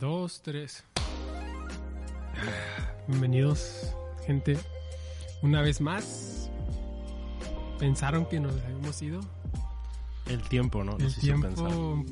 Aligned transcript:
Dos, 0.00 0.40
tres. 0.40 0.82
Bienvenidos, 3.06 3.94
gente. 4.26 4.56
Una 5.42 5.60
vez 5.60 5.82
más. 5.82 6.50
Pensaron 7.78 8.24
que 8.24 8.40
nos 8.40 8.54
habíamos 8.62 9.02
ido. 9.02 9.20
El 10.24 10.40
tiempo, 10.48 10.84
¿no? 10.84 10.96
El 10.96 11.04
Nos 11.04 11.18
tiempo 11.18 12.02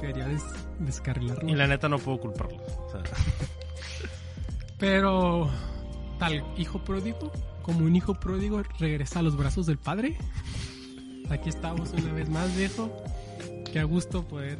quería 0.00 0.28
des 0.28 0.44
descarrilarnos. 0.78 1.50
Y 1.50 1.56
la 1.56 1.66
neta 1.66 1.88
no 1.88 1.98
puedo 1.98 2.20
culparlos. 2.20 2.62
O 2.78 2.90
sea, 2.92 3.02
Pero 4.78 5.50
tal 6.20 6.44
hijo 6.56 6.84
pródigo, 6.84 7.32
como 7.62 7.84
un 7.84 7.96
hijo 7.96 8.14
pródigo, 8.14 8.62
regresa 8.78 9.18
a 9.18 9.22
los 9.22 9.36
brazos 9.36 9.66
del 9.66 9.78
padre. 9.78 10.16
Aquí 11.28 11.48
estamos 11.48 11.92
una 11.92 12.12
vez 12.12 12.28
más, 12.28 12.56
viejo. 12.56 12.88
Qué 13.72 13.80
a 13.80 13.84
gusto 13.84 14.22
poder 14.28 14.58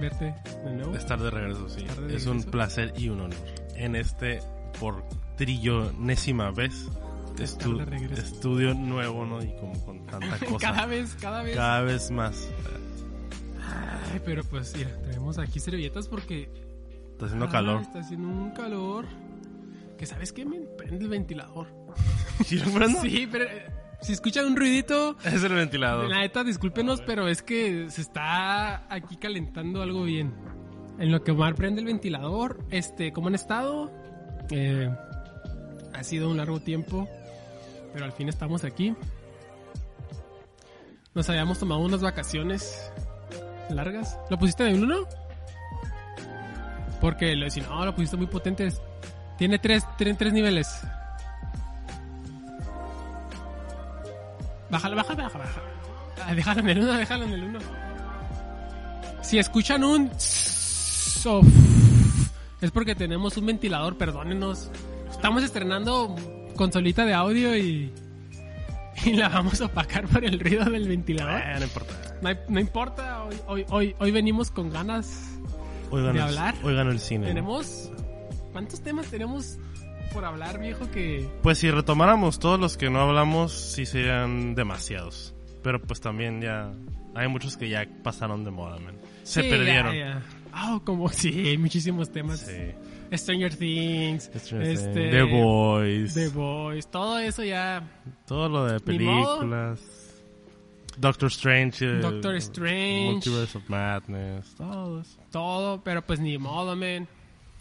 verte 0.00 0.34
de 0.64 0.72
nuevo. 0.74 0.94
estar 0.96 1.20
de 1.20 1.30
regreso, 1.30 1.68
sí. 1.68 1.84
De 2.06 2.16
Es 2.16 2.26
un 2.26 2.34
regreso. 2.38 2.50
placer 2.50 2.92
y 2.96 3.08
un 3.08 3.20
honor. 3.20 3.36
En 3.76 3.96
este, 3.96 4.40
por 4.80 5.04
trillonésima 5.36 6.50
vez, 6.50 6.88
estu- 7.36 7.80
estudio 8.18 8.74
nuevo, 8.74 9.24
¿no? 9.26 9.42
Y 9.42 9.52
como 9.56 9.72
con 9.84 10.06
tanta 10.06 10.38
cosa. 10.46 10.58
cada 10.58 10.86
vez, 10.86 11.14
cada 11.20 11.42
vez. 11.42 11.56
Cada 11.56 11.80
vez 11.82 12.10
más. 12.10 12.48
Ay, 14.12 14.20
pero 14.24 14.44
pues 14.44 14.74
mira, 14.76 14.90
tenemos 15.02 15.38
aquí 15.38 15.60
servilletas 15.60 16.08
porque 16.08 16.50
Está 17.12 17.26
haciendo 17.26 17.46
Ah, 17.46 17.50
calor. 17.50 17.82
Está 17.82 18.00
haciendo 18.00 18.28
un 18.28 18.50
calor. 18.50 19.06
Que 19.96 20.06
sabes 20.06 20.32
qué 20.32 20.44
me 20.44 20.58
prende 20.60 21.04
el 21.04 21.08
ventilador. 21.10 21.68
¿Sí 22.44 22.58
lo 22.58 22.70
prendo? 22.72 23.00
Sí, 23.00 23.28
pero 23.30 23.44
eh, 23.44 23.66
si 24.02 24.12
escuchan 24.12 24.46
un 24.46 24.56
ruidito, 24.56 25.16
Es 25.24 25.42
el 25.42 25.52
ventilador. 25.54 26.08
la 26.08 26.20
neta, 26.20 26.44
discúlpenos, 26.44 27.00
pero 27.02 27.28
es 27.28 27.42
que 27.42 27.88
se 27.90 28.00
está 28.02 28.84
aquí 28.92 29.16
calentando 29.16 29.82
algo 29.82 30.02
bien. 30.04 30.34
En 30.98 31.10
lo 31.10 31.22
que 31.24 31.30
Omar 31.32 31.54
prende 31.54 31.80
el 31.80 31.86
ventilador, 31.86 32.58
este, 32.70 33.12
¿cómo 33.12 33.28
han 33.28 33.34
estado? 33.34 33.90
Eh, 34.50 34.90
ha 35.94 36.02
sido 36.04 36.28
un 36.30 36.36
largo 36.36 36.60
tiempo, 36.60 37.08
pero 37.92 38.04
al 38.04 38.12
fin 38.12 38.28
estamos 38.28 38.64
aquí. 38.64 38.94
Nos 41.14 41.28
habíamos 41.28 41.58
tomado 41.58 41.80
unas 41.80 42.00
vacaciones 42.02 42.90
largas. 43.70 44.18
¿Lo 44.30 44.38
pusiste 44.38 44.66
en 44.68 44.82
uno? 44.82 45.00
Porque 47.00 47.34
lo 47.36 47.44
decían, 47.46 47.66
no, 47.68 47.84
lo 47.84 47.94
pusiste 47.94 48.16
muy 48.16 48.26
potente. 48.26 48.68
Tiene 49.38 49.58
tres, 49.58 49.84
tiene 49.98 50.14
tres 50.14 50.32
niveles. 50.32 50.68
Bájalo, 54.72 54.96
bájalo, 54.96 55.22
bájalo, 55.24 55.44
bájalo. 55.44 55.66
Ah, 56.24 56.34
Déjalo 56.34 56.60
en 56.60 56.68
el 56.70 56.78
uno, 56.78 56.92
déjalo 56.94 57.24
en 57.24 57.32
el 57.32 57.44
uno. 57.44 57.58
Si 59.20 59.38
escuchan 59.38 59.84
un... 59.84 60.10
sof, 60.18 61.46
es 62.60 62.70
porque 62.70 62.94
tenemos 62.94 63.36
un 63.36 63.44
ventilador, 63.46 63.98
perdónenos. 63.98 64.70
Estamos 65.10 65.42
estrenando 65.44 66.16
consolita 66.56 67.04
de 67.04 67.12
audio 67.14 67.54
y... 67.56 67.92
Y 69.04 69.14
la 69.14 69.28
vamos 69.28 69.60
a 69.60 69.64
opacar 69.66 70.06
por 70.06 70.24
el 70.24 70.38
ruido 70.38 70.64
del 70.66 70.86
ventilador. 70.88 71.40
Eh, 71.40 71.54
no 71.58 71.64
importa. 71.64 71.94
No, 72.48 72.60
importa, 72.60 73.24
hoy, 73.24 73.36
hoy, 73.46 73.66
hoy, 73.68 73.96
hoy 73.98 74.10
venimos 74.10 74.50
con 74.50 74.70
ganas. 74.70 75.32
Hoy 75.90 76.02
ganó, 76.02 76.14
¿De 76.14 76.20
hablar? 76.22 76.54
hoy 76.62 76.74
ganó 76.74 76.92
el 76.92 77.00
cine. 77.00 77.26
Tenemos... 77.26 77.90
¿Cuántos 78.52 78.80
temas 78.80 79.06
tenemos 79.06 79.58
por 80.12 80.24
hablar, 80.24 80.58
viejo? 80.60 80.90
Que... 80.90 81.28
Pues 81.42 81.58
si 81.58 81.70
retomáramos 81.70 82.38
todos 82.38 82.58
los 82.60 82.76
que 82.76 82.90
no 82.90 83.00
hablamos, 83.00 83.52
sí 83.52 83.86
serían 83.86 84.54
demasiados. 84.54 85.34
Pero 85.62 85.80
pues 85.80 86.00
también 86.00 86.40
ya 86.40 86.72
hay 87.14 87.28
muchos 87.28 87.56
que 87.56 87.68
ya 87.68 87.86
pasaron 88.02 88.44
de 88.44 88.50
moda, 88.50 88.78
man. 88.78 88.96
Se 89.22 89.42
Sí, 89.42 89.48
perdieron. 89.50 89.94
Ah, 90.52 90.80
como 90.84 91.08
sí, 91.10 91.48
hay 91.48 91.58
muchísimos 91.58 92.10
temas. 92.10 92.40
Sí. 92.40 92.72
Stranger 93.16 93.54
Things, 93.54 94.30
Stranger 94.34 94.70
este, 94.70 94.92
Things, 94.92 95.10
The 95.10 95.22
Boys. 95.22 96.14
The 96.14 96.28
Boys, 96.28 96.86
todo 96.90 97.18
eso 97.18 97.44
ya. 97.44 97.82
Todo 98.26 98.48
lo 98.48 98.64
de 98.66 98.80
películas. 98.80 99.80
Doctor 100.98 101.28
Strange. 101.30 101.84
eh, 101.84 102.00
Doctor 102.00 102.36
Strange. 102.36 103.12
Multiverse 103.12 103.58
of 103.58 103.68
Madness. 103.68 104.54
Todo 104.56 105.00
eso. 105.00 105.18
Todo, 105.30 105.82
pero 105.82 106.02
pues 106.02 106.20
ni 106.20 106.36
modo, 106.38 106.74
man. 106.76 107.06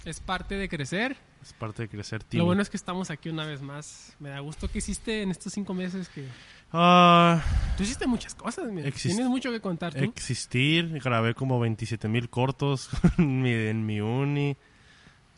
Es 0.06 0.20
parte 0.20 0.56
de 0.56 0.68
crecer. 0.68 1.16
Es 1.42 1.54
parte 1.54 1.84
de 1.84 1.90
crecer, 1.90 2.22
Lo 2.22 2.28
Timmy. 2.28 2.44
bueno 2.46 2.62
es 2.62 2.70
que 2.70 2.78
estamos 2.78 3.10
aquí 3.10 3.30
una 3.30 3.46
vez 3.46 3.62
más. 3.62 4.16
Me 4.20 4.30
da 4.30 4.40
gusto 4.40 4.68
que 4.70 4.78
hiciste 4.78 5.24
en 5.24 5.32
estos 5.32 5.52
cinco 5.54 5.74
meses 5.74 6.08
que... 6.10 6.28
Ah, 6.72 7.42
Tú 7.76 7.84
hiciste 7.84 8.06
muchas 8.08 8.36
cosas, 8.36 8.66
Tienes 9.02 9.28
mucho 9.28 9.52
que 9.52 9.60
contar, 9.60 9.94
¿tú? 9.94 10.04
existir. 10.04 11.00
Grabé 11.04 11.34
como 11.34 11.60
27 11.60 12.08
mil 12.08 12.30
cortos 12.30 12.90
en 13.18 13.42
mi, 13.42 13.52
en 13.52 13.86
mi 13.86 14.00
uni. 14.02 14.56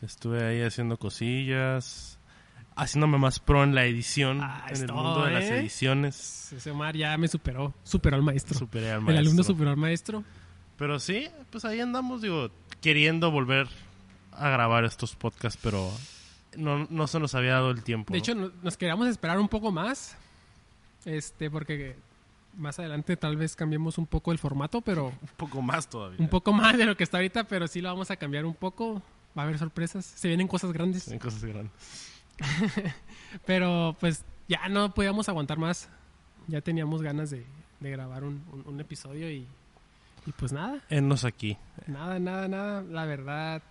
Estuve 0.02 0.44
ahí 0.44 0.60
haciendo 0.62 0.98
cosillas. 0.98 2.18
Haciéndome 2.76 3.18
más 3.18 3.38
pro 3.40 3.62
en 3.64 3.74
la 3.74 3.84
edición. 3.86 4.40
Ah, 4.42 4.66
en 4.68 4.80
el 4.82 4.86
todo, 4.88 4.96
mundo 5.02 5.24
de 5.24 5.30
las 5.32 5.44
¿eh? 5.44 5.58
ediciones. 5.60 6.52
Ese 6.52 6.70
Omar 6.72 6.96
ya 6.96 7.16
me 7.16 7.28
superó. 7.28 7.72
Superó 7.84 8.16
al 8.16 8.22
maestro. 8.22 8.58
Superé 8.58 8.90
al 8.90 8.98
El 8.98 9.04
maestro. 9.04 9.20
alumno 9.20 9.42
superó 9.44 9.70
al 9.70 9.76
maestro. 9.76 10.24
Pero 10.76 10.98
sí, 10.98 11.28
pues 11.50 11.64
ahí 11.64 11.78
andamos, 11.80 12.20
digo, 12.20 12.50
queriendo 12.80 13.30
volver 13.30 13.68
a 14.36 14.48
grabar 14.50 14.84
estos 14.84 15.14
podcasts, 15.16 15.58
pero 15.62 15.90
no, 16.56 16.86
no 16.90 17.06
se 17.06 17.18
nos 17.20 17.34
había 17.34 17.52
dado 17.54 17.70
el 17.70 17.82
tiempo. 17.82 18.12
De 18.12 18.18
¿no? 18.18 18.22
hecho, 18.22 18.34
no- 18.34 18.50
nos 18.62 18.76
queríamos 18.76 19.08
esperar 19.08 19.38
un 19.38 19.48
poco 19.48 19.70
más. 19.72 20.16
Este, 21.04 21.50
porque 21.50 21.96
más 22.56 22.78
adelante 22.78 23.16
tal 23.16 23.36
vez 23.36 23.56
cambiemos 23.56 23.98
un 23.98 24.06
poco 24.06 24.32
el 24.32 24.38
formato, 24.38 24.80
pero 24.80 25.06
un 25.22 25.28
poco 25.36 25.60
más 25.62 25.88
todavía. 25.88 26.18
un 26.20 26.28
poco 26.28 26.52
más 26.52 26.76
de 26.78 26.86
lo 26.86 26.96
que 26.96 27.04
está 27.04 27.18
ahorita, 27.18 27.44
pero 27.44 27.66
sí 27.66 27.80
lo 27.80 27.88
vamos 27.88 28.10
a 28.10 28.16
cambiar 28.16 28.44
un 28.44 28.54
poco. 28.54 29.02
Va 29.36 29.42
a 29.42 29.44
haber 29.46 29.58
sorpresas, 29.58 30.04
se 30.06 30.28
vienen 30.28 30.46
cosas 30.46 30.72
grandes. 30.72 31.08
En 31.08 31.18
cosas 31.18 31.44
grandes. 31.44 31.72
Pero 33.46 33.96
pues 34.00 34.24
ya 34.48 34.68
no 34.68 34.92
podíamos 34.94 35.28
aguantar 35.28 35.58
más. 35.58 35.88
Ya 36.46 36.60
teníamos 36.60 37.02
ganas 37.02 37.30
de, 37.30 37.44
de 37.80 37.90
grabar 37.90 38.24
un, 38.24 38.42
un- 38.52 38.64
un 38.66 38.80
episodio 38.80 39.30
y, 39.30 39.46
y 40.26 40.32
pues 40.36 40.52
nada, 40.52 40.80
Enos 40.90 41.24
aquí. 41.24 41.56
nada, 41.86 42.18
nada, 42.18 42.48
nada. 42.48 42.82
La 42.82 43.04
verdad, 43.06 43.62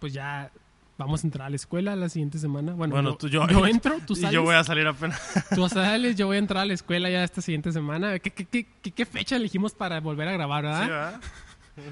pues 0.00 0.12
ya 0.12 0.50
vamos 0.98 1.22
a 1.22 1.26
entrar 1.26 1.46
a 1.46 1.50
la 1.50 1.56
escuela 1.56 1.94
la 1.96 2.08
siguiente 2.08 2.38
semana. 2.38 2.72
Bueno, 2.72 2.92
Bueno, 2.94 3.10
yo, 3.12 3.16
tú- 3.16 3.28
yo- 3.28 3.46
yo 3.48 3.66
entro, 3.66 3.98
tú 4.06 4.14
Y 4.14 4.16
sales. 4.16 4.32
yo 4.32 4.42
voy 4.42 4.54
a 4.54 4.64
salir 4.64 4.86
apenas. 4.86 5.20
Tú 5.54 5.68
sales, 5.68 6.16
yo 6.16 6.26
voy 6.26 6.36
a 6.36 6.40
entrar 6.40 6.62
a 6.62 6.66
la 6.66 6.74
escuela 6.74 7.08
ya 7.08 7.22
esta 7.24 7.40
siguiente 7.40 7.70
semana. 7.72 8.18
¿Qué, 8.18 8.30
qué, 8.30 8.44
qué, 8.44 8.66
qué- 8.82 8.90
qué 8.92 9.06
fecha 9.06 9.36
elegimos 9.36 9.72
para 9.74 10.00
volver 10.00 10.28
a 10.28 10.32
grabar, 10.32 10.64
verdad? 10.64 10.82
Sí, 10.82 10.88
¿verdad? 10.90 11.20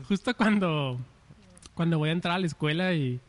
Justo 0.09 0.35
cuando, 0.37 0.99
cuando 1.75 1.99
voy 1.99 2.09
a 2.11 2.13
entrar 2.13 2.35
a 2.35 2.39
la 2.39 2.47
escuela 2.47 2.93
y, 2.93 3.21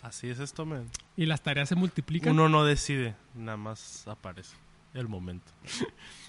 Así 0.00 0.28
es 0.30 0.38
esto, 0.38 0.64
men. 0.64 0.86
y 1.16 1.26
las 1.26 1.42
tareas 1.42 1.68
se 1.68 1.74
multiplican. 1.74 2.32
Uno 2.32 2.48
no 2.48 2.64
decide, 2.64 3.14
nada 3.34 3.56
más 3.58 4.06
aparece 4.08 4.54
el 4.94 5.06
momento. 5.08 5.52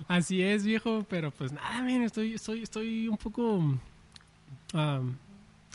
Así 0.10 0.42
es, 0.42 0.66
viejo, 0.66 1.06
pero 1.10 1.32
pues 1.32 1.52
nada, 1.54 1.76
man, 1.82 2.02
estoy, 2.04 2.34
estoy, 2.34 2.64
estoy 2.64 3.08
un 3.08 3.16
poco... 3.18 3.44
um, 4.74 5.16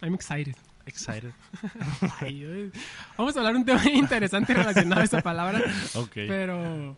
I'm 0.02 0.14
excited. 0.14 0.56
Excited. 0.86 1.32
Ay, 2.20 2.70
vamos 3.16 3.34
a 3.36 3.38
hablar 3.40 3.56
un 3.56 3.64
tema 3.64 3.82
interesante 3.90 4.52
relacionado 4.54 5.00
a 5.00 5.04
esa 5.04 5.20
palabra, 5.22 5.62
Ok. 5.94 6.12
pero... 6.28 6.96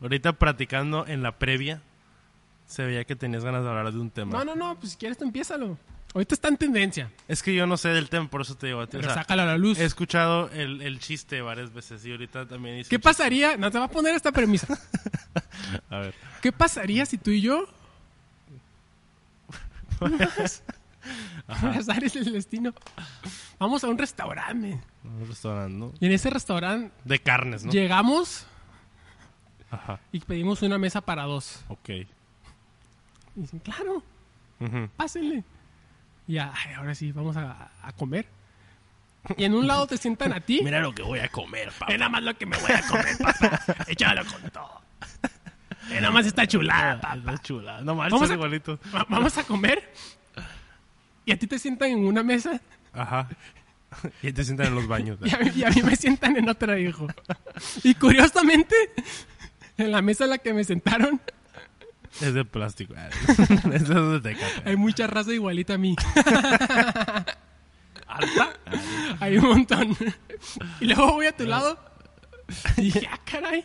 Ahorita 0.00 0.32
practicando 0.32 1.06
en 1.06 1.22
la 1.22 1.32
previa, 1.38 1.80
se 2.66 2.84
veía 2.84 3.04
que 3.04 3.14
tenías 3.16 3.44
ganas 3.44 3.62
de 3.62 3.68
hablar 3.68 3.92
de 3.92 3.98
un 4.00 4.10
tema. 4.10 4.32
No, 4.32 4.44
no, 4.44 4.54
no, 4.56 4.78
pues 4.78 4.92
si 4.92 4.98
quieres 4.98 5.16
tú 5.18 5.24
empiézalo. 5.24 5.78
Ahorita 6.14 6.34
está 6.34 6.48
en 6.48 6.58
tendencia, 6.58 7.10
Es 7.26 7.42
que 7.42 7.54
yo 7.54 7.66
no 7.66 7.76
sé 7.78 7.88
del 7.88 8.10
tema, 8.10 8.28
por 8.28 8.42
eso 8.42 8.54
te 8.54 8.66
digo 8.66 8.80
a 8.82 8.86
ti. 8.86 8.98
O 8.98 9.00
pero 9.00 9.14
sea, 9.14 9.22
sácalo 9.22 9.42
a 9.42 9.46
la 9.46 9.56
luz. 9.56 9.78
he 9.78 9.84
escuchado 9.84 10.50
el, 10.50 10.82
el 10.82 10.98
chiste 10.98 11.40
varias 11.40 11.72
veces 11.72 12.04
y 12.04 12.10
ahorita 12.10 12.46
también 12.46 12.78
hice 12.78 12.90
¿Qué 12.90 12.98
pasaría? 12.98 13.56
No, 13.56 13.70
te 13.70 13.78
va 13.78 13.86
a 13.86 13.90
poner 13.90 14.14
esta 14.14 14.30
premisa. 14.30 14.66
A 15.88 15.98
ver. 15.98 16.14
¿Qué 16.42 16.52
pasaría 16.52 17.06
si 17.06 17.16
tú 17.16 17.30
y 17.30 17.40
yo... 17.40 17.66
Azar 21.48 22.02
es 22.04 22.16
el 22.16 22.32
destino. 22.32 22.72
Vamos 23.58 23.82
a 23.84 23.88
un 23.88 23.98
restaurante. 23.98 24.80
Un 25.04 25.26
restaurante, 25.28 25.76
¿no? 25.76 25.92
Y 26.00 26.06
en 26.06 26.12
ese 26.12 26.30
restaurante 26.30 26.92
De 27.04 27.18
carnes, 27.18 27.64
¿no? 27.64 27.72
llegamos 27.72 28.46
Ajá. 29.70 29.98
y 30.12 30.20
pedimos 30.20 30.62
una 30.62 30.78
mesa 30.78 31.00
para 31.00 31.24
dos. 31.24 31.64
Ok. 31.68 31.88
Y 31.90 32.06
dicen, 33.34 33.58
claro, 33.60 34.02
Ujú. 34.60 34.88
pásenle. 34.96 35.44
Y 36.28 36.34
ya, 36.34 36.52
ay, 36.54 36.74
ahora 36.74 36.94
sí, 36.94 37.10
vamos 37.12 37.36
a, 37.36 37.70
a 37.82 37.92
comer. 37.92 38.26
Y 39.36 39.44
en 39.44 39.54
un 39.54 39.66
lado 39.66 39.86
te 39.86 39.96
sientan 39.96 40.32
a 40.32 40.40
ti. 40.40 40.60
Mira 40.64 40.80
lo 40.80 40.94
que 40.94 41.02
voy 41.02 41.18
a 41.20 41.28
comer, 41.28 41.70
papá. 41.78 41.92
Es 41.92 41.98
nada 41.98 42.08
más 42.10 42.22
lo 42.22 42.36
que 42.36 42.46
me 42.46 42.56
voy 42.58 42.70
a 42.72 42.82
comer, 42.86 43.16
papá. 43.18 43.60
Échalo 43.88 44.22
con 44.26 44.50
todo. 44.50 44.82
Es 45.90 46.00
nada 46.00 46.10
más 46.12 46.26
está 46.26 46.46
chulada, 46.46 47.00
papá. 47.00 47.32
Es 47.34 47.40
chula. 47.42 47.80
No 47.80 47.94
manches, 47.94 48.12
Vamos 48.12 48.30
a- 48.30 48.34
igualito. 48.34 48.78
Va- 48.94 49.06
Vamos 49.08 49.36
a 49.38 49.44
comer. 49.44 49.92
Y 51.24 51.32
a 51.32 51.38
ti 51.38 51.46
te 51.46 51.58
sientan 51.58 51.90
en 51.90 52.04
una 52.04 52.22
mesa. 52.22 52.60
Ajá. 52.92 53.28
Y 54.22 54.32
te 54.32 54.44
sientan 54.44 54.68
en 54.68 54.74
los 54.74 54.86
baños. 54.86 55.18
Y 55.24 55.34
a, 55.34 55.38
mí, 55.38 55.52
y 55.54 55.64
a 55.64 55.70
mí 55.70 55.82
me 55.82 55.96
sientan 55.96 56.36
en 56.36 56.48
otra, 56.48 56.78
hijo. 56.78 57.06
Y 57.82 57.94
curiosamente, 57.94 58.74
en 59.76 59.92
la 59.92 60.02
mesa 60.02 60.24
en 60.24 60.30
la 60.30 60.38
que 60.38 60.52
me 60.52 60.64
sentaron, 60.64 61.20
Es 62.20 62.34
de 62.34 62.44
plástico. 62.44 62.94
Eso 63.72 64.16
es 64.16 64.22
de 64.22 64.36
hay 64.64 64.76
mucha 64.76 65.06
raza 65.06 65.32
igualita 65.32 65.74
a 65.74 65.78
mí. 65.78 65.96
¿Alta? 68.06 68.52
Hay 69.20 69.38
un 69.38 69.46
montón. 69.46 69.96
Y 70.80 70.86
luego 70.86 71.12
voy 71.12 71.26
a 71.26 71.36
tu 71.36 71.44
lado. 71.44 71.78
Y 72.76 72.82
dije, 72.82 73.08
ah, 73.10 73.18
caray. 73.24 73.64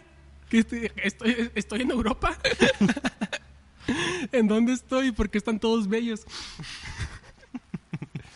que 0.49 0.59
estoy, 0.59 0.91
estoy, 0.95 1.51
estoy 1.55 1.81
en 1.81 1.91
Europa. 1.91 2.37
¿En 4.31 4.47
dónde 4.47 4.73
estoy? 4.73 5.11
Porque 5.11 5.37
están 5.37 5.59
todos 5.59 5.87
bellos. 5.87 6.25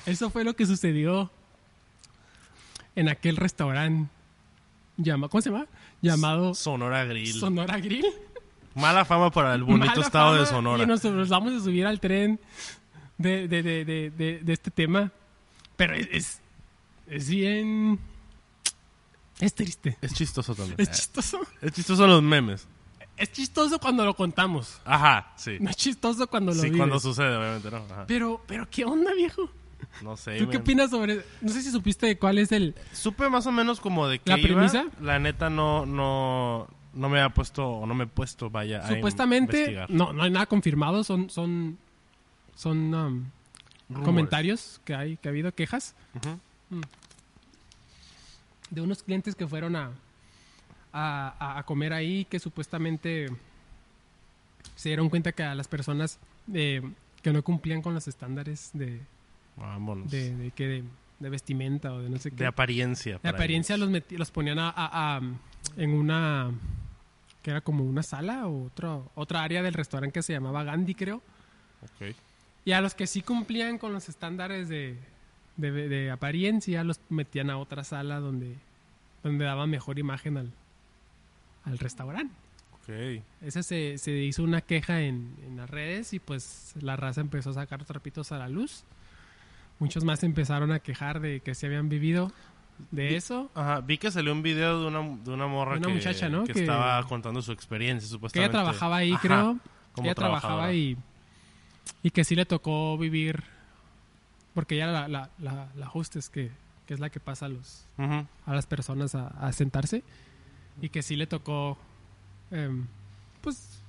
Eso 0.06 0.30
fue 0.30 0.44
lo 0.44 0.56
que 0.56 0.66
sucedió 0.66 1.32
en 2.96 3.10
aquel 3.10 3.38
restaurante. 3.38 4.10
Llama, 4.98 5.30
¿Cómo 5.30 5.42
se 5.42 5.50
llama? 5.50 5.68
Llamado 6.02 6.54
Sonora 6.54 7.06
Grill. 7.06 7.34
Sonora 7.34 7.80
Grill. 7.80 8.06
Mala 8.76 9.04
fama 9.06 9.32
para 9.32 9.54
el 9.56 9.64
bonito 9.64 9.88
Mala 9.88 10.02
estado 10.02 10.36
de 10.36 10.46
Sonora. 10.46 10.84
Y 10.84 10.86
nos 10.86 11.04
nos 11.04 11.30
vamos 11.30 11.54
a 11.54 11.60
subir 11.64 11.86
al 11.86 12.00
tren 12.00 12.40
de, 13.18 13.48
de, 13.48 13.64
de, 13.64 13.86
de, 13.86 14.10
de- 14.12 14.40
de 14.40 14.54
este 14.54 14.72
tema. 14.72 15.12
Pero 15.76 15.96
es, 15.96 16.08
es, 16.12 16.42
es 17.08 17.30
bien... 17.30 18.00
Es 19.40 19.56
triste. 19.56 19.98
Es 20.02 20.14
chistoso 20.14 20.54
también. 20.54 20.76
Es 20.78 20.92
chistoso. 20.92 21.40
Es 21.62 21.72
chistoso 21.74 22.06
los 22.06 22.22
memes. 22.22 22.68
Es 23.18 23.32
chistoso 23.32 23.80
cuando 23.80 24.06
lo 24.06 24.16
contamos. 24.16 24.80
Ajá, 24.86 25.34
sí. 25.36 25.58
No 25.60 25.70
es 25.70 25.76
chistoso 25.78 26.28
cuando 26.28 26.52
lo 26.54 26.58
Sí, 26.62 26.66
vives. 26.66 26.78
cuando 26.78 27.00
sucede, 27.00 27.36
obviamente, 27.36 27.72
¿no? 27.72 27.78
Ajá. 27.78 28.06
Pero, 28.08 28.42
pero, 28.48 28.70
¿qué 28.70 28.86
onda, 28.86 29.14
viejo? 29.14 29.50
No 30.02 30.18
sé. 30.18 30.38
¿Tú 30.40 30.50
qué 30.50 30.58
opinas 30.58 30.90
sobre...? 30.90 31.24
No 31.42 31.50
sé 31.50 31.62
si 31.62 31.72
supiste 31.72 32.18
cuál 32.18 32.38
es 32.38 32.52
el... 32.52 32.76
Supe 32.94 33.30
más 33.30 33.46
o 33.48 33.52
menos 33.52 33.80
como 33.80 34.08
de 34.08 34.20
qué 34.20 34.32
¿La 34.32 34.40
iba. 34.40 34.48
premisa? 34.48 34.86
La 35.02 35.20
neta 35.20 35.50
no, 35.50 35.86
no, 35.86 36.68
no 36.94 37.10
me 37.10 37.22
ha 37.22 37.30
puesto, 37.30 37.68
o 37.68 37.86
no 37.86 37.94
me 37.94 38.06
he 38.06 38.08
puesto, 38.08 38.50
vaya, 38.50 38.80
a 38.86 38.88
Supuestamente... 38.90 39.58
investigar. 39.58 39.90
No, 39.90 40.14
no 40.14 40.24
hay 40.24 40.32
nada 40.32 40.46
confirmado. 40.46 41.04
Son... 41.04 41.30
Son, 41.30 41.78
son 42.56 42.94
um, 42.94 44.04
comentarios 44.04 44.80
que 44.86 44.96
hay, 44.96 45.18
que 45.18 45.28
ha 45.28 45.32
habido 45.32 45.52
quejas. 45.54 45.96
Ujú. 46.16 46.82
de 48.70 48.82
unos 48.82 49.04
clientes 49.04 49.36
que 49.36 49.46
fueron 49.48 49.76
a, 49.76 49.92
a, 50.94 51.36
a- 51.40 51.60
a 51.60 51.64
comer 51.64 51.92
ahí 51.94 52.26
que 52.26 52.40
supuestamente 52.40 53.28
se 54.76 54.90
dieron 54.90 55.10
cuenta 55.10 55.32
que 55.34 55.44
a 55.44 55.54
las 55.56 55.68
personas 55.68 56.20
eh, 56.54 56.82
que 57.22 57.34
no 57.34 57.44
cumplían 57.44 57.82
con 57.82 57.94
los 57.94 58.08
estándares 58.08 58.70
de, 58.74 59.02
Vámonos. 59.62 60.10
de, 60.12 60.36
de, 60.36 60.52
que 60.52 60.68
de, 60.68 60.84
de 61.20 61.30
vestimenta 61.30 61.94
o 61.94 62.00
de 62.00 62.10
no 62.10 62.18
sé 62.18 62.32
qué. 62.32 62.38
De 62.38 62.48
apariencia. 62.48 63.20
de 63.22 63.30
apariencia 63.30 63.76
ellos. 63.76 63.90
los, 63.90 64.02
meti- 64.02 64.18
los 64.18 64.32
ponían 64.32 64.60
a, 64.60 64.70
a- 64.70 65.18
a- 65.18 65.22
en 65.78 65.94
una 65.94 66.52
que 67.44 67.52
era 67.52 67.62
como 67.62 67.84
una 67.84 68.04
sala 68.04 68.48
o 68.48 68.66
otro, 68.66 69.10
otra 69.16 69.42
área 69.44 69.64
del 69.64 69.74
restaurante 69.74 70.14
que 70.14 70.24
se 70.24 70.34
llamaba 70.34 70.64
Gandhi 70.64 70.94
creo 70.94 71.22
Ok. 71.82 72.16
y 72.66 72.72
a 72.74 72.82
los 72.82 72.94
que 72.94 73.08
sí 73.08 73.22
cumplían 73.22 73.78
con 73.80 73.94
los 73.94 74.10
estándares 74.10 74.70
de, 74.70 74.96
de, 75.58 75.72
de 75.72 76.12
apariencia, 76.12 76.84
los 76.84 77.00
metían 77.10 77.50
a 77.50 77.58
otra 77.58 77.84
sala 77.84 78.20
donde, 78.20 78.56
donde 79.24 79.46
daban 79.46 79.70
mejor 79.72 79.98
imagen 79.98 80.38
al, 80.38 80.52
al 81.66 81.78
restaurante. 81.80 82.34
Ok. 82.84 83.24
Esa 83.42 83.64
se, 83.64 83.98
se 83.98 84.12
hizo 84.12 84.44
una 84.44 84.62
queja 84.62 85.02
en, 85.02 85.36
en 85.46 85.58
las 85.58 85.70
redes 85.70 86.14
y 86.14 86.20
pues 86.20 86.74
la 86.82 86.96
raza 86.96 87.22
empezó 87.22 87.52
a 87.52 87.54
sacar 87.54 87.86
trapitos 87.86 88.32
a 88.32 88.38
la 88.38 88.50
luz. 88.50 88.84
Muchos 89.82 90.04
más 90.04 90.24
empezaron 90.24 90.72
a 90.72 90.80
quejar 90.80 91.20
de 91.20 91.40
que 91.42 91.56
se 91.56 91.66
habían 91.66 91.90
vivido 91.90 92.32
de 92.92 93.16
eso. 93.16 93.50
Ajá, 93.56 93.82
vi 93.82 93.98
que 93.98 94.12
salió 94.12 94.32
un 94.32 94.44
video 94.44 94.80
de 94.80 94.88
una, 94.88 95.18
de 95.24 95.32
una 95.32 95.48
morra 95.48 95.78
Una 95.78 95.88
que, 95.88 95.94
muchacha, 95.96 96.30
¿no? 96.30 96.44
que 96.44 96.54
Que- 96.54 96.60
estaba 96.62 97.02
contando 97.08 97.42
su 97.42 97.52
experiencia, 97.52 98.08
Que 98.08 98.12
supuestamente. 98.12 98.56
ella 98.56 98.64
trabajaba 98.64 98.98
ahí, 98.98 99.12
Ajá, 99.14 99.22
creo. 99.22 99.58
como 99.94 100.06
Ella 100.06 100.14
trabajaba 100.16 100.72
y, 100.74 100.96
y 102.04 102.12
que 102.12 102.24
sí 102.24 102.36
le 102.36 102.46
tocó 102.46 102.96
vivir, 102.98 103.44
porque 104.54 104.76
ella 104.76 104.84
era 104.90 105.08
la, 105.08 105.08
la, 105.08 105.30
la, 105.40 105.68
la 105.76 105.90
hostess 105.92 106.30
que, 106.30 106.52
que 106.86 106.94
es 106.94 107.00
la 107.00 107.10
que 107.10 107.20
pasa 107.20 107.48
a, 107.48 107.50
los, 107.50 107.88
a 107.98 108.54
las 108.54 108.68
personas 108.68 109.16
a, 109.16 109.28
a 109.30 109.52
sentarse 109.52 110.04
y 110.80 110.90
que 110.90 111.02
sí 111.02 111.16
le 111.16 111.26
tocó, 111.26 111.78
em, 112.52 112.86
pues, 113.42 113.81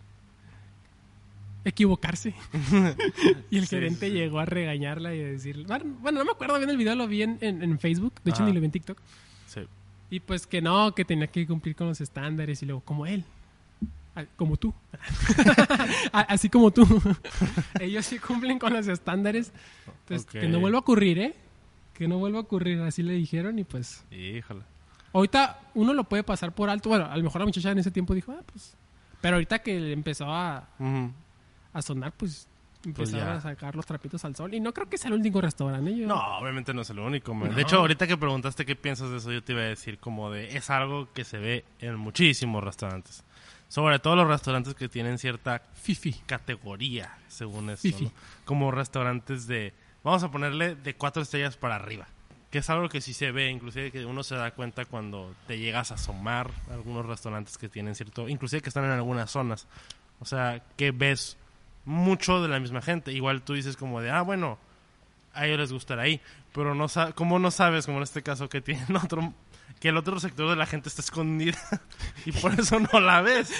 equivocarse. 1.64 2.34
y 3.50 3.58
el 3.58 3.66
Sí, 3.66 3.76
gerente 3.76 4.08
sí, 4.08 4.12
llegó 4.12 4.40
a 4.40 4.44
regañarla 4.44 5.14
y 5.14 5.20
a 5.20 5.26
decirle, 5.26 5.64
bueno, 6.00 6.18
no 6.18 6.24
me 6.24 6.32
acuerdo 6.32 6.58
bien 6.58 6.70
el 6.70 6.76
video, 6.76 6.94
lo 6.94 7.06
vi 7.06 7.22
en, 7.22 7.38
en, 7.40 7.62
en 7.62 7.78
Facebook, 7.78 8.14
de 8.24 8.30
hecho 8.30 8.44
ni 8.44 8.52
lo 8.52 8.60
vi 8.60 8.66
en 8.66 8.72
TikTok. 8.72 8.98
Sí. 9.46 9.60
Y 10.10 10.20
pues 10.20 10.46
que 10.46 10.60
no, 10.60 10.94
que 10.94 11.04
tenía 11.04 11.26
que 11.26 11.46
cumplir 11.46 11.74
con 11.76 11.88
los 11.88 12.00
estándares 12.00 12.62
y 12.62 12.66
luego 12.66 12.80
como 12.82 13.06
él. 13.06 13.24
Como 14.36 14.58
tú. 14.58 14.74
Así 16.12 16.50
como 16.50 16.70
tú. 16.70 16.84
Ellos 17.80 18.04
sí 18.04 18.18
cumplen 18.18 18.58
con 18.58 18.72
los 18.74 18.86
estándares. 18.86 19.52
Entonces, 20.02 20.26
que 20.26 20.48
no 20.48 20.60
vuelva 20.60 20.78
a 20.78 20.80
ocurrir, 20.80 21.18
¿eh? 21.18 21.34
Que 21.94 22.06
no 22.06 22.18
vuelva 22.18 22.38
a 22.38 22.42
ocurrir. 22.42 22.80
Así 22.82 23.02
le 23.02 23.14
dijeron 23.14 23.58
y 23.58 23.64
pues... 23.64 24.04
Híjole. 24.10 24.62
Ahorita 25.14 25.60
uno 25.74 25.94
lo 25.94 26.04
puede 26.04 26.24
pasar 26.24 26.54
por 26.54 26.68
alto. 26.68 26.90
Bueno, 26.90 27.06
a 27.06 27.16
lo 27.16 27.22
mejor 27.22 27.40
la 27.40 27.46
muchacha 27.46 27.70
en 27.70 27.78
ese 27.78 27.90
tiempo 27.90 28.14
dijo, 28.14 28.32
ah, 28.32 28.42
pues... 28.52 28.76
Pero 29.22 29.36
ahorita 29.36 29.60
que 29.60 29.92
empezó 29.92 30.26
a. 30.30 30.68
a 31.72 31.82
sonar, 31.82 32.12
pues... 32.12 32.48
Empezaron 32.84 33.26
ya. 33.26 33.34
a 33.36 33.40
sacar 33.40 33.76
los 33.76 33.86
trapitos 33.86 34.24
al 34.24 34.34
sol. 34.34 34.52
Y 34.54 34.58
no 34.58 34.74
creo 34.74 34.88
que 34.88 34.98
sea 34.98 35.06
el 35.08 35.14
único 35.14 35.40
restaurante. 35.40 35.88
¿eh? 35.92 35.98
Yo- 35.98 36.08
No, 36.08 36.38
obviamente 36.38 36.74
no 36.74 36.80
es 36.82 36.90
el 36.90 36.98
único. 36.98 37.32
No. 37.32 37.46
De 37.46 37.62
hecho, 37.62 37.76
ahorita 37.78 38.08
que 38.08 38.16
preguntaste 38.16 38.66
qué 38.66 38.74
piensas 38.74 39.08
de 39.10 39.18
eso, 39.18 39.30
yo 39.30 39.40
te 39.44 39.52
iba 39.52 39.62
a 39.62 39.66
decir 39.66 39.98
como 39.98 40.32
de... 40.32 40.56
Es 40.56 40.68
algo 40.68 41.08
que 41.12 41.22
se 41.22 41.38
ve 41.38 41.64
en 41.78 41.94
muchísimos 41.94 42.64
restaurantes. 42.64 43.22
Sobre 43.68 44.00
todo 44.00 44.16
los 44.16 44.26
restaurantes 44.26 44.74
que 44.74 44.88
tienen 44.88 45.18
cierta 45.18 45.62
Fifi. 45.74 46.12
categoría, 46.26 47.16
según 47.28 47.70
eso. 47.70 47.82
Fifi. 47.82 48.06
¿no? 48.06 48.12
Como 48.44 48.72
restaurantes 48.72 49.46
de, 49.46 49.72
vamos 50.02 50.24
a 50.24 50.32
ponerle 50.32 50.74
de 50.74 50.94
cuatro 50.96 51.22
estrellas 51.22 51.56
para 51.56 51.76
arriba. 51.76 52.08
Que 52.50 52.58
es 52.58 52.68
algo 52.68 52.88
que 52.88 53.00
sí 53.00 53.14
se 53.14 53.30
ve, 53.30 53.48
inclusive 53.48 53.92
que 53.92 54.04
uno 54.04 54.24
se 54.24 54.34
da 54.34 54.50
cuenta 54.50 54.86
cuando 54.86 55.34
te 55.46 55.56
llegas 55.56 55.92
a 55.92 55.94
asomar 55.94 56.50
a 56.68 56.74
algunos 56.74 57.06
restaurantes 57.06 57.56
que 57.58 57.68
tienen 57.68 57.94
cierto, 57.94 58.28
inclusive 58.28 58.60
que 58.60 58.70
están 58.70 58.84
en 58.86 58.90
algunas 58.90 59.30
zonas. 59.30 59.68
O 60.18 60.24
sea, 60.24 60.62
que 60.76 60.90
ves 60.90 61.38
mucho 61.84 62.42
de 62.42 62.48
la 62.48 62.60
misma 62.60 62.82
gente. 62.82 63.12
Igual 63.12 63.42
tú 63.42 63.54
dices 63.54 63.76
como 63.76 64.00
de, 64.00 64.10
ah, 64.10 64.22
bueno, 64.22 64.58
a 65.34 65.46
ellos 65.46 65.60
les 65.60 65.72
gustará 65.72 66.02
ahí. 66.02 66.20
Pero 66.52 66.74
no 66.74 66.86
como 67.14 67.38
no 67.38 67.50
sabes, 67.50 67.86
como 67.86 67.98
en 67.98 68.04
este 68.04 68.22
caso, 68.22 68.48
que 68.48 68.60
tienen 68.60 68.96
otro 69.02 69.32
que 69.80 69.88
el 69.88 69.96
otro 69.96 70.20
sector 70.20 70.48
de 70.48 70.54
la 70.54 70.66
gente 70.66 70.88
está 70.88 71.02
escondida 71.02 71.58
y 72.24 72.30
por 72.30 72.52
eso 72.58 72.78
no 72.78 73.00
la 73.00 73.20
ves. 73.20 73.52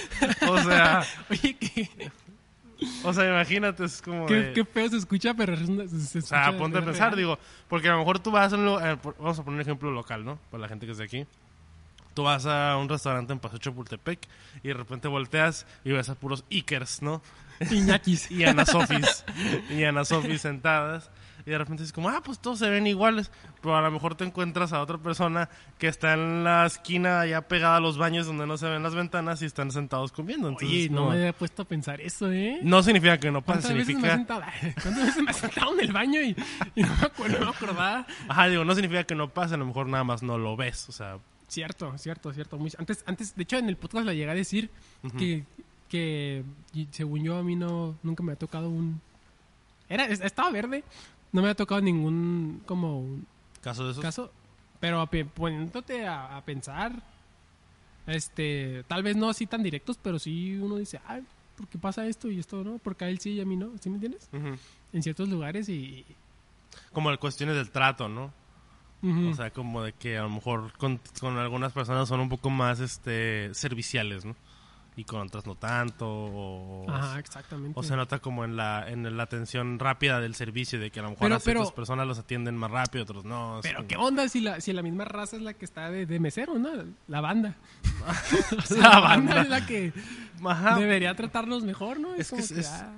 O 0.49 0.59
sea, 0.59 1.05
Oye, 1.31 1.57
qué, 1.57 1.89
o 3.05 3.13
sea, 3.13 3.29
imagínate, 3.29 3.85
es 3.85 4.01
como 4.01 4.27
qué, 4.27 4.35
de... 4.35 4.53
qué 4.53 4.65
feo 4.65 4.89
se 4.89 4.99
escucha, 4.99 5.35
pero 5.35 5.57
se, 5.57 5.67
se 5.67 6.19
o 6.19 6.23
sea, 6.23 6.45
escucha 6.45 6.59
ponte 6.59 6.79
a 6.79 6.85
pensar, 6.85 7.09
real. 7.09 7.17
digo, 7.17 7.39
porque 7.69 7.89
a 7.89 7.93
lo 7.93 7.99
mejor 7.99 8.19
tú 8.21 8.31
vas 8.31 8.53
a 8.53 8.57
un 8.57 8.65
lugar, 8.67 8.95
eh, 8.95 9.11
vamos 9.19 9.39
a 9.39 9.45
poner 9.45 9.57
un 9.57 9.61
ejemplo 9.63 9.91
local, 9.91 10.25
¿no? 10.25 10.39
Para 10.51 10.63
la 10.63 10.69
gente 10.69 10.87
que 10.87 10.93
es 10.93 10.99
de 10.99 11.05
aquí. 11.05 11.27
Tú 12.15 12.25
vas 12.25 12.45
a 12.47 12.77
un 12.77 12.89
restaurante 12.89 13.33
en 13.33 13.39
Paseo 13.39 13.59
Chapultepec 13.59 14.21
y 14.63 14.69
de 14.69 14.75
repente 14.75 15.09
volteas 15.09 15.67
y 15.83 15.93
ves 15.93 16.09
a 16.11 16.15
puros 16.15 16.45
Ikers, 16.51 17.03
¿no? 17.03 17.23
Iñakis. 17.71 18.31
y 18.31 18.45
Ana 18.45 18.65
Sofis 18.67 19.25
y 19.71 19.85
Ana 19.85 20.05
Sofis 20.05 20.41
sentadas 20.41 21.11
y 21.45 21.51
de 21.51 21.59
repente 21.59 21.83
es 21.83 21.93
como 21.93 22.09
ah 22.09 22.21
pues 22.25 22.39
todos 22.39 22.61
se 22.61 22.71
ven 22.71 22.87
iguales 22.87 23.33
pero 23.61 23.77
a 23.77 23.83
lo 23.83 23.91
mejor 23.91 24.15
te 24.15 24.23
encuentras 24.25 24.73
a 24.73 24.81
otra 24.81 24.99
persona 24.99 25.49
que 25.77 25.89
está 25.89 26.13
en 26.15 26.45
la 26.45 26.67
esquina 26.67 27.27
ya 27.27 27.41
pegada 27.43 27.79
a 27.79 27.81
los 27.81 27.99
baños 27.99 28.27
donde 28.27 28.47
no 28.47 28.57
se 28.57 28.69
ven 28.69 28.81
las 28.85 28.95
ventanas 28.95 29.43
y 29.43 29.47
están 29.47 29.73
sentados 29.73 30.13
comiendo 30.13 30.47
entonces 30.49 30.69
Oye, 30.71 30.89
no 30.89 30.99
como- 30.99 31.11
me 31.11 31.17
había 31.17 31.33
puesto 31.33 31.63
a 31.63 31.65
pensar 31.65 32.01
eso, 32.01 32.31
¿eh? 32.31 32.61
no 32.63 32.81
significa 32.85 33.19
que 33.19 33.33
no 33.33 33.43
pase 33.43 33.61
¿Cuántas 33.73 33.75
veces, 33.75 33.97
me 34.01 34.09
he 34.09 34.13
significa 34.13 34.15
sentado, 34.17 34.43
¿Cuántas 34.83 35.07
veces 35.07 35.23
me 35.25 35.31
he 35.33 35.35
sentado 35.35 35.73
en 35.75 35.81
el 35.81 35.93
baño 35.93 36.21
y, 36.23 36.37
y 36.77 36.83
no, 36.83 36.95
me 37.01 37.07
acuerdo, 37.07 37.39
no 37.41 37.45
me 37.47 37.51
acordaba? 37.57 38.07
ajá 38.29 38.47
digo 38.49 38.65
no 38.65 38.75
significa 38.75 39.03
que 39.03 39.15
no 39.17 39.29
pase 39.29 39.55
a 39.55 39.57
lo 39.57 39.67
mejor 39.67 39.89
nada 39.89 40.05
más 40.05 40.23
no 40.23 40.39
lo 40.39 40.57
ves 40.57 40.89
o 40.89 40.93
sea 40.93 41.19
Cierto, 41.49 41.93
cierto, 41.99 42.33
cierto. 42.33 42.57
Muy- 42.57 42.73
antes, 42.79 43.05
antes, 43.05 43.37
de 43.37 43.43
hecho, 43.43 43.59
en 43.59 43.69
el 43.69 43.77
podcast 43.77 44.07
le 44.07 44.17
llegué 44.17 44.31
a 44.31 44.35
decir 44.35 44.71
que, 45.19 45.45
que, 45.93 46.43
según 46.91 47.23
yo, 47.23 47.37
a 47.37 47.43
mí 47.43 47.55
no, 47.55 47.95
nunca 48.03 48.23
me 48.23 48.33
ha 48.33 48.37
tocado 48.37 48.71
un... 48.71 48.99
Era, 49.91 50.07
es- 50.07 50.23
estaba 50.23 50.51
verde, 50.51 50.83
no 51.33 51.43
me 51.43 51.51
ha 51.51 51.55
tocado 51.55 51.83
ningún, 51.83 52.63
como, 52.65 53.01
un 53.01 53.27
caso 53.61 53.85
de 53.85 53.91
esos 53.93 54.03
caso, 54.03 54.33
pero 54.81 55.07
poniéndote 55.35 56.07
a, 56.07 56.37
a 56.39 56.45
pensar, 56.45 57.03
este, 58.07 58.85
tal 58.89 59.03
vez 59.03 59.17
no 59.17 59.29
así 59.29 59.47
tan 59.47 59.63
directos, 59.63 59.99
pero 60.03 60.19
sí 60.19 60.57
uno 60.57 60.77
dice, 60.77 61.01
ay, 61.07 61.23
¿por 61.57 61.69
qué 61.69 61.79
pasa 61.79 62.07
esto 62.07 62.31
y 62.31 62.39
esto 62.39 62.65
no? 62.65 62.79
Porque 62.79 63.05
a 63.05 63.09
él 63.11 63.19
sí 63.21 63.33
y 63.33 63.41
a 63.41 63.45
mí 63.45 63.57
no, 63.57 63.71
¿sí 63.81 63.89
me 63.91 63.97
entiendes? 63.97 64.29
En 64.93 65.03
ciertos 65.03 65.29
lugares 65.29 65.69
y 65.69 66.05
como 66.93 67.15
cuestiones 67.19 67.55
del 67.57 67.71
trato, 67.71 68.09
¿no? 68.09 68.33
O 69.31 69.35
sea, 69.35 69.51
como 69.51 69.83
de 69.83 69.93
que 69.93 70.17
a 70.17 70.23
lo 70.23 70.31
mejor 70.31 70.73
con, 70.79 71.01
con 71.21 71.37
algunas 71.37 71.73
personas 71.73 72.09
son 72.09 72.21
un 72.21 72.29
poco 72.29 72.51
más 72.51 72.81
este 72.81 73.53
serviciales, 73.53 74.25
¿no? 74.25 74.35
Y 74.95 75.05
con 75.05 75.23
otras 75.23 75.47
no 75.47 75.55
tanto. 75.55 76.07
O, 76.07 76.91
Ajá, 76.91 77.19
exactamente. 77.19 77.73
o 77.79 77.83
se 77.83 77.97
nota 77.97 78.19
como 78.19 78.45
en 78.45 78.57
la, 78.57 78.85
en 78.91 79.17
la 79.17 79.23
atención 79.23 79.79
rápida 79.79 80.21
del 80.21 80.35
servicio, 80.35 80.79
de 80.79 80.91
que 80.91 81.01
a 81.01 81.05
lo 81.05 81.11
mejor 81.11 81.25
Pero- 81.29 81.37
a 81.37 81.41
ciertas 81.41 81.67
pero- 81.69 81.75
personas 81.75 82.07
los 82.07 82.19
atienden 82.19 82.57
más 82.59 82.71
rápido, 82.71 83.05
otros 83.05 83.25
no. 83.25 83.61
es 83.61 83.63
Pero 83.63 83.77
como- 83.79 83.89
qué 83.89 83.97
onda 83.97 84.29
si 84.29 84.41
la, 84.43 84.61
si 84.61 84.73
la 84.75 84.83
misma 84.83 85.07
raza 85.07 85.37
es 85.37 85.43
la 85.43 85.55
que 85.55 85.65
está 85.65 85.91
de, 85.91 86.05
de 86.05 86.21
mesero, 86.21 86.59
¿no? 86.59 86.69
La 87.09 87.21
banda. 87.23 87.57
O 88.59 88.61
sea, 88.63 88.77
La 88.83 88.89
la 88.91 89.01
banda 89.01 89.35
banda. 89.35 89.41
es 89.43 89.49
la 89.49 89.67
que 89.67 89.93
Ajá. 90.45 90.79
debería 90.79 91.15
tratarlos 91.15 91.65
mejor, 91.65 91.99
¿no? 91.99 92.15
Es 92.15 92.27
que 92.29 92.31
como 92.33 92.43
es- 92.43 92.51
es- 92.51 92.69
ah, 92.69 92.93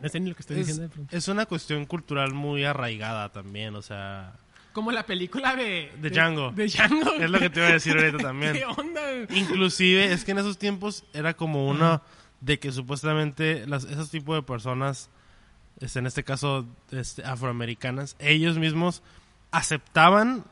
no 0.00 0.08
sé 0.08 0.20
ni 0.20 0.28
lo 0.30 0.36
que 0.36 0.42
estoy 0.42 0.56
Es, 0.60 0.66
diciendo 0.66 0.82
de 0.84 0.88
pronto. 0.90 1.16
es 1.16 1.26
una 1.28 1.46
cuestión 1.46 1.86
cultural 1.86 2.32
muy 2.34 2.64
arraigada 2.64 3.30
también, 3.32 3.74
o 3.74 3.82
sea, 3.82 4.34
Como 4.72 4.92
la 4.92 5.04
película 5.04 5.54
de... 5.56 5.92
De 6.00 6.10
Django. 6.10 6.50
De 6.52 6.66
Django. 6.66 7.14
es 7.14 7.30
lo 7.30 7.38
que 7.38 7.50
te 7.50 7.60
iba 7.60 7.68
a 7.68 7.72
decir 7.72 7.96
ahorita 7.96 8.18
también. 8.22 8.54
¿Qué 8.54 8.64
onda? 8.64 9.00
Inclusive, 9.30 10.12
es 10.12 10.24
que 10.24 10.32
en 10.32 10.38
esos 10.38 10.58
tiempos 10.58 11.04
era 11.12 11.34
como 11.34 11.68
una 11.68 12.02
de 12.40 12.58
que 12.58 12.72
supuestamente 12.72 13.66
las, 13.66 13.84
esos 13.84 14.10
tipos 14.10 14.34
de 14.34 14.42
personas, 14.42 15.10
este, 15.80 15.98
en 16.00 16.06
este 16.06 16.24
caso 16.24 16.66
este, 16.90 17.24
afroamericanas, 17.24 18.16
ellos 18.18 18.58
mismos 18.58 19.02
aceptaban 19.50 20.44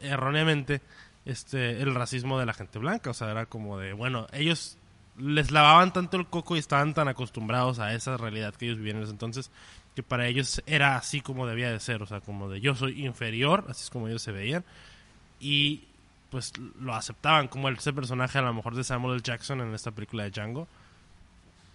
erróneamente 0.00 0.80
este, 1.24 1.82
el 1.82 1.94
racismo 1.94 2.38
de 2.38 2.46
la 2.46 2.52
gente 2.52 2.78
blanca. 2.78 3.10
O 3.10 3.14
sea, 3.14 3.30
era 3.30 3.46
como 3.46 3.78
de, 3.78 3.92
bueno, 3.94 4.26
ellos 4.32 4.78
les 5.16 5.50
lavaban 5.50 5.92
tanto 5.92 6.16
el 6.16 6.26
coco 6.26 6.56
y 6.56 6.58
estaban 6.58 6.94
tan 6.94 7.08
acostumbrados 7.08 7.78
a 7.78 7.94
esa 7.94 8.16
realidad 8.16 8.54
que 8.54 8.66
ellos 8.66 8.78
vivían 8.78 8.98
en 8.98 9.04
ese 9.04 9.12
entonces, 9.12 9.50
que 9.94 10.02
para 10.02 10.26
ellos 10.26 10.62
era 10.66 10.96
así 10.96 11.20
como 11.20 11.46
debía 11.46 11.70
de 11.70 11.80
ser. 11.80 12.02
O 12.02 12.06
sea, 12.06 12.20
como 12.20 12.48
de 12.48 12.60
yo 12.60 12.74
soy 12.74 13.04
inferior, 13.04 13.64
así 13.68 13.84
es 13.84 13.90
como 13.90 14.08
ellos 14.08 14.22
se 14.22 14.32
veían. 14.32 14.64
Y 15.40 15.84
pues 16.34 16.52
lo 16.80 16.92
aceptaban 16.96 17.46
como 17.46 17.68
ese 17.68 17.92
personaje 17.92 18.38
a 18.38 18.42
lo 18.42 18.52
mejor 18.52 18.74
de 18.74 18.82
Samuel 18.82 19.14
L. 19.14 19.22
Jackson 19.22 19.60
en 19.60 19.72
esta 19.72 19.92
película 19.92 20.24
de 20.24 20.30
Django 20.30 20.66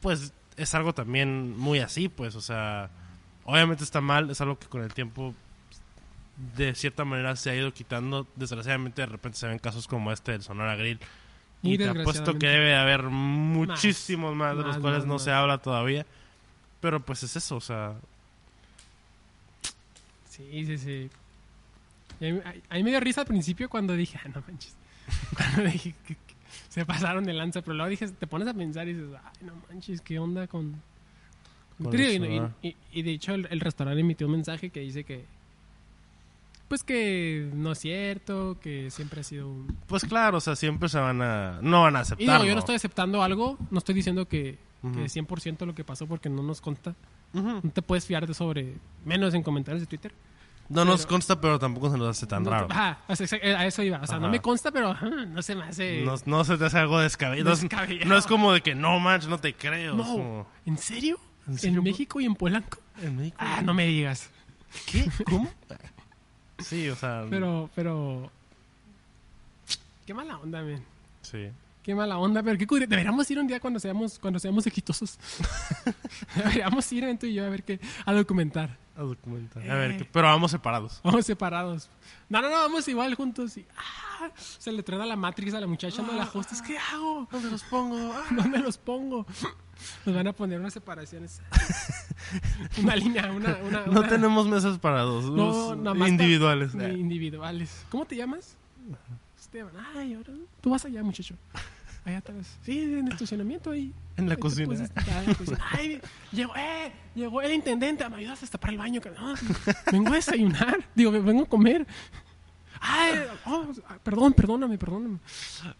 pues 0.02 0.34
es 0.58 0.76
algo 0.76 0.94
también 0.94 1.58
muy 1.58 1.80
así 1.80 2.10
pues 2.10 2.36
o 2.36 2.42
sea 2.42 2.90
obviamente 3.46 3.86
está 3.86 4.02
mal 4.02 4.30
es 4.30 4.42
algo 4.42 4.60
que 4.60 4.68
con 4.68 4.84
el 4.84 4.94
tiempo 4.94 5.34
de 6.58 6.76
cierta 6.76 7.06
manera 7.06 7.38
se 7.38 7.52
ha 7.52 7.56
ido 7.56 7.74
quitando 7.74 8.28
desgraciadamente 8.36 9.02
de 9.02 9.06
repente 9.06 9.38
se 9.38 9.48
ven 9.48 9.60
casos 9.60 9.88
como 9.88 10.12
este 10.12 10.34
del 10.34 10.42
Sonora 10.42 10.76
Grill 10.76 11.00
Muy 11.62 11.76
y 11.76 11.78
te 11.78 11.88
apuesto 11.88 12.38
que 12.38 12.48
debe 12.48 12.76
haber 12.76 13.04
muchísimos 13.04 14.36
más, 14.36 14.58
de 14.58 14.64
los 14.64 14.74
más, 14.74 14.80
cuales 14.80 15.00
más, 15.00 15.08
no 15.08 15.20
se 15.20 15.32
habla 15.32 15.60
todavía 15.60 16.06
pero 16.82 17.00
pues 17.00 17.24
es 17.24 17.34
eso 17.38 17.56
o 17.56 17.62
sea 17.62 17.96
Sí, 20.39 20.65
sí, 20.65 20.77
sí. 20.77 21.10
Y 22.19 22.27
a, 22.29 22.34
mí, 22.34 22.39
a- 22.69 22.75
mí 22.75 22.84
me 22.84 22.89
dio 22.89 23.00
risa 23.00 23.22
al 23.22 23.27
principio 23.27 23.69
cuando 23.69 23.93
dije, 23.96 24.17
ah, 24.24 24.29
no 24.34 24.41
manches. 24.48 24.75
Cuando 25.36 25.63
dije 25.72 25.93
que, 26.08 26.15
que 26.15 26.34
se 26.69 26.86
pasaron 26.86 27.24
de 27.24 27.34
lanza, 27.34 27.62
pero 27.62 27.74
luego 27.75 27.89
dije, 27.89 28.08
te 28.08 28.27
pones 28.27 28.48
a 28.48 28.53
pensar 28.53 28.88
y 28.88 28.93
dices, 28.93 29.10
ay, 29.24 29.46
no 29.48 29.53
manches, 29.69 30.01
¿qué 30.01 30.19
onda 30.19 30.48
con...? 30.48 30.81
Con 31.81 31.91
Pero, 31.91 32.03
eso, 32.03 32.25
y, 32.25 32.67
y- 32.67 32.67
y- 32.69 32.75
y 32.91 33.01
de 33.03 33.12
hecho 33.12 33.34
el, 33.34 33.48
el 33.50 33.60
restaurante 33.60 34.01
emitió 34.01 34.27
un 34.27 34.34
mensaje 34.34 34.69
que 34.69 34.81
dice 34.81 35.03
que... 35.03 35.25
Pues 36.67 36.84
que 36.84 37.50
no 37.53 37.72
es 37.72 37.79
cierto, 37.79 38.60
que 38.62 38.91
siempre 38.91 39.22
ha 39.22 39.24
sido 39.24 39.48
un... 39.50 39.75
pues 39.88 40.03
claro 40.05 40.38
o 40.38 40.41
sea 40.41 40.55
siempre 40.55 40.88
se 40.89 41.00
van 41.00 41.19
a 41.24 41.60
no 41.63 41.81
van 41.81 41.96
a 41.96 42.00
Y 42.00 42.01
aceptar 42.03 42.36
digo, 42.41 42.46
yo 42.46 42.53
no 42.53 42.60
estoy 42.60 42.75
aceptando 42.75 43.24
algo, 43.24 43.58
no 43.72 43.79
estoy 43.79 43.96
diciendo 43.96 44.27
que, 44.27 44.60
Ujú. 44.84 44.93
que 44.93 45.05
100% 45.05 45.65
lo 45.65 45.74
que 45.74 45.84
pasó 45.84 46.05
porque 46.05 46.29
no 46.29 46.43
nos 46.43 46.62
consta. 46.62 46.93
No 47.34 47.62
te 47.74 47.82
puedes 47.82 48.06
fiar 48.06 48.26
de 48.28 48.34
sobre, 48.34 48.76
menos 49.06 49.34
en 49.34 49.44
comentarios 49.44 49.82
de 49.82 49.88
Twitter. 49.88 50.12
no 50.70 50.84
nos 50.86 51.06
consta 51.06 51.40
pero 51.42 51.58
tampoco 51.60 51.92
se 51.92 51.98
nos 51.98 52.10
hace 52.10 52.26
tan 52.28 52.44
No 52.44 52.50
raro 52.52 52.68
ajá, 52.70 53.00
exa- 53.08 53.42
a 53.56 53.66
eso 53.66 53.82
iba. 53.84 54.00
O 54.02 54.08
sea, 54.08 54.20
no 54.20 54.30
me 54.30 54.40
consta, 54.40 54.72
pero 54.72 54.90
ajá, 54.92 55.08
no 55.10 55.42
se 55.42 55.56
me 55.56 55.64
hace... 55.64 56.04
No, 56.04 56.16
no 56.26 56.44
se 56.44 56.58
te 56.58 56.66
hace 56.66 56.78
algo 56.80 57.00
descabellado. 57.00 57.50
Descabellado. 57.56 58.08
No 58.10 58.18
es 58.18 58.26
como 58.28 58.52
de 58.54 58.62
que 58.62 58.76
no, 58.76 59.00
manches, 59.00 59.30
no 59.30 59.40
te 59.40 59.54
creo. 59.54 59.96
No, 59.96 60.04
como, 60.04 60.48
¿en 60.66 60.78
serio? 60.78 61.20
¿En. 61.64 61.84
México 61.84 62.20
y 62.22 62.26
en 62.26 62.36
Polanco? 62.36 62.78
¿en 63.02 63.18
México? 63.18 63.38
Ah, 63.40 63.62
no 63.64 63.74
me 63.74 63.86
digas. 63.88 64.30
¿Qué? 64.86 65.10
¿Cómo? 65.26 65.50
Sí, 66.60 66.90
o 66.90 66.96
sea. 66.96 67.26
Pero, 67.30 67.70
pero... 67.74 68.32
Qué 70.06 70.14
mala 70.14 70.38
onda, 70.38 70.62
men. 70.62 70.84
Sí. 71.22 71.50
Qué 71.84 71.96
mala 71.96 72.18
onda, 72.18 72.44
pero 72.44 72.58
qué 72.58 72.68
curioso. 72.68 72.90
Deberíamos 72.90 73.30
ir 73.32 73.40
un 73.40 73.48
día 73.48 73.60
cuando 73.60 73.80
seamos, 73.80 74.20
cuando 74.20 74.38
seamos 74.40 74.68
exitosos. 74.68 75.18
Deberíamos 76.36 76.92
ir, 76.92 77.18
tú 77.18 77.26
y 77.26 77.34
yo, 77.34 77.46
a 77.46 77.50
ver 77.50 77.64
qué... 77.64 77.80
A 78.06 78.14
documentar. 78.14 78.78
A 78.96 79.02
documentar. 79.02 79.64
A 79.70 79.76
ver, 79.76 79.92
Eh. 79.92 79.98
que- 79.98 80.06
pero 80.06 80.28
vamos 80.28 80.52
separados. 80.52 81.00
Vamos 81.04 81.26
separados. 81.26 81.90
No, 82.28 82.42
no, 82.42 82.50
no, 82.50 82.56
vamos 82.58 82.86
igual 82.90 83.16
juntos. 83.16 83.56
Y, 83.58 83.66
ah, 83.78 84.30
se 84.36 84.72
le 84.74 84.84
truena 84.84 85.06
la 85.06 85.16
Matrix 85.16 85.54
a 85.54 85.62
la 85.62 85.68
muchacha, 85.68 86.02
no 86.02 86.12
la 86.14 86.30
hostes. 86.34 86.62
¿Qué 86.62 86.78
hago? 86.78 87.28
¿Dónde 87.32 87.50
los 87.50 87.64
pongo? 87.64 88.14
Ah. 88.14 88.26
¿Dónde 88.30 88.60
los 88.60 88.78
pongo? 88.78 89.26
Nos 90.06 90.14
van 90.16 90.28
a 90.28 90.34
poner 90.34 90.60
unas 90.60 90.74
separaciones. 90.74 91.42
una 92.84 92.96
línea, 92.98 93.32
una... 93.32 93.56
una, 93.64 93.86
No 93.86 94.02
una- 94.02 94.10
tenemos 94.10 94.46
mesas 94.48 94.78
para 94.80 95.02
dos. 95.04 95.24
No, 95.32 96.08
individuales. 96.08 96.76
pa- 96.76 96.90
individuales. 96.90 97.86
¿Cómo 97.90 98.06
te 98.06 98.18
llamas? 98.18 98.58
Esteban. 99.50 99.74
Ay, 99.96 100.13
ahora 100.13 100.32
tú 100.62 100.70
vas 100.70 100.86
allá, 100.86 101.01
muchacho. 101.01 101.36
Allá 102.06 102.20
atrás. 102.20 102.58
Sí, 102.63 102.79
en 102.84 103.08
el 103.08 103.13
estacionamiento 103.13 103.72
ahí. 103.72 103.91
En 104.15 104.27
la 104.27 104.36
Ahí 104.36 104.39
cocina. 104.39 104.65
puedes 104.68 104.82
estar 104.84 105.24
en 105.24 105.29
la 105.29 105.36
cocina. 105.36 105.65
Ay, 105.72 106.00
llegó, 106.32 106.56
eh, 106.56 106.91
llegó 107.15 107.41
el 107.41 107.51
intendente. 107.53 108.08
¿Me 108.10 108.18
ayudas 108.18 108.38
a 108.38 108.41
destapar 108.41 108.70
el 108.72 108.77
baño? 108.77 109.01
No, 109.20 109.34
vengo 109.91 110.10
a 110.10 110.15
desayunar. 110.15 110.77
Digo, 110.94 111.12
vengo 111.12 111.44
a 111.44 111.46
comer. 111.48 111.88
Ay, 112.79 113.13
oh, 113.46 113.68
perdón, 114.03 114.34
perdóname, 114.34 114.77
perdóname. 114.77 115.18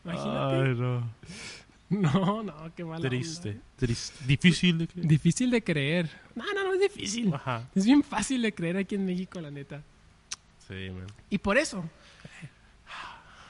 Imagínate. 0.04 0.56
Ay, 0.56 0.76
no. 0.76 1.10
No, 1.90 2.44
no, 2.44 2.76
qué 2.76 2.84
mala 2.84 2.98
onda. 2.98 3.10
Triste. 3.10 3.60
Triste. 3.76 4.26
Difícil 4.26 4.78
de 4.80 4.88
creer. 4.88 5.08
Difícil 5.08 5.52
de 5.52 5.64
creer. 5.64 6.10
No, 6.36 6.44
no, 6.54 6.64
no 6.64 6.74
es 6.74 6.80
difícil. 6.82 7.34
Ajá. 7.34 7.68
Es 7.76 7.86
bien 7.86 8.04
fácil 8.04 8.42
de 8.42 8.54
creer 8.54 8.78
aquí 8.78 8.96
en 8.96 9.06
México, 9.06 9.40
la 9.40 9.50
neta. 9.52 9.82
Sí, 10.68 10.90
man. 10.92 11.08
Y 11.32 11.38
por 11.40 11.58
eso, 11.58 11.84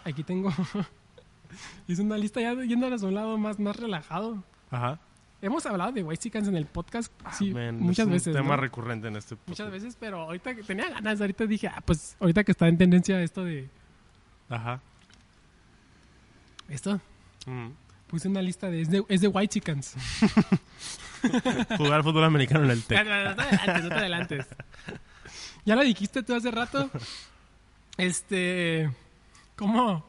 aquí 0.09 0.23
tengo. 0.23 0.51
Hice 1.87 2.01
una 2.01 2.17
lista 2.17 2.41
ya 2.41 2.53
yéndonos 2.53 3.01
a 3.03 3.07
un 3.07 3.15
lado 3.15 3.37
más, 3.37 3.59
más 3.59 3.75
relajado. 3.75 4.43
Ajá. 4.71 4.99
Hemos 5.41 5.65
hablado 5.65 5.91
de 5.93 6.03
White 6.03 6.21
Chickens 6.23 6.47
en 6.49 6.55
el 6.57 6.65
podcast 6.65 7.11
sí, 7.31 7.53
Man, 7.53 7.79
muchas 7.79 7.99
es 7.99 8.05
un 8.07 8.11
veces. 8.13 8.33
tema 8.35 8.55
¿no? 8.55 8.61
recurrente 8.61 9.07
en 9.07 9.15
este 9.15 9.35
podcast. 9.37 9.49
Muchas 9.49 9.71
veces, 9.71 9.97
pero 9.99 10.21
ahorita 10.23 10.53
que 10.53 10.63
tenía 10.63 10.89
ganas, 10.89 11.21
ahorita 11.21 11.45
dije, 11.45 11.67
ah, 11.69 11.81
pues 11.85 12.17
ahorita 12.19 12.43
que 12.43 12.51
está 12.51 12.67
en 12.67 12.77
tendencia 12.77 13.21
esto 13.23 13.43
de. 13.45 13.69
Ajá. 14.49 14.81
Esto, 16.67 16.99
Mm. 17.45 17.69
puse 18.07 18.27
una 18.27 18.41
lista 18.41 18.69
de. 18.69 18.81
Es 18.81 18.89
de, 18.89 19.03
es 19.07 19.21
de 19.21 19.27
White 19.29 19.53
Chickens. 19.53 19.95
Jugar 21.77 22.03
fútbol 22.03 22.25
americano 22.25 22.65
en 22.65 22.71
el 22.71 22.79
No, 22.79 22.85
TEC. 22.85 23.05
no, 23.05 23.23
no 23.23 23.35
te 23.35 23.41
adelantes, 23.41 23.83
no 23.83 23.89
te 23.89 23.95
adelantes. 23.95 24.45
Ya 25.65 25.75
lo 25.75 25.83
dijiste 25.83 26.21
tú 26.23 26.35
hace 26.35 26.51
rato. 26.51 26.89
Este. 27.97 28.89
¿Cómo? 29.59 30.05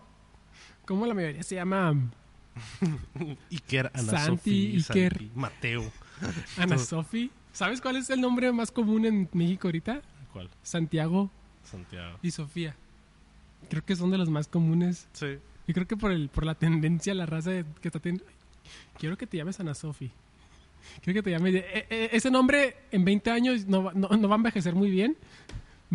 ¿Cómo 0.86 1.06
la 1.06 1.14
mayoría 1.14 1.42
se 1.42 1.56
llama 1.56 1.92
Iker, 3.50 3.90
Ana 3.94 4.18
Santi, 4.24 4.76
Iker. 4.76 5.12
Santi, 5.18 5.30
Mateo. 5.34 5.90
Ana. 6.56 6.78
Sofi? 6.78 7.32
¿Sabes 7.52 7.80
cuál 7.80 7.96
es 7.96 8.10
el 8.10 8.20
nombre 8.20 8.52
más 8.52 8.70
común 8.70 9.04
en 9.06 9.28
México 9.32 9.66
ahorita? 9.68 10.02
¿Cuál? 10.32 10.48
Santiago 10.62 11.30
Santiago. 11.64 12.18
y 12.22 12.30
Sofía. 12.30 12.76
Creo 13.68 13.84
que 13.84 13.96
son 13.96 14.10
de 14.12 14.18
los 14.18 14.30
más 14.30 14.46
comunes. 14.46 15.08
Sí. 15.12 15.38
Y 15.66 15.72
creo 15.72 15.86
que 15.88 15.96
por 15.96 16.12
el 16.12 16.28
por 16.28 16.46
la 16.46 16.54
tendencia, 16.54 17.12
la 17.14 17.26
raza 17.26 17.50
que 17.80 17.88
está 17.88 17.98
teniendo. 17.98 18.24
Quiero 18.98 19.16
que 19.18 19.26
te 19.26 19.36
llames 19.36 19.58
Ana 19.58 19.74
Sofi. 19.74 20.12
Quiero 21.02 21.18
que 21.18 21.22
te 21.24 21.30
llames. 21.30 21.54
eh, 21.56 21.86
eh, 21.90 22.10
ese 22.12 22.30
nombre 22.30 22.76
en 22.92 23.04
20 23.04 23.30
años 23.32 23.66
no, 23.66 23.82
va- 23.84 23.92
no, 23.94 24.08
no 24.08 24.28
va 24.28 24.36
a 24.36 24.38
envejecer 24.38 24.74
muy 24.76 24.90
bien. 24.90 25.16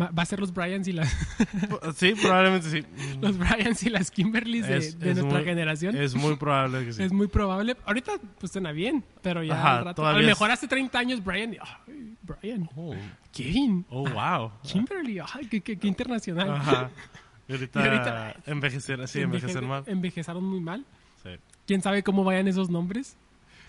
Va, 0.00 0.10
va 0.10 0.22
a 0.24 0.26
ser 0.26 0.40
los 0.40 0.52
Bryans 0.52 0.86
y 0.88 0.92
las 0.92 1.10
Sí, 1.96 2.12
probablemente 2.20 2.68
sí. 2.68 2.84
los 3.20 3.38
Bryans 3.38 3.82
y 3.82 3.88
las 3.90 4.10
Kimberlys 4.10 4.66
de, 4.68 4.76
Es- 4.76 4.98
de 4.98 5.10
es 5.10 5.16
nuestra 5.16 5.38
muy- 5.38 5.44
generación. 5.48 5.96
Es, 5.96 6.02
Es 6.02 6.14
muy 6.14 6.36
probable 6.36 6.84
que 6.84 6.92
sí. 6.92 7.08
muy 7.10 7.28
probable. 7.28 7.76
Ahorita 7.86 8.12
pues 8.38 8.52
suena 8.52 8.72
bien, 8.72 9.02
pero 9.22 9.42
ya 9.42 9.54
Ajá, 9.58 9.78
al 9.78 9.84
rato- 9.86 10.06
a 10.06 10.12
lo 10.12 10.20
es- 10.20 10.26
mejor 10.26 10.50
hace 10.50 10.68
30 10.68 10.98
años 10.98 11.24
Brian, 11.24 11.56
ay, 11.60 12.14
Brian, 12.22 12.68
Oh, 12.76 12.94
Kevin, 13.32 13.86
oh, 13.88 14.06
wow. 14.10 14.50
Kimberly, 14.62 15.18
ay, 15.18 15.46
qué, 15.48 15.60
qué- 15.62 15.78
qué 15.78 15.88
internacional. 15.88 16.50
Ajá. 16.50 16.90
Y 17.48 17.52
ahorita, 17.52 17.80
Y 17.80 17.88
ahorita- 17.88 18.36
envejecer, 18.46 19.06
sí, 19.06 19.20
envejecer 19.20 19.62
Enveje- 19.62 19.68
mal. 19.68 19.84
Envejezaron 19.86 20.44
muy 20.44 20.58
mal. 20.60 20.84
Sí. 21.22 21.30
quién 21.64 21.80
sabe 21.80 22.02
cómo 22.02 22.24
vayan 22.24 22.48
esos 22.48 22.68
nombres. 22.70 23.16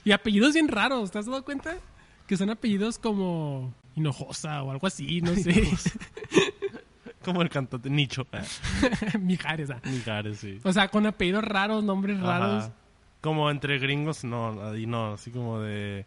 Y 0.04 0.12
apellidos 0.14 0.54
bien 0.56 0.68
raros, 0.68 1.12
¿te 1.12 1.20
has 1.20 1.26
dado 1.28 1.46
cuenta? 1.46 1.76
Que 2.28 2.36
son 2.38 2.50
apellidos 2.50 2.98
como 2.98 3.72
Hinojosa 3.98 4.64
o 4.64 4.72
algo 4.72 4.88
así, 4.88 5.22
no 5.22 5.36
sé. 5.36 5.68
Como 7.24 7.42
el 7.42 7.50
cantante 7.50 7.90
Nicho. 7.90 8.26
Mijares, 9.20 9.70
ah. 9.72 9.82
Mijares, 9.84 10.40
sí. 10.40 10.60
O 10.64 10.72
sea, 10.72 10.88
con 10.88 11.06
apellidos 11.06 11.44
raros, 11.44 11.84
nombres 11.84 12.20
raros. 12.22 12.70
Como 13.20 13.50
entre 13.52 13.80
gringos, 13.80 14.24
no, 14.24 14.70
ahí 14.70 14.86
no, 14.86 15.14
así 15.14 15.32
como 15.32 15.60
de... 15.60 16.06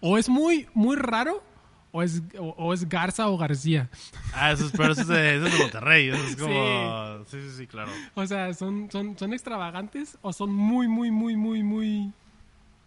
O 0.00 0.16
es 0.16 0.28
muy, 0.28 0.68
muy 0.72 0.96
raro, 0.96 1.42
o 1.90 2.02
es, 2.02 2.22
o, 2.38 2.54
o 2.56 2.72
es 2.72 2.88
Garza 2.88 3.28
o 3.28 3.36
García. 3.36 3.90
Ah, 4.32 4.52
eso 4.52 4.66
es, 4.66 4.72
pero 4.72 4.92
eso 4.92 5.02
es 5.02 5.08
de, 5.08 5.36
eso 5.36 5.46
es 5.46 5.52
de 5.52 5.58
Monterrey. 5.58 6.08
Eso 6.08 6.24
es 6.24 6.36
como. 6.36 7.24
Sí, 7.26 7.40
sí, 7.42 7.50
sí, 7.58 7.66
claro. 7.66 7.90
O 8.14 8.26
sea, 8.26 8.54
son, 8.54 8.88
son, 8.90 9.18
son 9.18 9.32
extravagantes 9.32 10.16
o 10.22 10.32
son 10.32 10.54
muy, 10.54 10.88
muy, 10.88 11.10
muy, 11.10 11.36
muy, 11.36 11.62
muy 11.62 12.12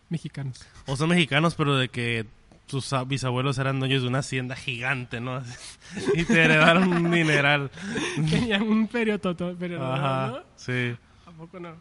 mexicanos. 0.09 0.65
O 0.87 0.95
son 0.95 1.09
mexicanos, 1.09 1.53
pero 1.55 1.75
de 1.75 1.89
que 1.89 2.25
tus 2.67 2.91
bisabuelos 3.07 3.57
eran 3.57 3.79
dueños 3.79 4.01
de 4.01 4.07
una 4.07 4.19
hacienda 4.19 4.55
gigante, 4.55 5.19
¿no? 5.19 5.41
y 6.15 6.23
te 6.23 6.43
heredaron 6.43 6.91
un 6.91 7.11
dineral. 7.11 7.69
Tenían 8.29 8.63
un 8.63 8.87
periodo, 8.87 9.35
pero 9.59 9.83
Ajá, 9.93 10.27
¿no? 10.27 10.39
sí. 10.55 10.95
¿A 11.25 11.31
poco 11.31 11.59
no? 11.59 11.75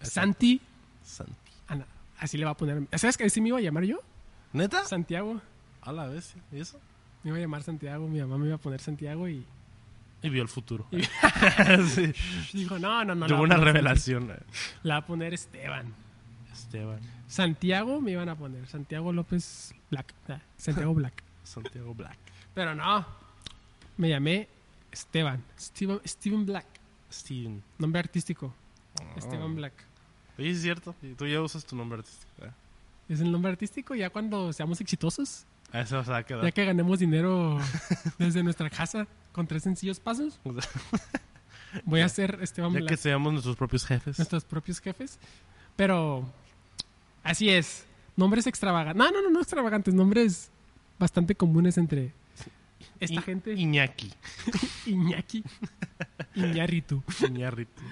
Santi, 0.00 0.60
Santi. 1.04 1.32
Ana, 1.68 1.86
así 2.18 2.36
le 2.38 2.44
va 2.44 2.52
a 2.52 2.56
poner. 2.56 2.82
¿Sabes 2.96 3.16
que 3.16 3.24
así 3.24 3.40
me 3.40 3.48
iba 3.48 3.58
a 3.58 3.60
llamar 3.60 3.84
yo? 3.84 3.98
¿Neta? 4.52 4.84
Santiago. 4.84 5.40
A 5.82 5.92
la 5.92 6.06
vez, 6.06 6.34
¿y 6.52 6.60
eso? 6.60 6.78
Me 7.22 7.30
iba 7.30 7.38
a 7.38 7.40
llamar 7.40 7.62
Santiago, 7.62 8.08
mi 8.08 8.20
mamá 8.20 8.36
me 8.38 8.46
iba 8.46 8.56
a 8.56 8.58
poner 8.58 8.80
Santiago 8.80 9.28
y 9.28 9.44
Y 10.22 10.28
vio 10.28 10.42
el 10.42 10.48
futuro. 10.48 10.86
Y- 10.90 11.02
sí. 11.94 12.12
dijo, 12.52 12.78
no, 12.78 13.04
no, 13.04 13.14
no. 13.14 13.26
Tuvo 13.26 13.42
una 13.42 13.54
a 13.54 13.58
poner 13.58 13.74
revelación. 13.74 14.30
eh. 14.30 14.36
La 14.82 14.94
va 14.94 15.00
a 15.00 15.06
poner 15.06 15.34
Esteban. 15.34 15.94
Esteban. 16.52 17.00
Santiago 17.32 18.02
me 18.02 18.10
iban 18.10 18.28
a 18.28 18.36
poner. 18.36 18.66
Santiago 18.68 19.10
López 19.10 19.74
Black. 19.90 20.12
Ah, 20.28 20.38
Santiago 20.58 20.92
Black. 20.92 21.22
Santiago 21.44 21.94
Black. 21.94 22.18
Pero 22.52 22.74
no. 22.74 23.06
Me 23.96 24.10
llamé 24.10 24.48
Esteban. 24.90 25.42
Steven, 25.58 25.98
Steven 26.04 26.44
Black. 26.44 26.66
Steven. 27.10 27.62
Nombre 27.78 28.00
artístico. 28.00 28.54
Ah. 29.00 29.14
Esteban 29.16 29.54
Black. 29.56 29.72
Oye, 30.38 30.50
es 30.50 30.60
cierto. 30.60 30.94
Tú 31.16 31.26
ya 31.26 31.40
usas 31.40 31.64
tu 31.64 31.74
nombre 31.74 32.00
artístico. 32.00 32.44
¿eh? 32.44 32.50
Es 33.08 33.20
el 33.20 33.32
nombre 33.32 33.50
artístico 33.50 33.94
ya 33.94 34.10
cuando 34.10 34.52
seamos 34.52 34.78
exitosos. 34.82 35.46
A 35.72 35.80
eso 35.80 36.04
se 36.04 36.10
va 36.10 36.18
a 36.18 36.22
quedar. 36.24 36.44
Ya 36.44 36.50
que 36.52 36.66
ganemos 36.66 36.98
dinero 36.98 37.58
desde 38.18 38.42
nuestra 38.42 38.68
casa 38.68 39.06
con 39.32 39.46
tres 39.46 39.62
sencillos 39.62 39.98
pasos. 40.00 40.38
Voy 41.84 42.02
a 42.02 42.10
ser 42.10 42.40
Esteban 42.42 42.74
Ya 42.74 42.80
Black. 42.80 42.90
que 42.90 42.96
seamos 42.98 43.32
nuestros 43.32 43.56
propios 43.56 43.86
jefes. 43.86 44.18
nuestros 44.18 44.44
propios 44.44 44.80
jefes. 44.80 45.18
Pero 45.76 46.30
así 47.22 47.48
es. 47.50 47.86
Nombres 48.16 48.46
extravagantes. 48.46 48.96
No, 48.98 49.10
no, 49.10 49.22
no, 49.22 49.30
no 49.30 49.40
extravagantes. 49.40 49.94
Nombres 49.94 50.50
bastante 50.98 51.34
comunes 51.34 51.78
entre 51.78 52.12
esta 53.00 53.20
I- 53.20 53.22
gente. 53.22 53.52
Iñaki. 53.54 54.12
Iñaki. 54.86 55.42
Iñarritu. 56.34 57.02
Iñárritu. 57.26 57.82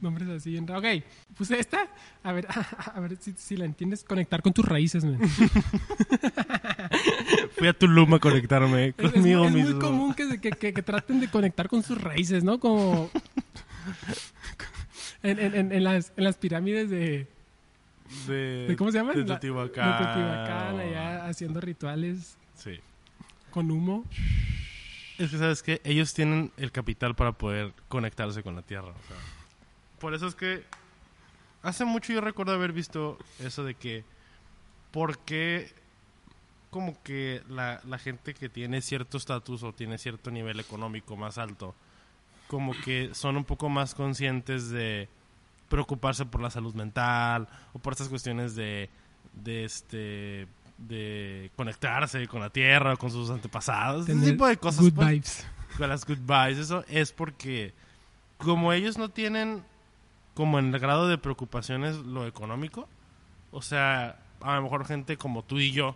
Nombres 0.00 0.28
así. 0.28 0.58
raros. 0.60 0.84
Ok, 0.84 1.02
puse 1.36 1.58
esta. 1.58 1.88
A 2.22 2.32
ver, 2.32 2.46
a 2.94 3.00
ver 3.00 3.16
si, 3.20 3.32
si 3.36 3.56
la 3.56 3.64
entiendes. 3.64 4.04
Conectar 4.04 4.42
con 4.42 4.52
tus 4.52 4.64
raíces, 4.66 5.02
man. 5.04 5.18
Fui 7.56 7.68
a 7.68 7.72
Tulum 7.72 8.12
a 8.14 8.18
conectarme 8.18 8.88
Es, 8.88 8.94
es 8.98 9.12
conmigo 9.12 9.48
muy- 9.48 9.60
es 9.60 9.70
muy 9.70 9.78
común 9.80 10.14
que, 10.14 10.40
que- 10.40 10.50
que- 10.50 10.72
que 10.74 10.82
traten 10.82 11.20
de 11.20 11.28
conectar 11.30 11.68
con 11.68 11.82
sus 11.82 11.98
raíces, 12.00 12.44
¿no? 12.44 12.60
Como 12.60 13.10
en, 15.22 15.38
en- 15.38 15.54
en- 15.54 15.72
en 15.72 15.84
las, 15.84 16.12
en 16.16 16.24
las 16.24 16.36
pirámides 16.36 16.90
de, 16.90 17.26
De, 18.26 18.66
de- 18.68 18.76
¿Cómo 18.76 18.90
se 18.92 18.98
llaman? 18.98 19.16
De 19.16 19.24
Teotihuacán. 19.24 19.92
de 19.98 20.04
Teotihuacán, 20.04 20.78
allá 20.80 21.26
haciendo 21.26 21.60
rituales 21.60 22.36
Sí. 22.54 22.78
con 23.50 23.70
humo. 23.70 24.04
Es 25.18 25.30
que, 25.30 25.38
¿sabes 25.38 25.62
qué? 25.62 25.80
Ellos 25.84 26.12
tienen 26.12 26.50
el 26.56 26.72
capital 26.72 27.14
para 27.14 27.32
poder 27.32 27.72
conectarse 27.88 28.42
con 28.42 28.56
la 28.56 28.62
Tierra. 28.62 28.88
o 28.88 29.08
sea. 29.08 29.16
por 30.00 30.12
eso 30.14 30.26
es 30.26 30.34
que 30.34 30.64
hace 31.62 31.84
mucho 31.84 32.12
yo 32.12 32.20
recuerdo 32.20 32.52
haber 32.52 32.72
visto 32.72 33.18
eso 33.38 33.64
de 33.64 33.74
que 33.74 34.04
por 34.90 35.18
qué 35.18 35.72
como 36.70 37.00
que 37.04 37.42
la, 37.48 37.80
la 37.84 37.98
gente 37.98 38.34
que 38.34 38.48
tiene 38.48 38.82
cierto 38.82 39.16
estatus 39.16 39.62
o 39.62 39.72
tiene 39.72 39.96
cierto 39.96 40.30
nivel 40.32 40.58
económico 40.60 41.16
más 41.16 41.38
alto, 41.38 41.74
como 42.48 42.74
que 42.84 43.14
son 43.14 43.36
un 43.36 43.44
poco 43.44 43.68
más 43.68 43.94
conscientes 43.94 44.68
de 44.70 45.08
preocuparse 45.68 46.24
por 46.24 46.40
la 46.40 46.50
salud 46.50 46.74
mental 46.74 47.48
o 47.72 47.78
por 47.78 47.92
estas 47.92 48.08
cuestiones 48.08 48.54
de, 48.54 48.90
de 49.32 49.64
este 49.64 50.48
de 50.78 51.50
conectarse 51.56 52.26
con 52.26 52.40
la 52.40 52.50
tierra, 52.50 52.96
con 52.96 53.10
sus 53.10 53.30
antepasados, 53.30 54.08
ese 54.08 54.32
tipo 54.32 54.46
de 54.46 54.56
cosas. 54.56 54.80
Good 54.82 54.94
pues 54.94 55.08
vibes. 55.08 55.46
con 55.78 55.88
las 55.88 56.04
goodbyes. 56.04 56.58
Eso 56.58 56.84
es 56.88 57.12
porque, 57.12 57.72
como 58.38 58.72
ellos 58.72 58.98
no 58.98 59.08
tienen, 59.08 59.62
como 60.34 60.58
en 60.58 60.74
el 60.74 60.80
grado 60.80 61.08
de 61.08 61.18
preocupaciones, 61.18 61.96
lo 61.98 62.26
económico, 62.26 62.88
o 63.52 63.62
sea, 63.62 64.18
a 64.40 64.56
lo 64.56 64.62
mejor 64.62 64.84
gente 64.84 65.16
como 65.16 65.44
tú 65.44 65.58
y 65.58 65.70
yo, 65.72 65.94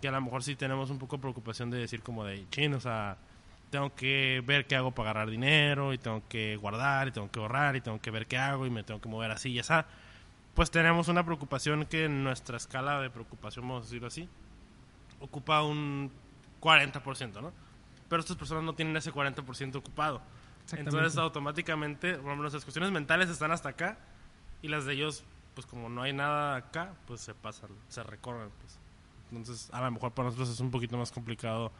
que 0.00 0.08
a 0.08 0.12
lo 0.12 0.20
mejor 0.20 0.42
sí 0.42 0.56
tenemos 0.56 0.90
un 0.90 0.98
poco 0.98 1.16
de 1.16 1.22
preocupación 1.22 1.70
de 1.70 1.78
decir, 1.78 2.02
como 2.02 2.24
de, 2.24 2.46
chin, 2.50 2.74
o 2.74 2.80
sea, 2.80 3.16
tengo 3.72 3.94
que 3.94 4.42
ver 4.46 4.66
qué 4.66 4.76
hago 4.76 4.92
para 4.92 5.14
ganar 5.14 5.30
dinero, 5.30 5.94
y 5.94 5.98
tengo 5.98 6.22
que 6.28 6.56
guardar, 6.56 7.08
y 7.08 7.10
tengo 7.10 7.30
que 7.30 7.40
ahorrar, 7.40 7.74
y 7.74 7.80
tengo 7.80 8.00
que 8.02 8.10
ver 8.10 8.26
qué 8.26 8.36
hago, 8.36 8.66
y 8.66 8.70
me 8.70 8.84
tengo 8.84 9.00
que 9.00 9.08
mover 9.08 9.30
así 9.30 9.50
y 9.50 9.58
así. 9.58 9.72
Pues 10.54 10.70
tenemos 10.70 11.08
una 11.08 11.24
preocupación 11.24 11.86
que 11.86 12.04
en 12.04 12.22
nuestra 12.22 12.58
escala 12.58 13.00
de 13.00 13.08
preocupación, 13.08 13.66
vamos 13.66 13.84
a 13.84 13.86
decirlo 13.86 14.08
así, 14.08 14.28
ocupa 15.20 15.62
un 15.62 16.12
40%, 16.60 17.40
¿no? 17.40 17.50
Pero 18.10 18.20
estas 18.20 18.36
personas 18.36 18.62
no 18.62 18.74
tienen 18.74 18.94
ese 18.94 19.10
40% 19.10 19.76
ocupado. 19.76 20.20
Entonces, 20.76 21.16
automáticamente, 21.16 22.10
por 22.10 22.26
ejemplo, 22.26 22.42
nuestras 22.42 22.64
cuestiones 22.64 22.92
mentales 22.92 23.30
están 23.30 23.52
hasta 23.52 23.70
acá 23.70 23.96
y 24.60 24.68
las 24.68 24.84
de 24.84 24.92
ellos, 24.92 25.24
pues 25.54 25.66
como 25.66 25.88
no 25.88 26.02
hay 26.02 26.12
nada 26.12 26.56
acá, 26.56 26.92
pues 27.06 27.22
se 27.22 27.34
pasan, 27.34 27.70
se 27.88 28.02
recorren. 28.02 28.50
Pues. 28.60 28.78
Entonces, 29.30 29.70
a 29.72 29.80
lo 29.80 29.90
mejor 29.90 30.12
para 30.12 30.26
nosotros 30.26 30.50
es 30.50 30.60
un 30.60 30.70
poquito 30.70 30.98
más 30.98 31.10
complicado 31.10 31.72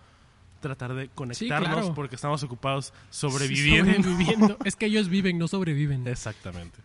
tratar 0.63 0.95
de 0.95 1.09
conectarnos 1.11 1.69
claro. 1.71 1.95
porque 1.95 2.17
estamos 2.17 2.43
ocupados 2.43 2.95
sobreviviendo. 3.11 3.93
Sobreviviendo. 3.93 4.57
es 4.65 4.75
que 4.77 4.87
ellos 4.87 5.11
viven, 5.11 5.37
no 5.37 5.47
sobreviven. 5.49 6.07
Exactamente. 6.07 6.79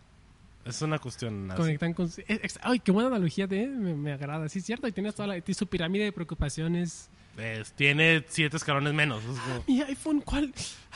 Es 0.66 0.82
una 0.82 0.98
cuestión 0.98 1.50
así. 1.50 1.56
Conectan 1.62 1.94
con... 1.94 2.04
es- 2.06 2.18
es- 2.28 2.58
Ay, 2.62 2.80
qué 2.80 2.92
buena 2.92 3.08
analogía, 3.08 3.46
de, 3.46 3.66
me, 3.68 3.94
me 3.94 4.12
agrada. 4.12 4.50
Sí, 4.50 4.58
es 4.58 4.66
cierto. 4.66 4.86
Y 4.86 4.92
tienes 4.92 5.14
toda 5.14 5.28
la, 5.28 5.42
su 5.54 5.66
pirámide 5.66 6.04
de 6.04 6.12
preocupaciones. 6.12 7.08
Es- 7.38 7.72
tiene 7.72 8.24
siete 8.28 8.56
escalones 8.56 8.92
menos. 8.92 9.22
es 9.24 9.38
como- 9.38 9.64
Mi 9.66 9.80
iPhone, 9.82 10.20
¿cuál? 10.20 10.52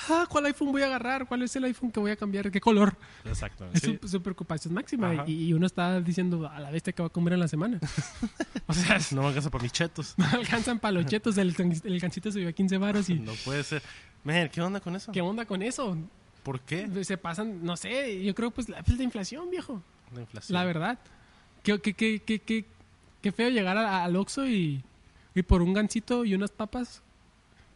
Ah, 0.09 0.27
¿cuál 0.29 0.47
iPhone 0.47 0.73
voy 0.73 0.83
a 0.83 0.87
agarrar? 0.87 1.27
¿Cuál 1.27 1.43
es 1.43 1.55
el 1.55 1.65
iPhone 1.65 1.91
que 1.93 2.01
voy 2.01 2.11
a 2.11 2.17
cambiar? 2.17 2.51
¿Qué 2.51 2.61
color? 2.61 2.97
Exactamente. 3.25 3.79
Es 3.79 3.85
sí. 3.85 3.99
su, 4.03 4.09
su 4.09 4.23
preocupación 4.23 4.75
máxima. 4.75 5.25
Y, 5.27 5.45
y 5.49 5.53
uno 5.53 5.67
está 5.67 6.01
diciendo 6.01 6.49
a 6.49 6.59
la 6.59 6.71
bestia 6.73 6.93
que 6.93 7.01
va 7.03 7.07
a 7.07 7.11
comer 7.11 7.35
en 7.35 7.41
la 7.41 7.49
semana. 7.49 7.79
o 8.67 8.73
sea, 8.75 8.99
No 9.13 9.23
me 9.23 9.29
alcanza 9.29 9.51
para 9.51 9.63
mis 9.63 9.73
chetos. 9.73 10.15
no 10.19 10.27
alcanzan 10.33 10.79
palochetos. 10.81 11.39
El, 11.39 11.55
gan- 11.55 11.81
el 11.85 12.01
gancito 12.01 12.33
subió 12.33 12.49
a 12.49 12.53
15 12.53 12.77
varos 12.79 13.09
y... 13.09 13.15
No 13.21 13.33
puede 13.45 13.63
ser. 13.63 13.83
Men, 14.25 14.49
¿qué 14.49 14.61
onda 14.61 14.81
con 14.81 14.97
eso? 14.97 15.13
¿Qué 15.13 15.21
onda 15.21 15.45
con 15.45 15.63
eso? 15.63 15.97
¿Por 16.43 16.61
qué? 16.61 16.89
Se 17.05 17.17
pasan, 17.19 17.65
no 17.65 17.77
sé, 17.77 18.23
yo 18.25 18.35
creo 18.35 18.51
pues 18.51 18.69
la, 18.69 18.83
pues, 18.83 18.99
la 18.99 19.05
inflación, 19.05 19.49
viejo. 19.49 19.81
La 20.13 20.23
inflación. 20.23 20.55
La 20.55 20.65
verdad. 20.65 20.99
Qué, 21.63 21.79
qué, 21.81 21.95
qué, 21.95 22.21
qué, 22.25 22.41
qué, 22.41 22.65
qué 23.21 23.31
feo 23.33 23.49
llegar 23.49 23.79
al 23.79 24.17
Oxxo 24.17 24.49
y, 24.49 24.83
y 25.35 25.43
por 25.43 25.63
un 25.63 25.73
gancito 25.73 26.25
y 26.25 26.35
unas 26.35 26.51
papas 26.51 27.03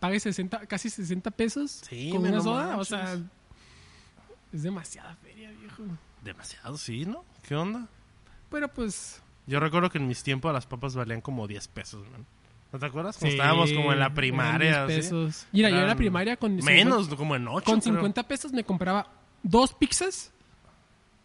pague 0.01 0.21
60, 0.21 0.67
casi 0.67 0.91
60 0.91 1.31
pesos 1.31 1.83
Sí, 1.89 2.11
con 2.11 2.25
una 2.27 2.41
soda. 2.41 2.77
O 2.77 2.85
sea, 2.85 3.15
es 4.53 4.63
demasiada 4.63 5.15
feria, 5.17 5.51
viejo. 5.53 5.83
Demasiado, 6.23 6.77
sí, 6.77 7.05
¿no? 7.07 7.25
¿Qué 7.47 7.55
onda? 7.55 7.87
Pero 8.51 8.69
pues... 8.69 9.23
Yo 9.47 9.61
recuerdo 9.61 9.91
que 9.91 9.99
en 9.99 10.09
mis 10.09 10.23
tiempos 10.23 10.53
las 10.53 10.67
papas 10.67 10.95
valían 10.97 11.21
como 11.21 11.47
10 11.47 11.69
pesos, 11.69 12.09
man. 12.11 12.27
¿No 12.73 12.79
te 12.81 12.87
acuerdas? 12.87 13.17
Sí, 13.17 13.29
estábamos 13.29 13.73
como 13.73 13.93
en 13.93 14.01
la 14.01 14.13
primaria, 14.13 14.87
10 14.87 14.99
así. 14.99 15.09
pesos. 15.15 15.47
Mira, 15.53 15.71
yo 15.71 15.79
en 15.79 15.87
la 15.87 15.95
primaria 15.95 16.37
con... 16.37 16.57
Menos, 16.57 17.09
como 17.15 17.37
en 17.37 17.47
8. 17.47 17.65
Con 17.65 17.81
50 17.81 18.23
pesos 18.25 18.53
me 18.53 18.65
compraba 18.65 19.07
dos 19.43 19.73
pizzas 19.73 20.33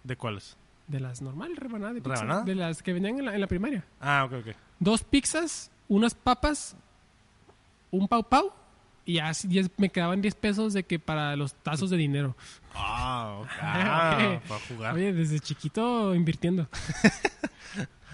¿De 0.03 0.15
cuáles? 0.15 0.55
de 0.87 0.99
las 0.99 1.21
normales, 1.21 1.57
rebanada 1.57 1.93
de 1.93 2.01
pizza. 2.01 2.15
¿Rebanada? 2.15 2.43
De 2.43 2.53
las 2.55 2.83
que 2.83 2.91
venían 2.93 3.17
en 3.19 3.25
la, 3.25 3.33
en 3.35 3.41
la 3.41 3.47
primaria. 3.47 3.85
Ah, 4.01 4.25
ok, 4.25 4.33
ok. 4.45 4.55
dos 4.79 5.03
pizzas, 5.03 5.71
unas 5.91 6.13
papas, 6.13 6.75
un 7.91 8.07
pau 8.07 8.23
pau 8.23 8.53
y 9.05 9.19
así 9.19 9.47
10 9.49 9.71
me 9.77 9.89
quedaban 9.89 10.21
10 10.21 10.35
pesos 10.35 10.71
de 10.73 10.83
que 10.83 10.99
para 10.99 11.35
los 11.35 11.53
tazos 11.53 11.89
de 11.89 11.97
dinero. 11.97 12.35
Ah, 12.73 13.39
ok. 13.41 13.49
Oye, 14.29 14.41
para 14.47 14.59
jugar. 14.67 14.95
Oye, 14.95 15.11
desde 15.11 15.39
chiquito 15.41 16.15
invirtiendo. 16.15 16.67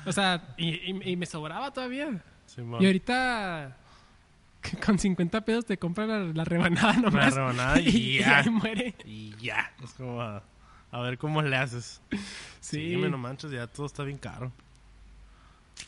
o 0.05 0.11
sea, 0.11 0.55
y, 0.57 0.69
y- 0.91 1.11
y 1.11 1.15
me 1.15 1.25
sobraba 1.25 1.71
todavía. 1.71 2.23
Simón. 2.47 2.81
Y 2.81 2.85
ahorita 2.87 3.77
con 4.85 4.97
50 4.97 5.41
pesos 5.41 5.65
te 5.65 5.77
compran 5.77 6.07
la, 6.09 6.19
la 6.33 6.43
rebanada 6.45 6.93
La 6.93 6.99
nomás. 6.99 7.33
rebanada 7.35 7.79
y 7.79 8.19
ya. 8.19 8.43
muere. 8.49 8.95
Y 9.05 9.35
ya. 9.37 9.71
Es 9.83 9.91
como 9.93 10.21
a, 10.21 10.41
a 10.91 10.99
ver 11.01 11.17
cómo 11.19 11.41
le 11.43 11.55
haces. 11.55 12.01
Sí, 12.59 12.91
Sí, 12.91 12.97
me 12.97 13.07
no 13.09 13.17
manches, 13.19 13.51
ya 13.51 13.67
todo 13.67 13.85
está 13.85 14.03
bien 14.03 14.17
caro. 14.17 14.51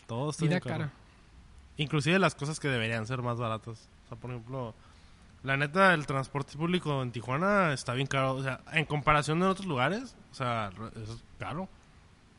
Todo 0.06 0.30
está 0.30 0.46
bien 0.46 0.60
caro. 0.60 0.76
cara. 0.78 0.92
Inclusive 1.80 2.20
las 2.20 2.36
cosas 2.36 2.60
que 2.60 2.68
deberían 2.68 3.08
ser 3.08 3.22
más 3.22 3.40
baratas. 3.40 3.90
O 4.04 4.10
sea, 4.10 4.18
por 4.18 4.32
ejemplo, 4.32 4.76
la 5.44 5.56
neta, 5.56 5.94
el 5.94 6.06
transporte 6.06 6.58
público 6.58 7.02
en 7.02 7.14
Tijuana 7.14 7.72
está 7.72 7.94
bien 7.94 8.06
caro. 8.06 8.34
O 8.34 8.44
sea, 8.44 8.60
en 8.74 8.84
comparación 8.84 9.40
de 9.40 9.46
otros 9.46 9.66
lugares, 9.66 10.18
o 10.30 10.36
sea, 10.36 10.72
es 11.02 11.24
caro. 11.38 11.70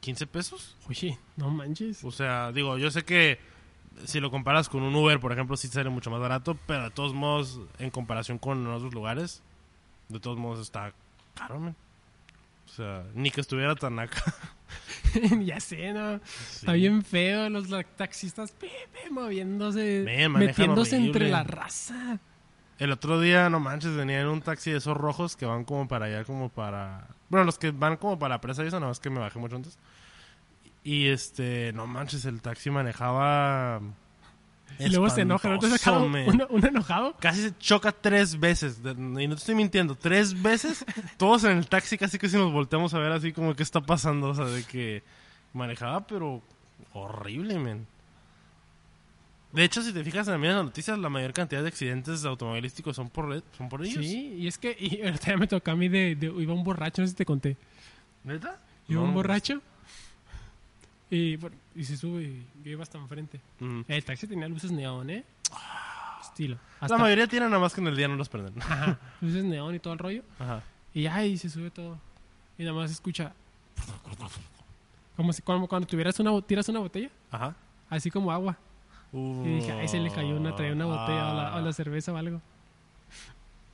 ¿15 0.03 0.26
pesos? 0.26 0.76
Oye, 0.90 1.18
no 1.37 1.50
manches. 1.50 2.05
O 2.05 2.11
sea, 2.11 2.53
digo, 2.53 2.76
yo 2.76 2.90
sé 2.90 3.03
que 3.03 3.38
si 4.05 4.20
lo 4.20 4.31
comparas 4.31 4.68
con 4.68 4.83
un 4.83 4.94
Uber, 4.94 5.18
por 5.20 5.33
ejemplo, 5.33 5.57
sí 5.57 5.68
sale 5.68 5.88
mucho 5.88 6.11
más 6.11 6.20
barato, 6.20 6.59
pero 6.66 6.85
de 6.85 6.90
todos 6.90 7.14
modos, 7.14 7.61
en 7.79 7.90
comparación 7.90 8.37
con 8.37 8.66
otros 8.66 8.92
lugares, 8.92 9.42
de 10.11 10.20
todos 10.20 10.37
modos 10.37 10.61
está 10.61 10.92
caro, 11.35 11.59
man. 11.61 11.76
O 12.66 12.68
sea, 12.68 13.07
ni 13.14 13.31
que 13.31 13.40
estuviera 13.40 13.74
tan 13.74 13.98
acá. 13.98 14.22
ya 15.44 15.61
sé, 15.61 15.92
¿no? 15.92 16.16
Está 16.16 16.73
bien 16.73 17.03
feo 17.03 17.49
los 17.51 17.66
taxistas 17.96 18.53
pepe, 18.53 19.11
moviéndose, 19.11 20.05
metiéndose 20.31 20.96
horrible. 20.96 21.07
entre 21.07 21.29
la 21.29 21.42
raza. 21.42 22.18
El 22.79 22.92
otro 22.92 23.20
día, 23.20 23.51
no 23.51 23.61
manches, 23.61 23.94
venía 23.94 24.23
en 24.23 24.29
un 24.29 24.40
taxi 24.40 24.70
de 24.70 24.79
esos 24.79 24.96
rojos 24.96 25.37
que 25.37 25.44
van 25.44 25.64
como 25.64 25.87
para 25.87 26.07
allá, 26.07 26.25
como 26.25 26.49
para... 26.49 27.09
Bueno, 27.29 27.44
los 27.44 27.59
que 27.59 27.73
van 27.73 27.99
como 27.99 28.18
para 28.18 28.40
presa 28.40 28.64
y 28.64 28.68
eso, 28.68 28.81
nada 28.81 28.90
más 28.90 29.01
que 29.01 29.11
me 29.11 29.20
bajé 29.20 29.38
mucho 29.38 29.57
antes. 29.57 29.79
Y 30.83 31.09
este, 31.09 31.75
no 31.75 31.87
manches, 31.87 32.25
el 32.25 32.40
taxi 32.40 32.70
manejaba... 32.70 33.83
Y 34.78 34.88
luego 34.88 35.11
se 35.11 35.22
enoja, 35.22 35.48
¿no 35.48 35.54
espantoso, 35.56 36.09
man. 36.09 36.24
uno, 36.28 36.46
uno 36.50 36.66
enojado? 36.68 37.14
Casi 37.20 37.42
se 37.42 37.59
choca 37.59 37.92
tres 37.92 38.38
veces. 38.38 38.80
Y 38.85 38.94
no 39.26 39.35
te 39.35 39.40
estoy 39.40 39.54
mintiendo, 39.54 39.94
tres 39.94 40.40
veces. 40.40 40.85
Todos 41.18 41.44
en 41.44 41.59
el 41.59 41.66
taxi 41.68 41.98
casi 41.98 42.18
que 42.18 42.28
si 42.28 42.37
nos 42.37 42.52
volteamos 42.52 42.94
a 42.94 42.98
ver 42.98 43.12
así 43.12 43.33
como 43.33 43.54
qué 43.54 43.62
está 43.62 43.80
pasando. 43.80 44.28
O 44.28 44.35
sea, 44.35 44.46
de 44.46 44.62
que 44.64 45.02
manejaba, 45.52 46.06
pero 46.06 46.40
horrible, 46.94 47.59
men. 47.59 47.87
De 49.52 49.64
hecho, 49.64 49.83
si 49.83 49.92
te 49.92 50.04
fijas 50.04 50.28
en 50.28 50.40
las 50.40 50.64
noticias, 50.64 50.96
la 50.98 51.09
mayor 51.09 51.33
cantidad 51.33 51.61
de 51.62 51.68
accidentes 51.68 52.24
automovilísticos 52.24 52.94
son 52.94 53.11
por, 53.11 53.42
son 53.59 53.68
por 53.68 53.85
ellos. 53.85 54.04
Sí, 54.04 54.35
y 54.38 54.46
es 54.46 54.59
que 54.59 54.76
y 54.78 55.02
ahorita 55.02 55.26
ya 55.33 55.37
me 55.37 55.48
tocó 55.48 55.72
a 55.72 55.76
mí 55.76 55.88
de, 55.88 56.14
de- 56.14 56.28
Iba 56.28 56.54
un 56.54 56.62
borracho, 56.62 57.02
no 57.02 57.09
sé 57.09 57.12
si 57.12 57.16
te 57.16 57.24
conté. 57.26 57.56
¿Neta? 58.22 58.59
Iba 58.87 59.00
No, 59.00 59.09
un 59.09 59.14
borracho 59.14 59.61
y, 61.11 61.37
bueno, 61.37 61.57
y 61.75 61.85
se 61.85 61.96
sube 61.96 62.23
y 62.23 62.46
yo 62.64 62.70
iba 62.73 62.83
hasta 62.83 62.99
enfrente. 62.99 63.40
Mm. 63.59 63.81
El 63.88 64.05
taxi 64.05 64.27
tenía 64.27 64.49
luces 64.49 64.70
neón, 64.70 65.11
¿eh? 65.11 65.25
Estilo. 66.23 66.57
La 66.81 66.99
mayoría 66.99 67.27
tienen 67.27 67.51
nada 67.51 67.61
más 67.61 67.75
que 67.75 67.81
en 67.81 67.88
el 67.88 67.96
día 67.96 68.07
no 68.07 68.14
los 68.14 68.29
prenden. 68.29 68.61
Ajá, 68.62 68.99
luces 69.20 69.44
neón 69.44 69.75
y 69.75 69.79
todo 69.81 69.92
el 69.92 69.99
rollo. 69.99 70.23
Ajá. 70.38 70.62
Y 70.94 71.07
ay, 71.07 71.37
se 71.37 71.51
sube 71.51 71.70
todo. 71.70 71.99
Y 72.59 72.62
nada 72.64 72.77
más 72.77 72.90
se 72.90 72.94
escucha. 72.94 73.33
Como 75.16 75.33
si 75.33 75.42
cuando, 75.42 75.66
cuando 75.66 75.87
tuvieras 75.87 76.18
una, 76.20 76.40
tiras 76.42 76.68
una 76.68 76.81
botella, 76.81 77.11
Ajá. 77.31 77.55
así 77.88 78.11
como 78.11 78.31
agua. 78.31 78.57
Y 79.12 79.57
dije, 79.57 79.73
ahí 79.73 79.88
se 79.88 79.99
le 79.99 80.11
cayó 80.11 80.37
una, 80.37 80.55
traía 80.55 80.73
una 80.73 80.85
botella 80.87 81.33
o, 81.33 81.35
la, 81.35 81.57
o 81.57 81.61
la 81.61 81.73
cerveza 81.73 82.12
o 82.12 82.16
algo. 82.16 82.40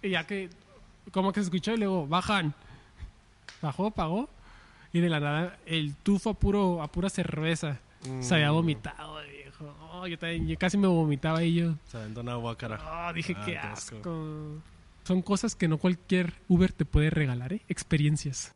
Y 0.03 0.11
ya 0.11 0.27
que, 0.27 0.49
como 1.13 1.33
que 1.33 1.41
se 1.41 1.45
escuchó 1.45 1.75
y 1.75 1.77
luego, 1.77 2.07
bajan. 2.07 2.55
Bajó, 3.61 3.91
pagó. 3.91 4.29
Y 4.93 5.01
de 5.01 5.09
la 5.09 5.21
nada, 5.21 5.59
el 5.67 5.95
tufo 5.97 6.31
a, 6.31 6.35
puro, 6.35 6.83
a 6.83 6.91
pura 6.91 7.09
cerveza. 7.11 7.81
Se 8.21 8.35
había 8.35 8.51
Mm. 8.53 8.55
vomitado, 8.55 9.19
viejo. 9.29 9.75
Oh, 9.93 10.07
yo, 10.07 10.19
también, 10.19 10.47
yo 10.47 10.57
casi 10.59 10.77
me 10.79 10.87
vomitaba 10.87 11.43
y 11.43 11.55
yo. 11.55 11.75
Se 11.87 11.97
aventó 11.97 12.21
una 12.21 12.37
guacara. 12.37 13.09
Oh, 13.09 13.13
dije, 13.13 13.35
Ah, 13.37 13.43
qué 13.45 13.59
asco. 13.59 13.97
asco. 13.97 14.63
Son 15.05 15.23
cosas 15.23 15.55
que 15.55 15.69
no 15.69 15.79
cualquier 15.79 16.35
Uber 16.49 16.73
te 16.73 16.85
puede 16.85 17.11
regalar, 17.11 17.53
¿eh? 17.53 17.63
Experiencias. 17.69 18.55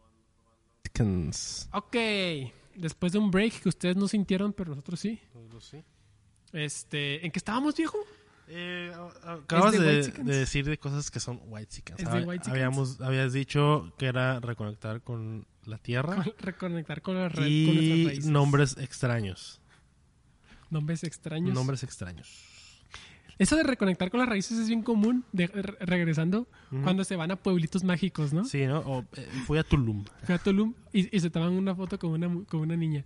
Ok. 1.72 1.96
Después 2.74 3.12
de 3.12 3.18
un 3.18 3.30
break 3.30 3.60
que 3.62 3.68
ustedes 3.68 3.96
no 3.96 4.08
sintieron, 4.08 4.52
pero 4.52 4.70
nosotros 4.70 4.98
sí. 5.00 5.20
Sí. 5.60 5.82
Este, 6.52 7.24
¿En 7.24 7.30
qué 7.32 7.38
estábamos, 7.38 7.76
viejo? 7.76 7.98
Eh, 8.52 8.92
acabas 9.24 9.74
¿Es 9.74 9.80
de 10.12 10.38
decir 10.38 10.64
de 10.64 10.76
cosas 10.76 11.08
que 11.10 11.20
son 11.20 11.40
white 11.46 11.68
chickens. 11.68 12.00
¿Es 12.00 12.10
de 12.10 12.18
whitexicans? 12.22 12.48
Habíamos, 12.48 13.00
habías 13.00 13.32
dicho 13.32 13.92
que 13.96 14.06
era 14.06 14.40
reconectar 14.40 15.02
con 15.02 15.46
la 15.66 15.78
tierra 15.78 16.16
Con- 16.16 16.32
reconectar 16.38 17.00
con, 17.00 17.14
la 17.14 17.28
red, 17.28 17.36
con 17.36 17.46
y 17.48 18.06
raíces. 18.06 18.26
nombres 18.26 18.76
extraños. 18.78 19.60
Nombres 20.68 21.04
extraños. 21.04 21.54
Nombres 21.54 21.84
extraños. 21.84 22.28
Eso 23.38 23.56
de 23.56 23.62
reconectar 23.62 24.10
con 24.10 24.18
las 24.20 24.28
raíces 24.28 24.58
es 24.58 24.68
bien 24.68 24.82
común, 24.82 25.24
de, 25.32 25.46
re- 25.46 25.76
regresando, 25.86 26.46
cuando 26.82 27.04
se 27.04 27.16
van 27.16 27.30
a 27.30 27.36
pueblitos 27.36 27.84
mágicos, 27.84 28.32
¿no? 28.34 28.44
Sí, 28.44 28.66
¿no? 28.66 28.80
O, 28.80 29.04
eh, 29.16 29.26
fui 29.46 29.58
a 29.58 29.62
Tulum. 29.62 30.04
Fui 30.24 30.34
a 30.34 30.38
Tulum 30.38 30.74
y, 30.92 31.16
y 31.16 31.20
se 31.20 31.30
toman 31.30 31.52
una 31.52 31.74
foto 31.74 31.98
con 31.98 32.10
una, 32.10 32.44
con 32.46 32.60
una 32.60 32.76
niña. 32.76 33.04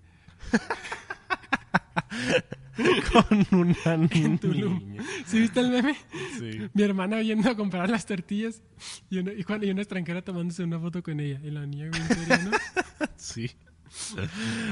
con 3.13 3.47
una 3.61 3.97
niña. 4.13 4.39
Tulum. 4.39 4.97
¿Sí 5.27 5.41
viste 5.41 5.61
el 5.61 5.71
meme? 5.71 5.97
Sí. 6.39 6.69
Mi 6.73 6.83
hermana 6.83 7.23
yendo 7.23 7.51
a 7.51 7.57
comprar 7.57 7.89
las 7.91 8.05
tortillas 8.07 8.63
y 9.11 9.19
una, 9.19 9.33
y 9.33 9.45
cuando- 9.45 9.67
y 9.67 9.71
una 9.71 9.83
extranjera 9.83 10.23
tomándose 10.23 10.65
una 10.65 10.79
foto 10.79 11.03
con 11.03 11.21
ella. 11.21 11.41
Y 11.43 11.51
la 11.51 11.67
niña, 11.67 11.89
güey, 11.89 12.01
en 12.03 12.09
serio, 12.09 12.51
¿no? 12.51 13.07
Sí. 13.17 13.51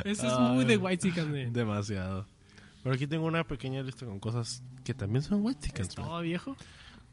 Eso 0.05 0.27
es 0.27 0.39
muy 0.55 0.65
de 0.65 0.77
white 0.77 1.09
chicken, 1.09 1.53
Demasiado. 1.53 2.27
Pero 2.83 2.95
aquí 2.97 3.07
tengo 3.07 3.27
una 3.27 3.45
pequeña 3.45 3.83
lista 3.83 4.05
con 4.07 4.19
cosas 4.19 4.63
que 4.85 4.95
también 4.95 5.23
son 5.23 5.45
white 5.45 5.61
chickens. 5.61 5.97
man. 5.97 6.07
todo 6.09 6.21
viejo. 6.23 6.57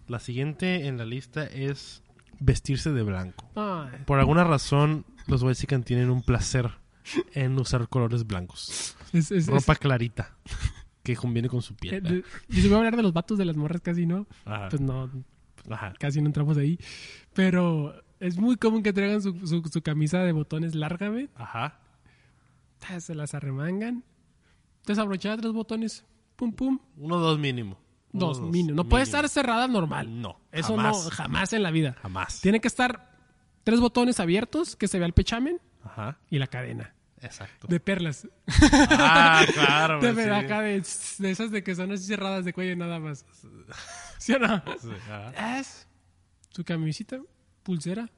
La 0.07 0.19
siguiente 0.19 0.87
en 0.87 0.97
la 0.97 1.05
lista 1.05 1.43
es 1.45 2.01
vestirse 2.39 2.91
de 2.91 3.03
blanco. 3.03 3.45
Ay, 3.55 3.99
Por 4.07 4.17
alguna 4.19 4.43
razón, 4.43 5.05
los 5.27 5.43
white 5.43 5.59
chickens 5.59 5.85
tienen 5.85 6.09
un 6.09 6.23
placer 6.23 6.71
en 7.33 7.57
usar 7.59 7.87
colores 7.87 8.25
blancos. 8.25 8.95
es, 9.13 9.31
es- 9.31 9.31
es- 9.31 9.47
Ropa 9.47 9.75
clarita. 9.75 10.35
Que 11.15 11.15
conviene 11.15 11.49
con 11.49 11.61
su 11.61 11.73
eh, 11.73 11.77
piel. 11.79 12.03
de- 12.03 12.23
yo 12.49 12.63
voy 12.69 12.73
a 12.73 12.77
hablar 12.77 12.95
de 12.95 13.03
los 13.03 13.13
vatos 13.13 13.37
de 13.37 13.45
las 13.45 13.55
morras 13.57 13.81
casi, 13.81 14.05
¿no? 14.05 14.27
Ajá. 14.45 14.69
Pues 14.69 14.81
no, 14.81 15.09
Ajá. 15.69 15.93
casi 15.97 16.21
no 16.21 16.27
entramos 16.27 16.57
ahí. 16.57 16.77
Pero 17.33 17.93
es 18.19 18.37
muy 18.37 18.57
común 18.57 18.83
que 18.83 18.93
traigan 18.93 19.21
su, 19.21 19.33
su- 19.47 19.63
su 19.71 19.81
camisa 19.81 20.19
de 20.19 20.31
botones 20.31 20.75
larga. 20.75 21.11
Ajá. 21.35 21.79
Se 22.99 23.15
las 23.15 23.33
arremangan. 23.33 24.03
Desabrochada 24.85 25.37
tres 25.37 25.51
botones. 25.53 26.05
Pum, 26.35 26.53
pum. 26.53 26.79
Uno 26.97 27.15
o 27.15 27.19
dos 27.19 27.39
mínimo. 27.39 27.77
Uno 28.13 28.25
Dos, 28.27 28.41
mínimo. 28.41 28.75
No 28.75 28.87
puede 28.89 29.03
estar 29.03 29.27
cerrada 29.29 29.67
normal. 29.67 30.21
No. 30.21 30.39
Eso 30.51 30.75
jamás. 30.75 31.03
no, 31.05 31.09
jamás 31.11 31.53
en 31.53 31.61
la 31.63 31.71
vida. 31.71 31.95
Jamás. 32.01 32.41
Tiene 32.41 32.59
que 32.59 32.67
estar 32.67 33.17
tres 33.63 33.79
botones 33.79 34.19
abiertos, 34.19 34.75
que 34.75 34.87
se 34.87 34.97
vea 34.97 35.05
el 35.07 35.13
pechamen 35.13 35.59
Ajá. 35.83 36.17
y 36.29 36.39
la 36.39 36.47
cadena. 36.47 36.93
Exacto. 37.21 37.67
De 37.67 37.79
perlas. 37.79 38.27
Ah, 38.89 39.45
claro. 39.53 39.99
de, 40.01 40.13
sí. 40.15 40.29
acá 40.29 40.61
de, 40.61 40.81
de 41.19 41.31
esas 41.31 41.51
de 41.51 41.63
que 41.63 41.75
son 41.75 41.91
así 41.91 42.05
cerradas 42.05 42.45
de 42.45 42.53
cuello 42.53 42.75
nada 42.75 42.99
más. 42.99 43.25
¿Sí 44.17 44.33
o 44.33 44.39
no? 44.39 44.61
Sí, 44.79 44.89
ajá. 45.09 45.59
Es 45.59 45.87
su 46.49 46.63
camisita, 46.63 47.19
pulsera. 47.63 48.09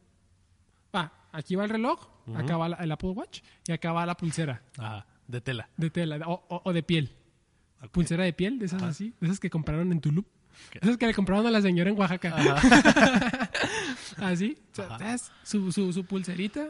Va, 0.95 1.11
aquí 1.31 1.55
va 1.55 1.63
el 1.63 1.69
reloj, 1.69 2.07
acá 2.35 2.57
va 2.57 2.67
el 2.67 2.91
Apple 2.91 3.09
Watch 3.11 3.41
y 3.67 3.71
acá 3.71 3.91
va 3.93 4.05
la 4.05 4.15
pulsera 4.15 4.61
Ajá. 4.77 5.05
De 5.27 5.39
tela. 5.41 5.69
de 5.77 5.89
tela 5.89 6.17
o, 6.27 6.43
o- 6.49 6.61
o 6.65 6.73
de 6.73 6.83
piel. 6.83 7.15
Pulsera 7.91 8.23
de 8.25 8.33
piel, 8.33 8.59
de 8.59 8.65
esas 8.67 8.83
así, 8.83 9.13
de 9.19 9.27
esas 9.27 9.39
que 9.39 9.49
compraron 9.49 9.91
en 9.91 10.01
Tulum. 10.01 10.23
Esas 10.79 10.97
que 10.97 11.07
le 11.07 11.13
compraron 11.13 11.47
a 11.47 11.51
la 11.51 11.61
señora 11.61 11.89
en 11.89 11.97
Oaxaca. 11.97 12.35
así, 14.17 14.57
¿sabes? 14.73 15.31
su, 15.43 15.71
su, 15.71 15.91
su 15.93 16.05
pulserita, 16.05 16.69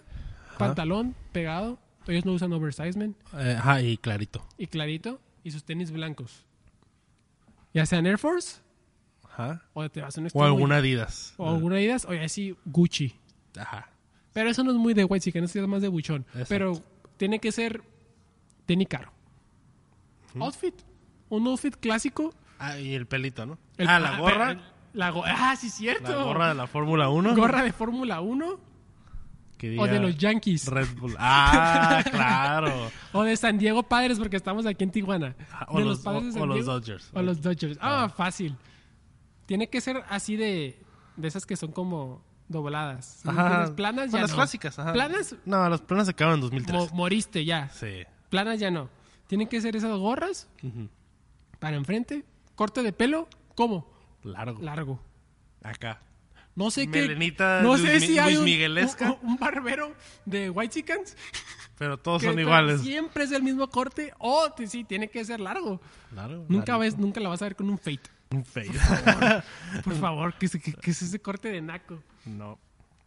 pantalón 0.58 1.16
pegado. 1.32 1.80
Ellos 2.08 2.26
no 2.26 2.34
usan 2.34 2.52
oversize, 2.54 2.98
man. 2.98 3.16
Eh, 3.38 3.56
ajá, 3.58 3.82
y 3.82 3.98
clarito. 3.98 4.46
Y 4.58 4.68
clarito. 4.68 5.20
Y 5.44 5.52
sus 5.52 5.64
tenis 5.64 5.92
blancos. 5.92 6.46
Ya 7.74 7.86
sean 7.86 8.06
Air 8.06 8.18
Force 8.18 8.60
Ajá. 9.24 9.64
o 9.74 9.90
te 9.90 10.02
vas 10.02 10.18
a 10.18 10.20
un 10.20 10.26
O 10.26 10.28
estilo 10.28 10.44
muy- 10.44 10.54
alguna 10.54 10.78
Adidas. 10.78 11.34
O 11.38 11.50
alguna 11.50 11.76
Adidas, 11.78 12.06
o 12.06 12.14
ya 12.14 12.28
sí, 12.28 12.56
Gucci. 12.66 13.16
Ajá. 13.58 13.90
Pero 14.34 14.50
eso 14.50 14.64
no 14.64 14.72
es 14.72 14.78
muy 14.78 14.94
de 14.94 15.04
white 15.06 15.24
chicken, 15.24 15.44
eso 15.46 15.60
es 15.62 15.68
más 15.68 15.82
de 15.82 15.88
buchón. 15.88 16.26
Exacto. 16.30 16.46
Pero 16.50 16.84
tiene 17.18 17.40
que 17.40 17.52
ser 17.52 17.82
tenis 18.66 18.88
caro. 18.88 19.12
Outfit. 20.40 20.76
Un 21.30 21.48
outfit 21.48 21.76
clásico. 21.76 22.34
Ah, 22.60 22.78
y 22.80 22.94
el 22.94 23.06
pelito, 23.08 23.46
¿no? 23.46 23.58
El- 23.78 23.88
ah, 23.90 24.00
la 24.00 24.18
gorra. 24.20 24.48
pero- 24.50 24.62
La 24.94 25.10
go- 25.10 25.24
ah, 25.26 25.56
sí, 25.56 25.70
cierto. 25.70 26.12
La 26.16 26.24
gorra 26.24 26.50
de 26.50 26.56
la 26.56 26.68
Fórmula 26.68 27.08
1. 27.10 27.34
Gorra 27.36 27.64
de 27.64 27.72
Fórmula 27.72 28.20
1 28.22 28.60
Que 29.62 29.78
o 29.80 29.86
de 29.86 30.00
los 30.00 30.18
Yankees. 30.18 30.68
Red 30.68 30.88
Bull. 30.98 31.16
Ah, 31.20 32.04
claro. 32.10 32.90
O 33.14 33.22
de 33.22 33.38
San 33.38 33.60
Diego 33.60 33.84
Padres, 33.84 34.18
porque 34.18 34.36
estamos 34.38 34.66
aquí 34.66 34.84
en 34.84 34.90
Tijuana. 34.90 35.36
Ajá, 35.52 35.68
o 35.70 35.78
de 35.78 35.86
los- 35.86 36.00
Padres 36.00 36.24
de 36.24 36.30
o- 36.30 36.34
San 36.34 36.42
o 36.42 36.46
los. 36.48 36.66
Dodgers. 36.66 37.10
O 37.14 37.22
los 37.22 37.42
Dodgers. 37.44 37.78
Ah, 37.80 38.10
fácil. 38.10 38.56
Tiene 39.46 39.70
que 39.70 39.80
ser 39.80 40.04
así 40.10 40.36
de, 40.36 40.82
de 41.16 41.28
esas 41.28 41.46
que 41.46 41.56
son 41.56 41.72
como 41.72 42.24
dobladas. 42.48 43.20
¿Sí 43.22 43.28
me 43.28 43.40
Ajá. 43.40 43.76
Planas 43.76 44.12
ya 44.12 44.22
las 44.22 44.32
no. 44.32 44.36
clásicas, 44.38 44.80
ajá. 44.80 44.94
Planas, 44.94 45.36
No, 45.46 45.70
las 45.70 45.82
planas 45.82 46.08
se 46.08 46.12
acaban 46.12 46.36
en 46.36 46.42
2003. 46.42 46.76
mo- 46.80 46.90
moriste 46.98 47.46
ya. 47.46 47.70
Sí. 47.70 48.04
Planas 48.30 48.60
ya 48.60 48.72
no. 48.72 48.90
Tienen 49.28 49.48
que 49.48 49.62
ser 49.62 49.76
esas 49.76 49.96
gorras 49.98 50.50
para 51.60 51.78
enfrente. 51.78 52.26
Corte 52.56 52.82
de 52.82 52.94
pelo, 52.94 53.28
¿cómo? 53.56 53.88
Largo. 54.24 54.60
Largo. 54.62 55.00
Acá. 55.64 56.02
No 56.56 56.70
sé 56.72 56.88
qué. 56.90 57.02
Melenita 57.04 57.62
No 57.62 57.78
Luis 57.78 57.82
sé 57.90 58.00
si 58.02 58.20
hay 58.20 58.38
un, 58.38 58.44
Miguelesca. 58.46 59.18
un, 59.22 59.30
un 59.32 59.38
barbero 59.38 59.94
de 60.26 60.50
White 60.50 60.74
Chickens 60.74 61.16
Pero 61.78 61.98
todos 61.98 62.22
que 62.22 62.28
son 62.28 62.40
iguales. 62.40 62.82
siempre 62.82 63.24
es 63.24 63.32
el 63.32 63.42
mismo 63.42 63.68
corte. 63.70 64.14
O 64.20 64.52
te- 64.52 64.68
sí, 64.68 64.84
tiene 64.84 65.10
que 65.10 65.24
ser 65.26 65.40
largo. 65.40 65.82
Largo. 66.14 66.46
Nunca 66.48 66.74
largo. 66.74 66.80
ves, 66.82 66.98
nunca 66.98 67.20
la 67.20 67.30
vas 67.30 67.42
a 67.42 67.46
ver 67.46 67.56
con 67.56 67.70
un 67.70 67.78
fade. 67.80 68.02
Un 68.30 68.46
fade. 68.46 68.70
Por 69.84 69.96
favor, 69.96 70.34
que, 70.38 70.46
es- 70.46 70.52
que- 70.62 70.74
que 70.74 70.92
es 70.92 71.02
ese 71.02 71.20
corte 71.20 71.50
de 71.50 71.62
naco. 71.62 72.02
no. 72.26 72.60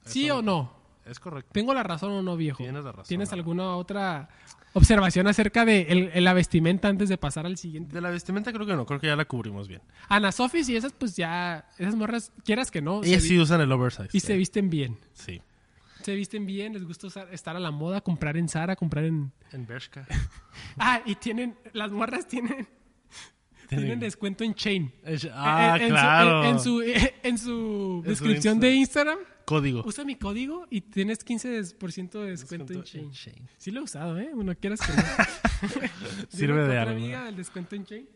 ¿Sí 0.07 0.28
o 0.30 0.42
no? 0.42 0.70
Es 1.07 1.18
correcto. 1.20 1.50
¿Tengo 1.52 1.72
la 1.72 1.83
razón 1.83 2.11
o 2.12 2.22
no, 2.22 2.37
viejo? 2.37 2.59
Tienes 2.59 2.85
la 2.85 2.92
razón. 2.92 3.04
¿Tienes 3.07 3.33
alguna 3.33 3.76
otra 3.76 4.28
observación 4.74 5.26
acerca 5.26 5.64
de 5.64 5.82
el- 6.12 6.22
la 6.24 6.34
vestimenta 6.34 6.88
antes 6.88 7.08
de 7.08 7.16
pasar 7.16 7.46
al 7.46 7.56
siguiente? 7.56 7.94
De 7.94 8.00
la 8.00 8.10
vestimenta 8.10 8.52
creo 8.52 8.66
que 8.66 8.74
no, 8.74 8.84
creo 8.87 9.00
que 9.00 9.06
ya 9.06 9.16
la 9.16 9.24
cubrimos 9.24 9.66
bien. 9.66 9.80
Ana 10.08 10.30
Sofis 10.30 10.68
y 10.68 10.76
esas, 10.76 10.92
pues 10.92 11.16
ya, 11.16 11.66
esas 11.78 11.94
morras, 11.94 12.32
quieras 12.44 12.70
que 12.70 12.82
no, 12.82 13.02
Ellas 13.02 13.22
sí 13.22 13.38
usan 13.38 13.60
el 13.62 13.72
oversize. 13.72 14.10
y 14.12 14.20
se 14.20 14.37
visten 14.37 14.68
bien. 14.70 14.98
Sí. 15.14 15.40
Se 16.02 16.14
visten 16.14 16.44
bien, 16.44 16.74
les 16.74 16.84
gusta 16.84 17.06
usar- 17.06 17.28
estar 17.32 17.56
a 17.56 17.60
la 17.60 17.70
moda, 17.70 18.02
comprar 18.02 18.37
en 18.37 18.46
Zara, 18.48 18.76
comprar 18.76 19.04
en... 19.06 19.32
En 19.52 19.66
Bershka. 19.66 20.06
Ah, 20.76 21.00
y 21.06 21.14
tienen, 21.14 21.56
las 21.72 21.90
morras 21.90 22.28
tienen, 22.28 22.68
tienen 23.68 23.98
descuento 24.00 24.44
en 24.44 24.54
Chain. 24.54 24.92
Ah, 25.32 25.76
En- 25.76 25.82
en 25.82 25.88
su- 25.88 25.94
claro. 25.94 26.44
en, 26.44 26.60
su, 26.60 26.82
en 26.82 26.98
su 26.98 27.20
En 27.22 27.38
su 27.38 28.02
descripción 28.04 28.60
de 28.60 28.72
Instagram, 28.74 29.18
Código. 29.46 29.83
usa 29.85 30.04
mi 30.04 30.16
código 30.16 30.66
y 30.70 30.80
tienes 30.83 31.24
15% 31.24 32.11
de 32.22 32.30
descuento, 32.30 32.72
en 32.72 32.83
Chain. 32.83 33.12
Sí 33.59 33.70
lo 33.70 33.80
he 33.80 33.83
usado, 33.85 34.18
¿eh? 34.18 34.30
Bueno, 34.35 34.54
quieras 34.57 34.80
que 34.80 34.92
no. 34.92 35.02
Sirve 36.28 36.61
de 36.62 36.68
¿otra 36.68 36.83
algo. 36.83 36.92
amiga 36.94 37.24
del 37.24 37.37
descuento 37.37 37.76
en 37.76 37.85
Chain? 37.85 38.09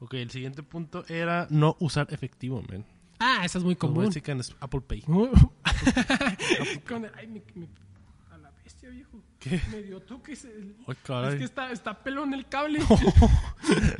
Ok, 0.00 0.14
el 0.14 0.30
siguiente 0.30 0.62
punto 0.64 1.04
era 1.08 1.46
no 1.50 1.76
usar 1.78 2.08
efectivo, 2.10 2.60
man. 2.68 2.84
Ah, 3.20 3.42
esa 3.44 3.58
es 3.58 3.64
muy 3.64 3.76
Como 3.76 3.94
común. 3.94 4.10
es 4.14 4.20
que 4.20 4.32
en 4.32 4.40
Apple 4.58 4.80
Pay. 4.80 5.02
Con 6.88 7.04
el- 7.04 7.12
ay, 7.16 7.28
me, 7.28 7.40
me- 7.54 7.68
a 8.32 8.38
la 8.38 8.50
bestia, 8.64 8.88
viejo. 8.90 9.22
¿Qué? 9.38 9.60
Me 9.70 9.80
dio 9.82 10.00
toques. 10.00 10.44
el- 10.44 10.74
Ay, 10.88 10.92
es 10.92 10.96
caray. 11.04 11.38
que 11.38 11.44
está, 11.44 11.70
está 11.70 12.02
pelón 12.02 12.34
el 12.34 12.48
cable. 12.48 12.80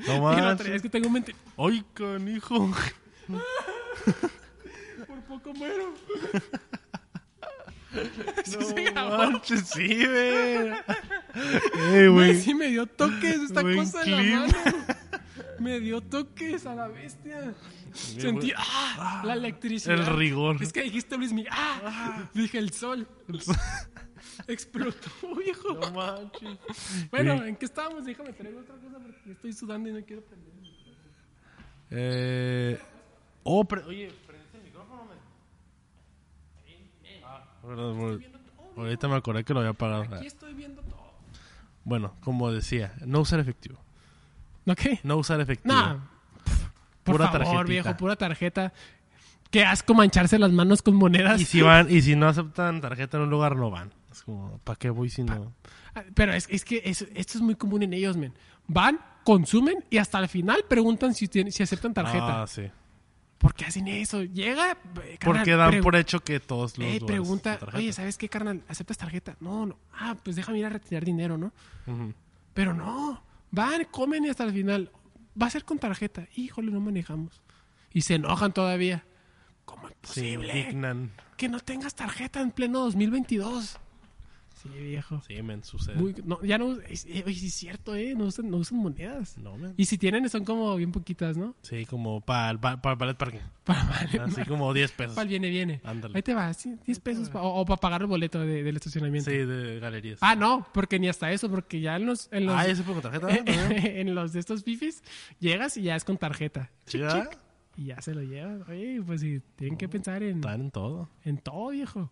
No 0.08 0.32
y 0.32 0.40
la 0.40 0.54
otra 0.54 0.74
es 0.74 0.82
que 0.82 0.88
tengo 0.88 1.08
mente. 1.08 1.36
Ay, 1.56 1.84
canijo. 1.94 2.68
Poco 5.32 5.54
muero. 5.54 5.94
Sí 8.44 8.56
No 8.58 8.62
se 8.66 8.84
grabó. 8.84 9.18
manches, 9.18 9.68
sí, 9.68 9.86
güey. 10.06 10.72
Ey, 11.92 12.06
güey. 12.08 12.34
Sí 12.40 12.54
me 12.54 12.68
dio 12.68 12.86
toques 12.86 13.36
esta 13.42 13.60
Buen 13.60 13.76
cosa 13.76 14.02
en 14.04 14.10
la 14.32 14.40
mano. 14.40 14.52
Me 15.58 15.78
dio 15.78 16.00
toques 16.00 16.64
a 16.66 16.74
la 16.74 16.88
bestia. 16.88 17.54
Sentí 17.92 18.46
güey. 18.48 18.52
ah, 18.56 19.22
la 19.26 19.34
electricidad. 19.34 19.94
El 19.98 20.06
rigor. 20.16 20.56
Es 20.62 20.72
que 20.72 20.82
dijiste 20.82 21.16
Luis 21.18 21.32
Miguel. 21.34 21.52
Ah, 21.54 22.28
dije 22.32 22.56
el 22.58 22.72
sol. 22.72 23.06
Explotó, 24.48 25.10
viejo. 25.36 25.74
No 25.74 25.90
manches. 25.92 26.58
Bueno, 27.10 27.44
¿en 27.44 27.56
qué 27.56 27.66
estábamos? 27.66 28.06
Déjame 28.06 28.32
traer 28.32 28.56
otra 28.56 28.74
cosa 28.76 28.98
porque 28.98 29.32
estoy 29.32 29.52
sudando 29.52 29.88
y 29.90 29.92
no 29.92 30.02
quiero 30.04 30.22
prender. 30.22 30.50
Eh. 31.90 32.80
Oh, 33.44 33.64
pre- 33.64 33.82
oye, 33.84 34.10
¿prendiste 34.26 34.56
el 34.58 34.64
micrófono, 34.64 35.04
man? 35.04 35.18
Ah, 37.24 37.44
perdón, 37.44 37.44
por- 37.44 37.51
Ahorita 38.76 39.08
me 39.08 39.16
acordé 39.16 39.44
que 39.44 39.52
lo 39.54 39.60
había 39.60 39.70
apagado. 39.72 40.02
Aquí 40.14 40.26
estoy 40.26 40.54
viendo 40.54 40.82
todo. 40.82 41.02
Bueno, 41.84 42.14
como 42.20 42.50
decía, 42.50 42.94
no 43.04 43.20
usar 43.20 43.40
efectivo. 43.40 43.78
¿No 44.64 44.74
qué? 44.76 45.00
No 45.02 45.16
usar 45.16 45.40
efectivo. 45.40 45.74
No. 45.74 46.00
Por 47.02 47.16
Pura 47.16 47.26
favor, 47.26 47.38
tarjetita. 47.46 47.64
viejo, 47.64 47.96
pura 47.96 48.16
tarjeta. 48.16 48.72
Qué 49.50 49.64
asco 49.64 49.92
mancharse 49.92 50.38
las 50.38 50.52
manos 50.52 50.80
con 50.82 50.94
monedas. 50.94 51.40
Y 51.40 51.44
si 51.44 51.60
van, 51.60 51.90
y 51.90 52.00
si 52.00 52.14
no 52.16 52.28
aceptan 52.28 52.80
tarjeta 52.80 53.16
en 53.16 53.24
un 53.24 53.30
lugar, 53.30 53.56
no 53.56 53.70
van. 53.70 53.92
Es 54.10 54.22
como, 54.22 54.58
¿para 54.64 54.78
qué 54.78 54.88
voy 54.90 55.10
si 55.10 55.24
no? 55.24 55.52
Ah, 55.94 56.04
Pero 56.14 56.32
es, 56.32 56.46
es 56.48 56.64
que 56.64 56.80
eso- 56.84 57.06
esto 57.14 57.38
es 57.38 57.42
muy 57.42 57.54
común 57.56 57.82
en 57.82 57.92
ellos, 57.92 58.16
men. 58.16 58.32
Van, 58.68 58.98
consumen 59.24 59.84
y 59.90 59.98
hasta 59.98 60.18
el 60.20 60.28
final 60.28 60.64
preguntan 60.68 61.12
si, 61.14 61.28
tienen- 61.28 61.52
si 61.52 61.62
aceptan 61.62 61.92
tarjeta. 61.92 62.42
Ah, 62.42 62.46
sí. 62.46 62.62
¿Por 63.42 63.54
qué 63.54 63.64
hacen 63.64 63.88
eso? 63.88 64.22
Llega. 64.22 64.70
eh, 64.70 65.18
carnal, 65.18 65.18
Porque 65.18 65.50
dan 65.56 65.80
por 65.80 65.96
hecho 65.96 66.20
que 66.20 66.38
todos 66.38 66.78
los 66.78 66.86
eh, 66.86 67.00
pregunta, 67.04 67.58
oye, 67.74 67.92
¿sabes 67.92 68.16
qué, 68.16 68.28
carnal? 68.28 68.62
¿Aceptas 68.68 68.96
tarjeta? 68.96 69.36
No, 69.40 69.66
no. 69.66 69.76
Ah, 69.92 70.16
pues 70.22 70.36
déjame 70.36 70.60
ir 70.60 70.66
a 70.66 70.68
retirar 70.68 71.04
dinero, 71.04 71.36
¿no? 71.36 71.52
Pero 72.54 72.72
no. 72.72 73.20
Van, 73.50 73.84
comen 73.90 74.24
y 74.24 74.28
hasta 74.28 74.44
el 74.44 74.52
final. 74.52 74.92
Va 75.40 75.48
a 75.48 75.50
ser 75.50 75.64
con 75.64 75.80
tarjeta. 75.80 76.28
Híjole, 76.36 76.70
no 76.70 76.78
manejamos. 76.78 77.42
Y 77.92 78.02
se 78.02 78.14
enojan 78.14 78.52
todavía. 78.52 79.04
¿Cómo 79.64 79.88
es 79.88 79.94
posible 79.94 80.68
que 81.36 81.48
no 81.48 81.58
tengas 81.58 81.96
tarjeta 81.96 82.40
en 82.40 82.52
pleno 82.52 82.78
2022? 82.80 83.76
Sí, 84.62 84.68
viejo. 84.68 85.20
Sí, 85.26 85.42
men, 85.42 85.64
sucede. 85.64 85.96
Muy- 85.96 86.14
no, 86.24 86.42
ya 86.42 86.56
no. 86.58 86.78
es- 86.82 87.04
eh, 87.06 87.24
Oye, 87.26 87.34
sí 87.34 87.46
es 87.48 87.54
cierto, 87.54 87.94
¿eh? 87.96 88.14
No 88.16 88.26
usan, 88.26 88.50
no 88.50 88.58
usan 88.58 88.78
monedas. 88.78 89.36
No, 89.38 89.56
men. 89.56 89.74
Y 89.76 89.86
si 89.86 89.98
tienen, 89.98 90.28
son 90.28 90.44
como 90.44 90.76
bien 90.76 90.92
poquitas, 90.92 91.36
¿no? 91.36 91.54
Sí, 91.62 91.84
como 91.86 92.20
para 92.20 92.50
el 92.50 92.58
ballet 92.58 93.16
parking. 93.16 93.40
Para, 93.64 93.84
vale, 93.84 94.18
Así 94.20 94.44
como 94.44 94.74
10 94.74 94.90
pesos. 94.90 95.14
para 95.14 95.22
el 95.22 95.28
viene, 95.28 95.48
viene. 95.48 95.80
Ándale. 95.84 96.16
Ahí 96.16 96.22
te 96.22 96.34
vas, 96.34 96.56
sí, 96.56 96.74
10 96.84 96.98
pesos. 96.98 97.28
pa- 97.30 97.42
o, 97.42 97.64
para 97.64 97.76
pagar 97.80 98.00
el 98.02 98.08
boleto 98.08 98.40
de- 98.40 98.64
del 98.64 98.74
estacionamiento. 98.76 99.30
Sí, 99.30 99.36
de 99.36 99.78
galerías. 99.78 100.18
Ah, 100.20 100.34
no, 100.34 100.66
porque 100.74 100.98
ni 100.98 101.08
hasta 101.08 101.30
eso, 101.30 101.48
porque 101.48 101.80
ya 101.80 101.94
en 101.96 102.06
los. 102.06 102.28
En 102.32 102.46
los, 102.46 102.56
Ah, 102.56 102.66
¿ya 102.66 102.74
se 102.74 102.82
puede 102.82 103.00
con 103.00 103.12
tarjeta? 103.12 103.28
en 104.00 104.14
los 104.16 104.32
de 104.32 104.40
estos 104.40 104.64
fifis, 104.64 105.02
llegas 105.38 105.76
y 105.76 105.82
ya 105.82 105.94
es 105.94 106.02
con 106.04 106.18
tarjeta. 106.18 106.70
¿Sí, 106.86 106.98
Chic, 106.98 107.08
chic, 107.10 107.38
y 107.76 107.84
ya 107.86 108.00
se 108.02 108.14
lo 108.16 108.22
llevan. 108.22 108.64
Oye, 108.68 109.00
pues 109.06 109.20
sí, 109.20 109.40
tienen 109.54 109.78
que 109.78 109.88
pensar 109.88 110.24
en, 110.24 110.36
Están 110.38 110.60
en 110.62 110.70
todo. 110.72 111.08
en 111.24 111.38
todo, 111.38 111.68
viejo. 111.68 112.10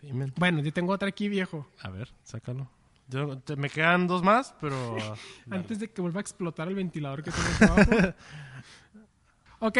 Sí. 0.00 0.10
Bueno, 0.36 0.60
yo 0.60 0.72
tengo 0.72 0.92
otra 0.92 1.08
aquí, 1.08 1.28
viejo. 1.28 1.66
A 1.82 1.90
ver, 1.90 2.12
sácalo. 2.22 2.68
Yo, 3.08 3.38
te- 3.38 3.56
me 3.56 3.70
quedan 3.70 4.06
dos 4.06 4.22
más, 4.22 4.54
pero... 4.60 4.96
Antes 5.50 5.78
de 5.80 5.90
que 5.90 6.00
vuelva 6.02 6.20
a 6.20 6.22
explotar 6.22 6.68
el 6.68 6.74
ventilador 6.74 7.22
que 7.22 7.30
tengo 7.30 7.72
abajo. 7.72 8.14
ok. 9.60 9.78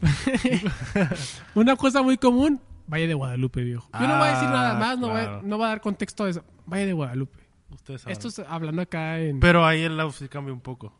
Una 1.54 1.76
cosa 1.76 2.02
muy 2.02 2.16
común, 2.16 2.60
Valle 2.86 3.06
de 3.08 3.14
Guadalupe, 3.14 3.62
viejo. 3.62 3.88
Yo 3.92 4.06
no 4.08 4.18
voy 4.18 4.28
a 4.28 4.30
decir 4.32 4.48
Ah, 4.48 4.52
nada 4.52 4.74
más, 4.78 4.98
no, 4.98 5.08
voy 5.08 5.20
a, 5.20 5.24
claro. 5.24 5.42
no 5.44 5.56
voy 5.56 5.66
a 5.66 5.68
dar 5.68 5.80
contexto 5.80 6.24
de 6.24 6.30
eso. 6.32 6.44
Valle 6.66 6.86
de 6.86 6.92
Guadalupe. 6.92 7.38
Ustedes 7.70 8.00
saben. 8.02 8.12
Esto 8.12 8.28
es 8.28 8.38
hablando 8.40 8.82
acá 8.82 9.20
en... 9.20 9.38
Pero 9.40 9.64
ahí 9.64 9.82
el 9.82 9.98
outfit 10.00 10.28
cambia 10.30 10.52
un 10.52 10.60
poco. 10.60 10.92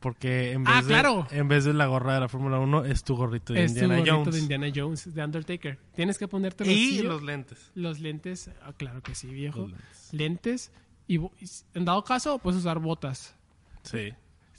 Porque 0.00 0.52
en 0.52 0.62
vez, 0.64 0.74
Ah, 0.76 0.82
de, 0.82 0.88
claro. 0.88 1.26
en 1.30 1.48
vez 1.48 1.64
de 1.64 1.72
la 1.72 1.86
gorra 1.86 2.14
de 2.14 2.20
la 2.20 2.28
Fórmula 2.28 2.58
1, 2.58 2.84
es 2.84 3.02
tu 3.02 3.16
gorrito 3.16 3.52
de 3.54 3.64
es 3.64 3.72
tu 3.72 3.80
Indiana 3.80 3.96
gorrito 3.96 4.16
Jones. 4.16 4.34
de 4.34 4.40
Indiana 4.40 4.66
Jones, 4.74 5.14
de 5.14 5.24
Undertaker. 5.24 5.78
Tienes 5.94 6.18
que 6.18 6.28
ponerte 6.28 6.70
Y 6.70 6.98
los, 6.98 7.06
los 7.14 7.22
lentes. 7.22 7.70
los 7.74 8.00
lentes. 8.00 8.50
Ah, 8.62 8.72
claro 8.76 9.02
que 9.02 9.14
sí, 9.14 9.28
viejo. 9.28 9.60
Los 9.60 9.70
lentes. 9.70 10.08
Lentes. 10.12 10.72
Y 11.08 11.20
en 11.74 11.84
dado 11.84 12.04
caso, 12.04 12.38
puedes 12.38 12.60
usar 12.60 12.78
botas. 12.78 13.34
Sí. 13.84 14.12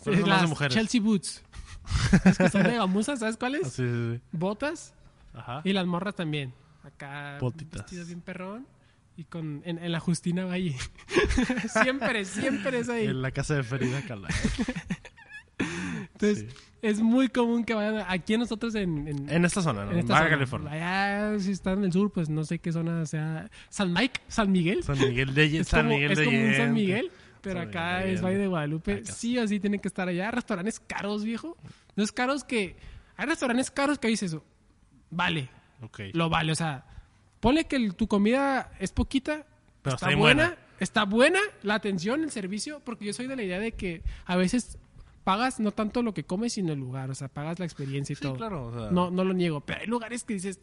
Pero 0.03 0.17
son 0.17 0.21
más 0.21 0.27
Las 0.29 0.41
de 0.41 0.47
mujeres. 0.47 0.73
Chelsea 0.73 1.01
Boots. 1.01 1.43
es 2.25 2.37
que 2.37 2.49
son 2.49 2.63
de 2.63 2.75
gamuzas, 2.75 3.19
¿sabes 3.19 3.37
cuáles? 3.37 3.61
Ah, 3.65 3.69
sí, 3.69 3.83
sí, 3.83 4.13
sí. 4.15 4.21
Botas 4.31 4.93
Ajá. 5.33 5.61
y 5.63 5.73
las 5.73 5.85
morras 5.85 6.15
también. 6.15 6.53
Acá 6.83 7.37
Botitas. 7.39 7.81
vestido 7.83 8.05
bien 8.05 8.21
perrón 8.21 8.65
y 9.17 9.23
con 9.25 9.61
en, 9.65 9.77
en 9.77 9.91
la 9.91 9.99
Justina 9.99 10.45
Valle. 10.45 10.75
siempre, 11.83 12.23
siempre 12.25 12.79
es 12.79 12.89
ahí. 12.89 13.05
En 13.07 13.21
la 13.21 13.31
casa 13.31 13.55
de 13.55 13.63
Ferida 13.63 14.01
Cala. 14.03 14.29
Entonces, 16.19 16.55
es 16.81 16.99
muy 17.01 17.27
común 17.29 17.63
que 17.63 17.73
vayan 17.73 18.03
aquí 18.07 18.37
nosotros 18.37 18.75
en, 18.75 19.07
en, 19.07 19.29
En 19.29 19.45
esta 19.45 19.61
zona, 19.61 19.83
¿no? 19.85 19.91
en 19.91 19.97
En 19.97 19.99
esta 20.01 20.13
Baja 20.13 20.25
zona. 20.25 20.35
California. 20.35 20.71
Allá, 20.71 21.39
si 21.39 21.51
están 21.51 21.79
en 21.79 21.85
el 21.85 21.91
sur, 21.93 22.11
pues 22.11 22.29
no 22.29 22.43
sé 22.43 22.59
qué 22.59 22.71
zona 22.71 23.05
sea. 23.05 23.49
San 23.69 23.91
Mike, 23.93 24.21
San 24.27 24.51
Miguel. 24.51 24.83
San 24.83 24.97
Miguel 24.99 25.33
de 25.33 25.57
es 25.59 25.67
San 25.67 25.81
como, 25.85 25.95
Miguel 25.95 26.11
es 26.11 26.19
como 26.21 26.39
un 26.39 26.53
San. 26.55 26.73
Miguel, 26.73 27.11
pero 27.41 27.59
San 27.59 27.69
acá 27.69 27.97
Miguel 27.99 28.13
es 28.15 28.21
Valle 28.23 28.37
de. 28.37 28.47
Guadalupe. 28.47 28.93
Acá. 28.93 29.11
Sí 29.13 29.37
o 29.37 29.47
sí 29.47 29.59
tienen 29.59 29.79
que 29.79 29.87
estar 29.87 30.07
allá. 30.07 30.31
Restaurantes 30.31 30.79
caros, 30.79 31.23
viejo. 31.23 31.57
No 31.95 32.03
es 32.03 32.11
caros 32.11 32.43
que. 32.43 32.75
Hay 33.15 33.25
restaurantes 33.25 33.71
caros 33.71 33.97
que 33.99 34.07
dices, 34.07 34.35
vale, 35.09 35.49
Ok. 35.81 35.99
lo 36.13 36.29
vale. 36.29 36.51
O 36.51 36.55
sea, 36.55 36.85
ponle 37.39 37.65
que 37.65 37.75
el- 37.75 37.95
tu 37.95 38.07
comida 38.07 38.71
es 38.79 38.91
poquita, 38.91 39.45
Pero 39.81 39.95
está 39.95 40.15
buena. 40.15 40.55
está 40.79 41.05
buena 41.05 41.39
la 41.63 41.73
atención, 41.75 42.23
el 42.23 42.31
servicio, 42.31 42.81
porque 42.83 43.05
yo 43.05 43.13
soy 43.13 43.25
de 43.27 43.35
la 43.35 43.43
idea 43.43 43.59
de 43.59 43.71
que 43.73 44.03
a 44.25 44.35
veces 44.35 44.77
pagas 45.27 45.59
no 45.59 45.71
tanto 45.73 46.01
lo 46.03 46.13
que 46.13 46.23
comes, 46.23 46.53
sino 46.53 46.71
el 46.71 46.79
lugar. 46.79 47.09
O 47.11 47.15
sea, 47.15 47.27
pagas 47.27 47.59
la 47.59 47.65
experiencia 47.65 48.13
y 48.13 48.15
Sí, 48.15 48.21
todo. 48.21 48.35
claro. 48.35 48.67
O 48.67 48.71
sea, 48.79 48.91
No, 48.91 49.11
no 49.11 49.25
lo 49.25 49.33
niego, 49.33 49.59
pero 49.59 49.81
hay 49.81 49.87
lugares 49.87 50.23
que 50.23 50.35
dices, 50.35 50.61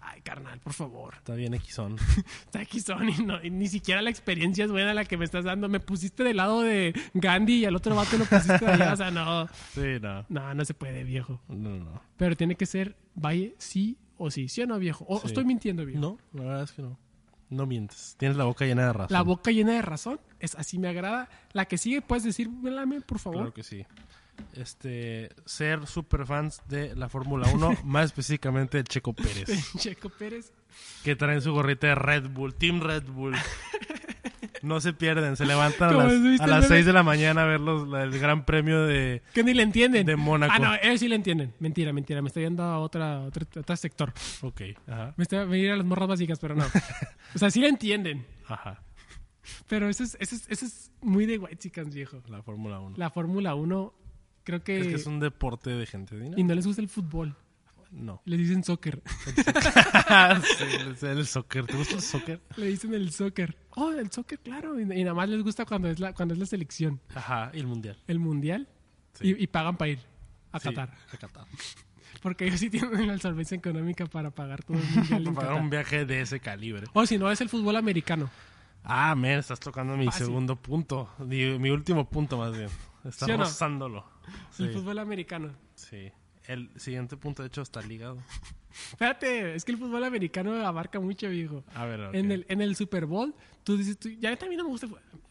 ay, 0.00 0.20
carnal, 0.22 0.58
por 0.58 0.72
favor. 0.72 1.14
Está 1.18 1.36
bien 1.36 1.56
Xon. 1.60 1.94
Está 2.46 2.58
aquí 2.58 2.80
son 2.80 3.08
y, 3.08 3.18
no- 3.24 3.40
y 3.40 3.50
ni 3.50 3.68
siquiera 3.68 4.02
la 4.02 4.10
experiencia 4.10 4.64
es 4.64 4.72
buena 4.72 4.94
la 4.94 5.04
que 5.04 5.16
me 5.16 5.24
estás 5.24 5.44
dando. 5.44 5.68
Me 5.68 5.78
pusiste 5.78 6.24
del 6.24 6.38
lado 6.38 6.62
de 6.62 6.92
Gandhi 7.14 7.58
y 7.60 7.64
al 7.66 7.76
otro 7.76 7.94
vato 7.94 8.18
lo 8.18 8.24
pusiste 8.24 8.64
de 8.64 8.72
allá. 8.72 8.92
O 8.94 8.96
sea, 8.96 9.12
no, 9.12 9.46
Sí, 9.74 10.00
no. 10.02 10.26
no, 10.28 10.54
no 10.54 10.64
se 10.64 10.74
puede, 10.74 11.04
viejo. 11.04 11.40
No, 11.48 11.76
no. 11.76 12.02
Pero 12.16 12.36
tiene 12.36 12.56
que 12.56 12.66
ser 12.66 12.96
valle 13.14 13.54
sí 13.58 13.96
o 14.18 14.28
sí. 14.30 14.48
¿Sí 14.48 14.60
o 14.62 14.66
no, 14.66 14.78
viejo? 14.80 15.04
O 15.08 15.20
Sí. 15.20 15.28
estoy 15.28 15.44
mintiendo, 15.44 15.86
viejo. 15.86 16.00
No, 16.00 16.18
la 16.32 16.48
verdad 16.48 16.62
es 16.64 16.72
que 16.72 16.82
no. 16.82 16.98
No 17.50 17.66
mientes. 17.66 18.16
Tienes 18.18 18.36
la 18.36 18.44
boca 18.44 18.64
llena 18.64 18.86
de 18.86 18.92
razón. 18.92 19.12
La 19.12 19.22
boca 19.22 19.50
llena 19.50 19.72
de 19.72 19.82
razón. 19.82 20.20
Es 20.40 20.54
así 20.54 20.78
me 20.78 20.88
agrada. 20.88 21.28
La 21.52 21.66
que 21.66 21.78
sigue, 21.78 22.02
puedes 22.02 22.24
decir, 22.24 22.48
por 23.06 23.18
favor. 23.18 23.38
Claro 23.38 23.54
que 23.54 23.62
sí. 23.62 23.86
Este, 24.54 25.30
ser 25.44 25.86
super 25.86 26.26
fans 26.26 26.60
de 26.68 26.94
la 26.96 27.08
Fórmula 27.08 27.48
1, 27.52 27.78
más 27.84 28.06
específicamente 28.06 28.78
de 28.78 28.84
Checo 28.84 29.12
Pérez, 29.12 29.48
Checo 29.78 30.08
Pérez. 30.08 30.52
que 31.04 31.14
traen 31.14 31.40
su 31.40 31.52
gorrita 31.52 31.88
de 31.88 31.94
Red 31.94 32.30
Bull, 32.30 32.54
Team 32.54 32.80
Red 32.80 33.04
Bull. 33.04 33.34
No 34.64 34.80
se 34.80 34.92
pierden, 34.92 35.36
se 35.36 35.44
levantan 35.46 35.90
a 35.90 35.92
las, 35.92 36.12
a 36.12 36.14
el 36.14 36.36
las 36.38 36.48
meme. 36.62 36.66
6 36.66 36.86
de 36.86 36.92
la 36.92 37.02
mañana 37.02 37.42
a 37.42 37.44
ver 37.46 37.60
los, 37.60 37.82
el 38.02 38.18
gran 38.18 38.44
premio 38.44 38.84
de... 38.84 39.22
Que 39.32 39.44
ni 39.44 39.54
le 39.54 39.62
entienden. 39.62 40.06
De 40.06 40.16
Mónaco. 40.16 40.52
Ah, 40.54 40.58
no, 40.58 40.74
ellos 40.82 41.00
sí 41.00 41.08
le 41.08 41.16
entienden. 41.16 41.52
Mentira, 41.60 41.92
mentira. 41.92 42.22
Me 42.22 42.28
estoy 42.28 42.44
yendo 42.44 42.62
a 42.62 42.78
otra, 42.78 43.20
otro, 43.20 43.46
otro 43.60 43.76
sector. 43.76 44.12
Ok, 44.42 44.62
ajá, 44.88 45.14
Me 45.16 45.22
estoy 45.22 45.46
me 45.46 45.70
a 45.70 45.76
las 45.76 45.86
morras 45.86 46.08
básicas, 46.08 46.38
pero 46.38 46.54
no. 46.54 46.64
O 47.34 47.38
sea, 47.38 47.50
sí 47.50 47.60
le 47.60 47.68
entienden. 47.68 48.24
ajá, 48.48 48.82
Pero 49.68 49.88
eso 49.88 50.02
es, 50.04 50.16
eso 50.20 50.34
es, 50.34 50.48
eso 50.48 50.64
es 50.66 50.90
muy 51.02 51.26
de 51.26 51.38
white 51.38 51.56
chicans, 51.56 51.94
viejo. 51.94 52.22
la 52.28 52.42
Fórmula 52.42 52.80
1. 52.80 52.96
La 52.96 53.10
Fórmula 53.10 53.54
1, 53.54 53.94
creo 54.44 54.62
que... 54.64 54.78
Es 54.80 54.86
que 54.86 54.94
es 54.94 55.06
un 55.06 55.20
deporte 55.20 55.70
de 55.70 55.86
gente. 55.86 56.16
Y 56.36 56.42
no 56.44 56.54
les 56.54 56.66
gusta 56.66 56.80
el 56.82 56.88
fútbol. 56.88 57.36
No. 57.90 58.22
Les 58.24 58.38
dicen 58.38 58.64
soccer. 58.64 59.02
sí, 60.98 61.06
el 61.06 61.26
soccer. 61.26 61.66
¿Te 61.66 61.76
gusta 61.76 61.94
el 61.96 62.02
soccer? 62.02 62.40
Le 62.56 62.66
dicen 62.66 62.94
el 62.94 63.10
soccer. 63.12 63.56
Oh, 63.70 63.90
el 63.92 64.10
soccer, 64.10 64.38
claro. 64.40 64.78
Y, 64.78 64.82
y 64.82 65.02
nada 65.04 65.14
más 65.14 65.28
les 65.28 65.42
gusta 65.42 65.64
cuando 65.64 65.88
es 65.88 66.00
la, 66.00 66.12
cuando 66.12 66.34
es 66.34 66.40
la 66.40 66.46
selección. 66.46 67.00
Ajá, 67.14 67.50
y 67.54 67.60
el 67.60 67.66
mundial. 67.66 67.96
El 68.06 68.18
mundial. 68.18 68.68
Sí. 69.14 69.28
Y, 69.38 69.44
y 69.44 69.46
pagan 69.46 69.76
para 69.76 69.90
ir 69.92 69.98
a 70.52 70.60
Sí, 70.60 70.68
Qatar. 70.68 70.94
a 71.12 71.16
Qatar. 71.16 71.46
Porque 72.22 72.46
ellos 72.46 72.60
sí 72.60 72.70
tienen 72.70 73.06
la 73.06 73.18
solvencia 73.18 73.56
económica 73.56 74.06
para 74.06 74.30
pagar 74.30 74.62
todo 74.62 74.78
el 74.78 74.84
mundial 74.84 75.22
Para 75.24 75.34
pagar 75.34 75.48
Qatar. 75.50 75.62
un 75.62 75.70
viaje 75.70 76.04
de 76.06 76.20
ese 76.20 76.40
calibre. 76.40 76.86
O 76.92 77.04
si 77.06 77.18
no, 77.18 77.30
es 77.30 77.40
el 77.40 77.48
fútbol 77.48 77.76
americano. 77.76 78.30
Ah, 78.82 79.14
men, 79.14 79.38
estás 79.38 79.60
tocando 79.60 79.96
mi 79.96 80.06
Fácil. 80.06 80.26
segundo 80.26 80.56
punto. 80.56 81.08
Mi, 81.18 81.58
mi 81.58 81.70
último 81.70 82.08
punto, 82.08 82.36
más 82.38 82.56
bien. 82.56 82.68
Estás 83.04 83.26
¿Sí 83.26 83.32
o 83.32 83.38
no? 83.38 83.44
rozándolo. 83.44 84.04
Sí, 84.50 84.64
El 84.64 84.72
fútbol 84.72 84.98
americano. 84.98 85.52
sí. 85.74 86.10
El 86.46 86.70
siguiente 86.76 87.16
punto, 87.16 87.42
de 87.42 87.48
hecho, 87.48 87.62
está 87.62 87.80
ligado. 87.82 88.18
Espérate, 88.90 89.54
es 89.54 89.64
que 89.64 89.72
el 89.72 89.78
fútbol 89.78 90.02
americano 90.04 90.52
abarca 90.66 90.98
mucho, 91.00 91.28
viejo. 91.28 91.62
A 91.74 91.84
ver, 91.84 92.00
ok. 92.00 92.14
En, 92.14 92.32
el, 92.32 92.44
en 92.48 92.60
el 92.60 92.74
Super 92.76 93.06
Bowl, 93.06 93.34
tú 93.62 93.76
dices, 93.76 93.98
tú, 93.98 94.08
ya 94.10 94.34
también 94.36 94.58
no 94.58 94.64
me 94.64 94.70
gusta, 94.70 94.88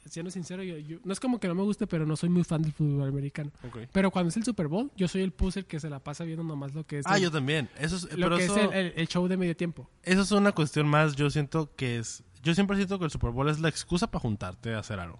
siendo 0.09 0.31
sincero, 0.31 0.63
yo, 0.63 0.77
yo- 0.77 0.97
no 1.03 1.11
es 1.11 1.19
como 1.19 1.39
que 1.39 1.47
no 1.49 1.55
me 1.55 1.61
guste, 1.63 1.85
pero 1.85 2.05
no 2.05 2.15
soy 2.15 2.29
muy 2.29 2.43
fan 2.43 2.61
del 2.61 2.71
fútbol 2.71 3.07
americano. 3.09 3.51
Pero 3.91 4.11
cuando 4.11 4.29
es 4.29 4.37
el 4.37 4.45
Super 4.45 4.67
Bowl, 4.67 4.89
yo 4.95 5.07
soy 5.09 5.21
el 5.23 5.31
puzzle 5.33 5.65
que 5.65 5.79
se 5.79 5.89
la 5.89 5.99
pasa 5.99 6.23
viendo 6.23 6.43
nomás 6.43 6.73
lo 6.73 6.85
que 6.85 6.99
es, 6.99 7.05
Ah, 7.07 7.17
el, 7.17 7.23
yo 7.23 7.31
también. 7.31 7.69
Eso 7.77 7.97
es, 7.97 8.03
lo 8.17 8.27
pero 8.27 8.37
que 8.37 8.45
eso, 8.45 8.55
es 8.57 8.63
el, 8.71 8.73
el- 8.73 8.93
el 8.95 9.07
show 9.07 9.27
de 9.27 9.35
medio 9.37 9.55
tiempo. 9.57 9.89
eso 10.03 10.21
es 10.21 10.31
una 10.31 10.51
cuestión 10.53 10.87
más, 10.87 11.15
yo 11.15 11.29
siento 11.29 11.69
que 11.75 11.97
es... 11.99 12.23
Yo 12.41 12.53
siempre 12.55 12.75
siento 12.77 12.97
que 12.99 13.05
el 13.05 13.11
Super 13.11 13.31
Bowl 13.31 13.49
es 13.49 13.59
la 13.59 13.69
excusa 13.69 14.07
para 14.07 14.21
juntarte 14.21 14.73
a 14.73 14.79
hacer 14.79 14.99
algo. 14.99 15.19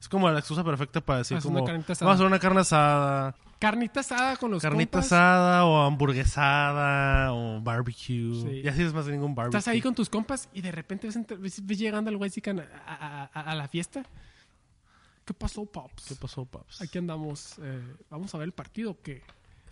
Es 0.00 0.08
como 0.08 0.30
la 0.30 0.38
excusa 0.38 0.62
perfecta 0.64 1.00
para 1.00 1.18
decir 1.20 1.38
como... 1.40 1.64
Vamos 1.64 1.88
a 2.00 2.12
hacer 2.12 2.26
una 2.26 2.38
carne 2.38 2.60
asada, 2.60 3.34
Carnita 3.64 4.00
asada 4.00 4.36
con 4.36 4.50
los 4.50 4.60
carnita 4.62 4.92
compas. 4.98 5.06
asada 5.06 5.64
o 5.64 5.82
hamburguesada 5.86 7.32
o 7.32 7.60
barbecue. 7.62 8.34
Sí. 8.42 8.60
Y 8.64 8.68
así 8.68 8.82
es 8.82 8.92
más 8.92 9.06
de 9.06 9.12
ningún 9.12 9.34
barbecue. 9.34 9.58
Estás 9.58 9.72
ahí 9.72 9.80
con 9.80 9.94
tus 9.94 10.10
compas 10.10 10.48
y 10.52 10.60
de 10.60 10.70
repente 10.70 11.06
ves, 11.06 11.16
entre- 11.16 11.36
ves- 11.38 11.64
ves 11.64 11.78
llegando 11.78 12.10
al 12.10 12.16
Wexican 12.16 12.60
a, 12.60 12.64
a- 12.86 13.30
a- 13.32 13.40
a 13.50 13.54
la 13.54 13.66
fiesta. 13.68 14.02
¿Qué 15.24 15.32
pasó, 15.32 15.64
Pops? 15.64 16.04
¿Qué 16.08 16.14
pasó, 16.16 16.44
paps? 16.44 16.82
Aquí 16.82 16.98
andamos. 16.98 17.54
eh, 17.62 17.80
vamos 18.10 18.34
a 18.34 18.38
ver 18.38 18.44
el 18.46 18.52
partido 18.52 19.00
que 19.00 19.22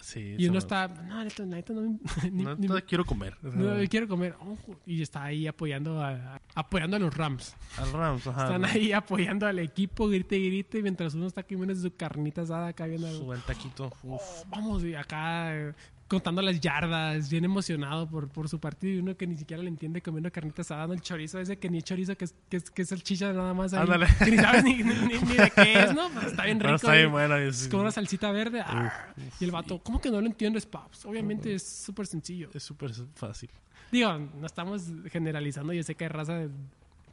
Sí, 0.03 0.35
Y 0.37 0.47
uno 0.49 0.59
está, 0.59 0.89
no, 0.89 1.23
neta, 1.23 1.47
neta, 1.47 1.73
no, 1.73 1.83
ni- 2.31 2.43
No, 2.43 2.57
ni- 2.57 2.69
quiero 2.83 3.05
comer. 3.05 3.37
no, 3.41 3.77
quiero 3.89 4.09
comer. 4.09 4.35
Ojo, 4.41 4.77
y 4.85 5.01
está 5.01 5.23
ahí 5.25 5.47
apoyando 5.47 6.03
a, 6.03 6.41
apoyando 6.57 6.97
a 6.97 7.01
los 7.01 7.17
Rams. 7.17 7.55
Al 7.79 7.93
Rams, 7.93 8.27
ajá. 8.27 8.45
Están 8.47 8.65
ahí 8.65 8.93
apoyando 8.93 9.47
al 9.47 9.61
equipo, 9.61 10.09
grite 10.09 10.37
y 10.37 10.47
grite, 10.49 10.83
mientras 10.83 11.15
uno 11.15 11.29
está 11.29 11.45
comiendo 11.45 11.75
su 11.77 11.95
carnita 11.95 12.43
asada 12.43 12.67
acá 12.69 12.87
viendo. 12.87 13.11
Su 13.17 13.25
buen 13.27 13.41
taquito. 13.43 13.93
Uf. 14.03 14.21
Oh, 14.21 14.45
vamos, 14.51 14.83
y 14.85 14.95
acá 14.97 15.73
contando 16.13 16.43
las 16.43 16.61
yardas, 16.61 17.31
bien 17.31 17.45
emocionado 17.45 18.07
por, 18.09 18.29
por 18.29 18.49
su 18.49 18.61
partido 18.61 18.95
y 18.95 18.99
uno 18.99 19.17
que 19.17 19.27
ni 19.27 19.37
siquiera 19.37 19.63
le 19.63 19.69
entiende 19.71 20.03
comiendo 20.03 20.31
carnita 20.31 20.61
asada, 20.63 20.81
dando 20.81 20.95
el 20.95 21.01
chorizo 21.01 21.41
ese 21.41 21.57
que 21.59 21.71
ni 21.71 21.79
es 21.79 21.85
chorizo, 21.85 22.15
que 22.17 22.27
es, 22.27 22.35
que 22.51 22.59
es, 22.59 22.71
que 22.71 22.83
es 22.83 22.89
salchicha 22.91 23.33
nada 23.33 23.55
más 23.55 23.73
ahí. 23.73 23.81
Ándale. 23.81 24.07
Que 24.19 24.31
ni 24.31 24.37
sabes 24.37 24.63
ni, 24.65 24.75
ni- 24.83 24.95
ni- 24.95 25.37
de 25.37 25.51
qué 25.55 25.85
es, 25.85 25.95
¿no? 25.95 26.09
Pero 26.15 26.27
está 26.29 26.45
bien 26.45 26.59
Pero 26.61 26.71
rico. 26.75 26.77
está 26.87 26.93
bien 26.97 27.11
bueno. 27.11 27.37
Es 27.39 27.67
como 27.69 27.83
una 27.83 27.91
salsita 27.91 28.31
verde. 28.31 28.61
ah, 28.65 29.15
y 29.41 29.45
el 29.45 29.51
vato, 29.51 29.79
¿cómo 29.83 30.01
que 30.01 30.11
no 30.11 30.21
lo 30.21 30.27
entiendes, 30.27 30.67
Paps? 30.67 31.07
Obviamente 31.07 31.55
es 31.55 31.63
súper 31.63 32.07
sencillo. 32.07 32.51
es 32.53 32.63
súper 32.63 32.93
fácil. 33.15 33.49
Digo, 33.91 34.13
no 34.19 34.47
estamos 34.47 34.85
generalizando. 35.11 35.73
Yo 35.73 35.83
sé 35.83 35.95
que 35.95 36.05
hay 36.05 36.09
raza 36.11 36.35
de- 36.35 36.51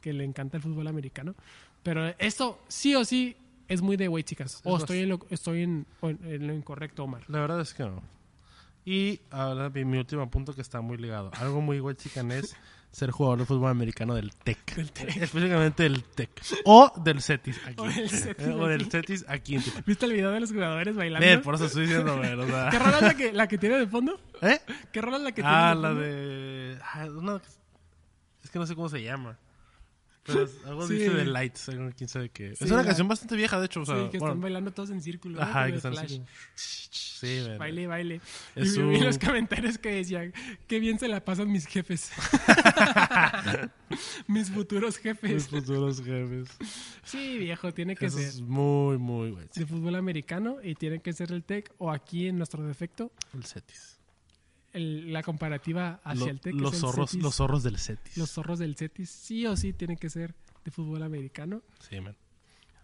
que 0.00 0.12
le 0.12 0.24
encanta 0.24 0.56
el 0.58 0.62
fútbol 0.62 0.86
americano. 0.88 1.34
Pero 1.82 2.06
esto 2.18 2.60
sí 2.68 2.94
o 2.94 3.04
sí 3.04 3.36
es 3.68 3.80
muy 3.82 3.96
de 3.96 4.08
güey, 4.08 4.24
chicas. 4.24 4.60
O 4.64 4.76
Es 4.76 4.82
estoy, 4.82 4.98
en 5.00 5.08
lo, 5.08 5.20
estoy 5.30 5.62
en, 5.62 5.86
en- 6.02 6.18
en 6.24 6.46
lo 6.46 6.54
incorrecto, 6.54 7.04
Omar. 7.04 7.22
La 7.28 7.40
verdad 7.40 7.60
es 7.60 7.72
que 7.72 7.82
no. 7.84 8.02
Y 8.84 9.20
ahora 9.30 9.70
mi, 9.70 9.84
mi 9.84 9.98
último 9.98 10.28
punto 10.30 10.54
que 10.54 10.62
está 10.62 10.80
muy 10.80 10.96
ligado. 10.96 11.30
Algo 11.38 11.60
muy 11.60 11.80
chican 11.96 12.32
es 12.32 12.56
ser 12.92 13.10
jugador 13.10 13.38
de 13.40 13.44
fútbol 13.44 13.70
americano 13.70 14.14
del 14.14 14.32
TEC. 14.34 14.78
Específicamente 14.78 15.82
del 15.84 16.02
TEC. 16.02 16.30
O 16.64 16.92
del 17.04 17.20
CETIS 17.22 17.60
aquí. 17.66 17.74
O 17.78 17.84
del 17.84 18.08
Cetis 18.10 18.46
o 18.48 18.66
del 18.66 18.80
aquí. 18.80 18.90
CETIS 18.90 19.24
aquí 19.28 19.54
en. 19.56 19.62
¿Viste 19.86 20.06
el 20.06 20.12
video 20.14 20.30
de 20.30 20.40
los 20.40 20.50
jugadores 20.50 20.96
bailando? 20.96 21.26
Eh, 21.26 21.38
por 21.38 21.54
eso 21.54 21.66
estoy 21.66 21.82
diciendo. 21.86 22.14
O 22.18 22.46
sea, 22.46 22.68
¿Qué 22.70 22.78
rola 22.78 22.96
es 22.96 23.02
la 23.02 23.14
que, 23.14 23.32
la 23.32 23.46
que 23.48 23.58
tiene 23.58 23.76
de 23.78 23.86
fondo? 23.86 24.18
¿Eh? 24.42 24.58
¿Qué 24.92 25.00
rola 25.00 25.18
es 25.18 25.22
la 25.22 25.32
que 25.32 25.42
Ah, 25.44 25.72
tiene 25.72 25.82
la 25.82 25.88
fondo? 25.88 26.00
de. 26.02 26.78
ah, 26.82 27.06
una 27.16 27.38
que- 27.38 27.46
Es 28.44 28.50
que 28.50 28.58
no 28.58 28.66
sé 28.66 28.74
cómo 28.74 28.88
se 28.88 29.02
llama. 29.02 29.38
Pero 30.24 30.46
algo 30.66 30.86
Sí. 30.86 30.94
dice 30.94 31.10
de 31.10 31.24
Lights. 31.24 31.68
algo, 31.70 31.90
quién 31.96 32.08
sabe 32.08 32.28
qué. 32.30 32.54
Sí, 32.56 32.64
es 32.64 32.70
una 32.70 32.80
la- 32.80 32.86
canción 32.86 33.08
bastante 33.08 33.36
vieja, 33.36 33.58
de 33.58 33.66
hecho. 33.66 33.80
O 33.80 33.86
sea, 33.86 33.96
sí, 33.96 34.10
que 34.10 34.18
bueno, 34.18 34.32
están 34.34 34.40
bailando 34.42 34.72
todos 34.72 34.90
en 34.90 35.00
círculo. 35.00 35.40
Ajá, 35.42 35.68
que 35.70 35.76
están 35.76 35.92
flash. 35.94 36.20
Sí, 36.54 37.40
verdad. 37.40 37.58
Baile, 37.58 37.86
baile. 37.86 38.20
Es 38.54 38.76
y 38.76 38.82
vi 38.82 38.96
un- 38.96 39.04
los 39.04 39.18
comentarios 39.18 39.78
que 39.78 39.90
decían, 39.90 40.32
qué 40.66 40.80
bien 40.80 40.98
se 40.98 41.08
la 41.08 41.24
pasan 41.24 41.50
mis 41.50 41.66
jefes. 41.66 42.10
mis 44.26 44.50
futuros 44.50 44.94
Mis 44.96 45.02
jefes. 45.02 45.48
futuros 45.48 46.02
jefes. 46.02 46.48
Sí, 47.04 47.38
viejo, 47.38 47.72
tiene 47.74 47.94
que 47.96 48.06
Eso 48.06 48.18
ser 48.18 48.28
es 48.28 48.40
muy, 48.40 48.96
muy 48.98 49.30
güey. 49.32 49.46
de 49.54 49.66
fútbol 49.66 49.96
americano 49.96 50.56
y 50.62 50.74
tiene 50.74 51.00
que 51.00 51.12
ser 51.12 51.32
el 51.32 51.44
TEC 51.44 51.72
o 51.78 51.90
aquí 51.90 52.28
en 52.28 52.36
nuestro 52.38 52.64
defecto 52.66 53.12
El 53.34 53.44
Cetis. 53.44 53.89
El- 54.72 55.12
la 55.12 55.22
comparativa 55.22 56.00
hacia 56.04 56.26
Lo- 56.26 56.30
el 56.30 56.40
TEC. 56.40 56.54
los, 56.54 56.76
zorros, 56.78 57.10
Cetis. 57.10 57.22
los 57.22 57.34
zorros 57.36 57.62
del 57.62 57.78
Cetis. 57.78 58.16
Los 58.16 58.30
zorros 58.30 58.58
del 58.58 58.76
CETIS 58.76 59.10
sí 59.10 59.46
o 59.46 59.56
sí 59.56 59.72
tienen 59.72 59.96
que 59.96 60.10
ser 60.10 60.34
de 60.64 60.70
fútbol 60.70 61.02
americano. 61.02 61.62
Sí, 61.88 62.00
man. 62.00 62.16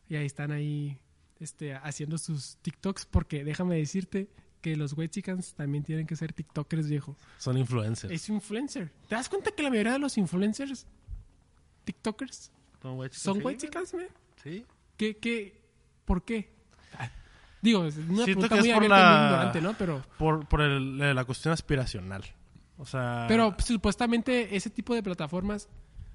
Y 0.09 0.17
ahí 0.17 0.27
están 0.27 0.51
ahí 0.53 0.99
este, 1.41 1.75
haciendo 1.75 2.17
sus 2.19 2.57
TikToks 2.63 3.07
porque 3.07 3.45
déjame 3.45 3.77
decirte 3.77 4.29
que 4.63 4.75
los 4.77 4.95
White 4.97 5.11
Chickens 5.15 5.55
también 5.55 5.85
tienen 5.85 6.07
que 6.07 6.17
ser 6.17 6.33
TikTokers, 6.33 6.89
viejo. 6.89 7.17
Son 7.39 7.57
influencers. 7.59 8.13
Es 8.13 8.29
influencer. 8.29 8.91
¿Te 9.09 9.15
das 9.15 9.29
cuenta 9.29 9.51
que 9.53 9.63
la 9.63 9.71
mayoría 9.71 9.93
de 9.93 9.99
los 9.99 10.17
influencers 10.19 10.87
TikTokers 11.85 12.51
Son 12.83 12.97
güey 12.97 13.11
chicas. 13.11 13.23
son 13.23 13.37
sí, 13.39 13.43
White 13.45 13.67
Chickens, 13.67 13.95
man? 13.95 14.07
Sí. 14.43 14.65
¿Qué, 14.97 15.17
qué, 15.19 15.61
¿Por 16.05 16.25
qué? 16.25 16.51
Digo, 17.63 17.85
es 17.85 17.97
una 17.97 18.25
Siento 18.25 18.25
pregunta 18.25 18.49
que 18.49 18.55
es 18.55 18.61
muy 18.67 18.75
por 18.75 18.85
abierta 18.85 18.97
y 18.97 19.03
muy 19.03 19.21
la- 19.21 19.25
ignorante, 19.27 19.61
¿no? 19.61 19.75
Pero, 19.79 20.03
Por, 20.19 20.47
por 20.47 20.61
el- 20.61 20.99
la 21.15 21.25
cuestión 21.25 21.53
aspiracional. 21.53 22.25
O 22.79 22.85
sea. 22.85 23.25
pero 23.29 23.53
pues, 23.55 23.65
supuestamente 23.67 24.55
ese 24.55 24.69
tipo 24.69 24.95
de 24.95 25.03
plataformas 25.03 25.69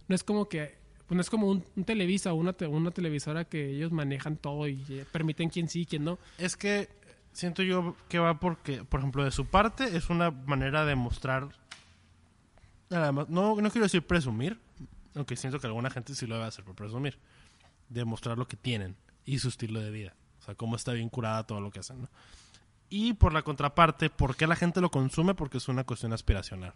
no 0.08 0.14
es 0.16 0.24
como 0.24 0.48
que 0.48 0.78
pues, 1.08 1.16
no 1.16 1.22
es 1.22 1.30
como 1.30 1.48
un, 1.48 1.66
un 1.76 1.84
Televisa 1.84 2.32
o 2.32 2.36
una, 2.36 2.54
te- 2.54 2.68
una 2.68 2.92
televisora 2.92 3.46
que 3.46 3.72
ellos 3.72 3.92
manejan 3.92 4.38
todo 4.38 4.68
y 4.68 4.84
eh, 4.90 5.06
permiten 5.12 5.50
quién 5.50 5.68
sí 5.68 5.82
y 5.82 5.86
quién 5.88 6.04
no. 6.06 6.20
Es 6.38 6.56
que 6.56 6.88
siento 7.34 7.64
yo 7.64 7.96
que 8.08 8.20
va 8.20 8.40
porque, 8.40 8.84
por 8.84 9.00
ejemplo, 9.00 9.24
de 9.24 9.32
su 9.32 9.46
parte 9.48 9.98
es 9.98 10.10
una 10.12 10.30
manera 10.32 10.86
de 10.86 10.96
mostrar. 10.96 11.50
Nada 12.90 13.12
más. 13.12 13.30
No, 13.30 13.56
no 13.60 13.72
quiero 13.72 13.86
decir 13.86 14.06
presumir, 14.06 14.60
aunque 15.16 15.36
siento 15.36 15.60
que 15.60 15.68
alguna 15.68 15.90
gente 15.90 16.14
sí 16.14 16.28
lo 16.28 16.36
debe 16.36 16.48
hacer 16.48 16.64
por 16.64 16.76
presumir. 16.76 17.18
De 17.90 18.06
mostrar 18.06 18.38
lo 18.38 18.48
que 18.48 18.56
tienen 18.58 18.96
y 19.26 19.40
su 19.40 19.50
estilo 19.50 19.80
de 19.82 19.92
vida. 19.92 20.14
O 20.42 20.44
sea, 20.44 20.56
cómo 20.56 20.76
está 20.76 20.94
bien 20.94 21.10
curada 21.10 21.46
todo 21.46 21.62
lo 21.62 21.72
que 21.72 21.80
hacen, 21.80 22.02
¿no? 22.02 22.10
Y 22.90 23.14
por 23.14 23.32
la 23.32 23.44
contraparte, 23.44 24.10
¿por 24.10 24.36
qué 24.36 24.48
la 24.48 24.56
gente 24.56 24.82
lo 24.82 24.92
consume? 24.92 25.34
Porque 25.34 25.60
es 25.60 25.70
una 25.70 25.86
cuestión 25.86 26.12
aspiracional. 26.12 26.74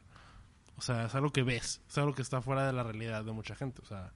O 0.77 0.81
sea, 0.81 1.05
es 1.05 1.15
algo 1.15 1.31
que 1.31 1.43
ves, 1.43 1.81
es 1.87 1.97
algo 1.97 2.13
que 2.13 2.21
está 2.21 2.41
fuera 2.41 2.65
de 2.65 2.73
la 2.73 2.83
realidad 2.83 3.25
de 3.25 3.31
mucha 3.31 3.55
gente. 3.55 3.81
O 3.81 3.85
sea, 3.85 4.13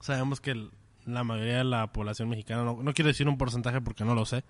sabemos 0.00 0.40
que 0.40 0.70
la 1.04 1.24
mayoría 1.24 1.58
de 1.58 1.64
la 1.64 1.92
población 1.92 2.28
mexicana, 2.28 2.64
no, 2.64 2.82
no 2.82 2.94
quiero 2.94 3.08
decir 3.08 3.28
un 3.28 3.36
porcentaje 3.36 3.80
porque 3.80 4.04
no 4.04 4.14
lo 4.14 4.24
sé, 4.24 4.44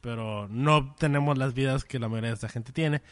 pero 0.00 0.48
no 0.48 0.94
tenemos 0.98 1.38
las 1.38 1.54
vidas 1.54 1.84
que 1.84 1.98
la 1.98 2.08
mayoría 2.08 2.30
de 2.30 2.34
esta 2.34 2.48
gente 2.48 2.72
tiene. 2.72 3.02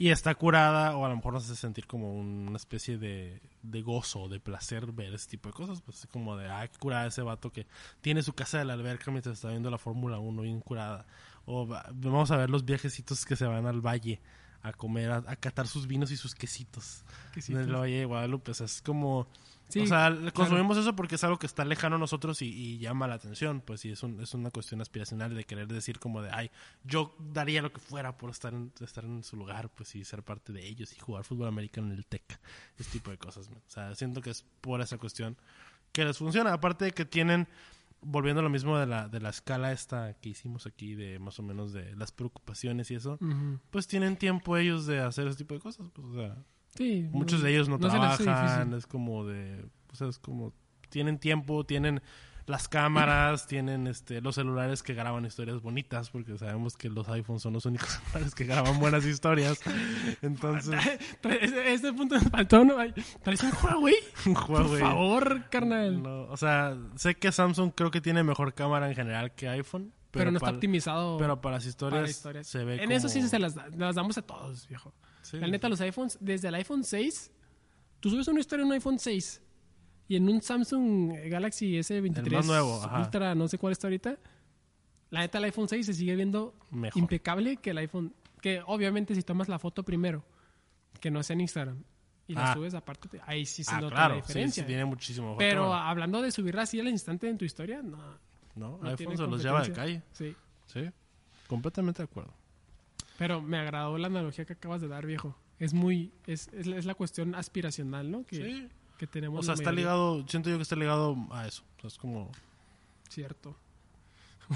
Y 0.00 0.08
está 0.08 0.34
curada, 0.34 0.96
o 0.96 1.04
a 1.04 1.10
lo 1.10 1.16
mejor 1.16 1.34
nos 1.34 1.44
hace 1.44 1.56
sentir 1.56 1.86
como 1.86 2.14
una 2.14 2.56
especie 2.56 2.96
de, 2.96 3.42
de 3.62 3.82
gozo, 3.82 4.28
de 4.30 4.40
placer 4.40 4.92
ver 4.92 5.12
ese 5.12 5.28
tipo 5.28 5.50
de 5.50 5.52
cosas. 5.52 5.82
Pues 5.82 6.08
como 6.10 6.38
de, 6.38 6.48
ah, 6.48 6.66
qué 6.66 6.78
curada 6.78 7.06
ese 7.06 7.20
vato 7.20 7.52
que 7.52 7.66
tiene 8.00 8.22
su 8.22 8.32
casa 8.32 8.58
de 8.58 8.64
la 8.64 8.72
alberca 8.72 9.10
mientras 9.10 9.34
está 9.34 9.50
viendo 9.50 9.70
la 9.70 9.76
Fórmula 9.76 10.18
1, 10.18 10.40
bien 10.40 10.60
curada. 10.60 11.04
O 11.44 11.66
va- 11.68 11.84
vamos 11.92 12.30
a 12.30 12.38
ver 12.38 12.48
los 12.48 12.64
viajecitos 12.64 13.26
que 13.26 13.36
se 13.36 13.44
van 13.44 13.66
al 13.66 13.82
valle 13.82 14.20
a 14.62 14.72
comer, 14.72 15.10
a, 15.10 15.16
a 15.26 15.36
catar 15.36 15.66
sus 15.66 15.86
vinos 15.86 16.10
y 16.10 16.16
sus 16.16 16.34
quesitos. 16.34 17.04
Quesitos. 17.34 17.62
En 17.62 17.68
el 17.68 17.76
Valle 17.76 17.98
de 17.98 18.04
Guadalupe. 18.06 18.52
O 18.52 18.54
sea, 18.54 18.64
es 18.66 18.80
como... 18.80 19.26
Sí, 19.70 19.80
o 19.80 19.86
sea, 19.86 20.10
claro. 20.10 20.32
consumimos 20.34 20.76
eso 20.76 20.94
porque 20.96 21.14
es 21.14 21.24
algo 21.24 21.38
que 21.38 21.46
está 21.46 21.64
lejano 21.64 21.96
a 21.96 21.98
nosotros 21.98 22.42
y, 22.42 22.46
y 22.48 22.78
llama 22.78 23.06
la 23.06 23.14
atención. 23.14 23.60
Pues 23.60 23.80
sí, 23.80 23.90
es, 23.90 24.02
un- 24.02 24.20
es 24.20 24.34
una 24.34 24.50
cuestión 24.50 24.80
aspiracional 24.80 25.34
de 25.34 25.44
querer 25.44 25.68
decir 25.68 25.98
como 25.98 26.20
de, 26.22 26.30
ay, 26.30 26.50
yo 26.84 27.14
daría 27.18 27.62
lo 27.62 27.72
que 27.72 27.80
fuera 27.80 28.16
por 28.18 28.30
estar 28.30 28.52
en, 28.52 28.72
estar 28.80 29.04
en 29.04 29.22
su 29.22 29.36
lugar, 29.36 29.70
pues 29.74 29.94
y 29.94 30.04
ser 30.04 30.22
parte 30.22 30.52
de 30.52 30.66
ellos 30.66 30.92
y 30.92 30.98
jugar 31.00 31.24
fútbol 31.24 31.48
americano 31.48 31.86
en 31.88 31.94
el 31.94 32.04
TEC. 32.06 32.38
Ese 32.78 32.90
tipo 32.90 33.10
de 33.10 33.18
cosas. 33.18 33.48
O 33.48 33.60
sea, 33.70 33.94
siento 33.94 34.20
que 34.20 34.30
es 34.30 34.44
por 34.60 34.80
esa 34.80 34.98
cuestión 34.98 35.36
que 35.92 36.04
les 36.04 36.18
funciona. 36.18 36.52
Aparte 36.52 36.86
de 36.86 36.90
que 36.92 37.04
tienen, 37.04 37.48
volviendo 38.02 38.40
a 38.40 38.42
lo 38.42 38.50
mismo 38.50 38.78
de 38.78 38.86
la, 38.86 39.08
de 39.08 39.20
la 39.20 39.28
escala 39.30 39.72
esta 39.72 40.14
que 40.14 40.30
hicimos 40.30 40.66
aquí, 40.66 40.94
de 40.94 41.18
más 41.18 41.38
o 41.38 41.42
menos 41.42 41.72
de 41.72 41.94
las 41.96 42.12
preocupaciones 42.12 42.90
y 42.90 42.94
eso, 42.94 43.18
pues 43.70 43.86
tienen 43.86 44.16
tiempo 44.16 44.56
ellos 44.56 44.86
de 44.86 45.00
hacer 45.00 45.26
ese 45.26 45.38
tipo 45.38 45.54
de 45.54 45.60
cosas. 45.60 45.86
Pues, 45.92 46.06
o 46.08 46.14
sea, 46.14 46.36
Sí. 46.76 47.08
muchos 47.12 47.42
de 47.42 47.52
ellos 47.52 47.68
no, 47.68 47.78
trabajan, 47.78 48.72
es 48.74 48.86
como 48.86 49.24
de, 49.26 49.64
o 49.92 49.94
sea, 49.96 50.08
es 50.08 50.18
como, 50.18 50.52
tienen 50.88 51.18
tiempo, 51.18 51.64
tienen 51.64 52.00
las 52.46 52.66
cámaras, 52.68 53.46
tienen 53.46 53.86
este 53.86 54.20
los 54.20 54.34
celulares 54.34 54.82
que 54.82 54.92
graban 54.94 55.24
historias 55.24 55.60
bonitas, 55.62 56.10
porque 56.10 56.36
sabemos 56.36 56.76
que 56.76 56.88
los 56.88 57.08
iPhones 57.08 57.42
son 57.42 57.52
los 57.52 57.64
únicos 57.66 57.88
celulares 58.10 58.34
que 58.34 58.44
graban 58.44 58.80
buenas 58.80 59.04
historias. 59.04 59.60
Entonces, 60.22 60.74
ese 61.22 61.92
punto 61.92 62.16
me 62.16 62.22
faltó, 62.22 62.64
¿no? 62.64 62.74
¿Traes 63.22 63.42
un 63.42 63.52
Huawei? 63.62 63.94
un 64.26 64.34
Por 64.34 64.62
Huawei. 64.62 64.80
favor, 64.80 65.48
carnal. 65.50 66.02
No, 66.02 66.22
o 66.22 66.36
sea, 66.36 66.76
sé 66.96 67.14
que 67.14 67.30
Samsung 67.30 67.72
creo 67.74 67.90
que 67.90 68.00
tiene 68.00 68.24
mejor 68.24 68.52
cámara 68.54 68.88
en 68.88 68.94
general 68.96 69.32
que 69.34 69.48
iPhone, 69.48 69.92
pero, 70.10 70.24
pero, 70.24 70.30
no 70.32 70.38
está 70.38 70.50
optimizado 70.50 71.18
pero 71.18 71.40
para 71.40 71.56
las 71.56 71.66
historias, 71.66 72.00
para 72.00 72.10
historias. 72.10 72.46
se 72.48 72.64
ve 72.64 72.82
En 72.82 72.90
eso 72.90 73.08
sí 73.08 73.22
se 73.28 73.38
las, 73.38 73.54
da- 73.54 73.68
las 73.76 73.94
damos 73.94 74.18
a 74.18 74.22
todos, 74.22 74.66
viejo. 74.66 74.92
Sí. 75.30 75.38
La 75.38 75.46
neta, 75.46 75.68
los 75.68 75.80
iPhones, 75.80 76.18
desde 76.20 76.48
el 76.48 76.54
iPhone 76.56 76.82
6, 76.84 77.30
tú 78.00 78.10
subes 78.10 78.26
una 78.28 78.40
historia 78.40 78.62
en 78.62 78.66
un 78.68 78.72
iPhone 78.74 78.98
6 78.98 79.42
y 80.08 80.16
en 80.16 80.28
un 80.28 80.42
Samsung 80.42 81.12
Galaxy 81.28 81.74
S23 81.78 82.26
El 82.26 82.32
más 82.32 82.46
nuevo, 82.46 82.82
ajá. 82.82 82.98
Ultra, 83.00 83.34
no 83.34 83.46
sé 83.48 83.58
cuál 83.58 83.72
está 83.72 83.86
ahorita. 83.86 84.18
La 85.10 85.20
neta, 85.20 85.38
el 85.38 85.44
iPhone 85.44 85.68
6 85.68 85.86
se 85.86 85.94
sigue 85.94 86.14
viendo 86.16 86.54
Mejor. 86.70 87.00
impecable 87.00 87.56
que 87.58 87.70
el 87.70 87.78
iPhone. 87.78 88.14
Que 88.40 88.62
obviamente, 88.66 89.14
si 89.14 89.22
tomas 89.22 89.48
la 89.48 89.58
foto 89.58 89.84
primero, 89.84 90.24
que 91.00 91.10
no 91.10 91.22
sea 91.22 91.34
en 91.34 91.42
Instagram, 91.42 91.84
y 92.26 92.34
la 92.34 92.50
Ah. 92.52 92.54
subes 92.54 92.74
aparte, 92.74 93.08
te- 93.08 93.20
ahí 93.26 93.44
sí 93.44 93.62
se 93.64 93.74
Ah, 93.74 93.80
nota 93.80 93.94
claro, 93.96 94.14
la 94.14 94.20
diferencia. 94.22 94.62
sí, 94.62 94.66
tiene 94.66 94.84
muchísimo 94.84 95.36
Pero 95.36 95.74
hablando 95.74 96.22
de 96.22 96.30
subirla 96.30 96.62
así 96.62 96.78
al 96.80 96.88
instante 96.88 97.28
en 97.28 97.36
tu 97.38 97.44
historia, 97.44 97.82
no. 97.82 97.98
no, 98.54 98.78
no 98.78 98.88
iPhone 98.88 99.16
se 99.16 99.26
los 99.26 99.42
lleva 99.42 99.62
de 99.62 99.72
calle. 99.72 100.02
Sí. 100.12 100.34
Sí, 100.66 100.88
completamente 101.48 101.98
de 102.02 102.04
acuerdo. 102.04 102.32
Pero 103.20 103.42
me 103.42 103.58
agradó 103.58 103.98
la 103.98 104.06
analogía 104.06 104.46
que 104.46 104.54
acabas 104.54 104.80
de 104.80 104.88
dar, 104.88 105.04
viejo. 105.04 105.36
Es 105.58 105.74
muy. 105.74 106.10
Es, 106.26 106.48
es, 106.54 106.66
es 106.66 106.86
la 106.86 106.94
cuestión 106.94 107.34
aspiracional, 107.34 108.10
¿no? 108.10 108.24
Que, 108.24 108.36
Sí. 108.36 108.68
que 108.96 109.06
tenemos. 109.06 109.40
O 109.40 109.42
sea, 109.42 109.52
está 109.52 109.72
ligado, 109.72 110.26
siento 110.26 110.48
yo 110.48 110.56
que 110.56 110.62
está 110.62 110.74
ligado 110.74 111.14
a 111.30 111.46
eso. 111.46 111.62
O 111.76 111.80
sea, 111.82 111.88
es 111.88 111.98
como, 111.98 112.32
Cierto. 113.10 113.54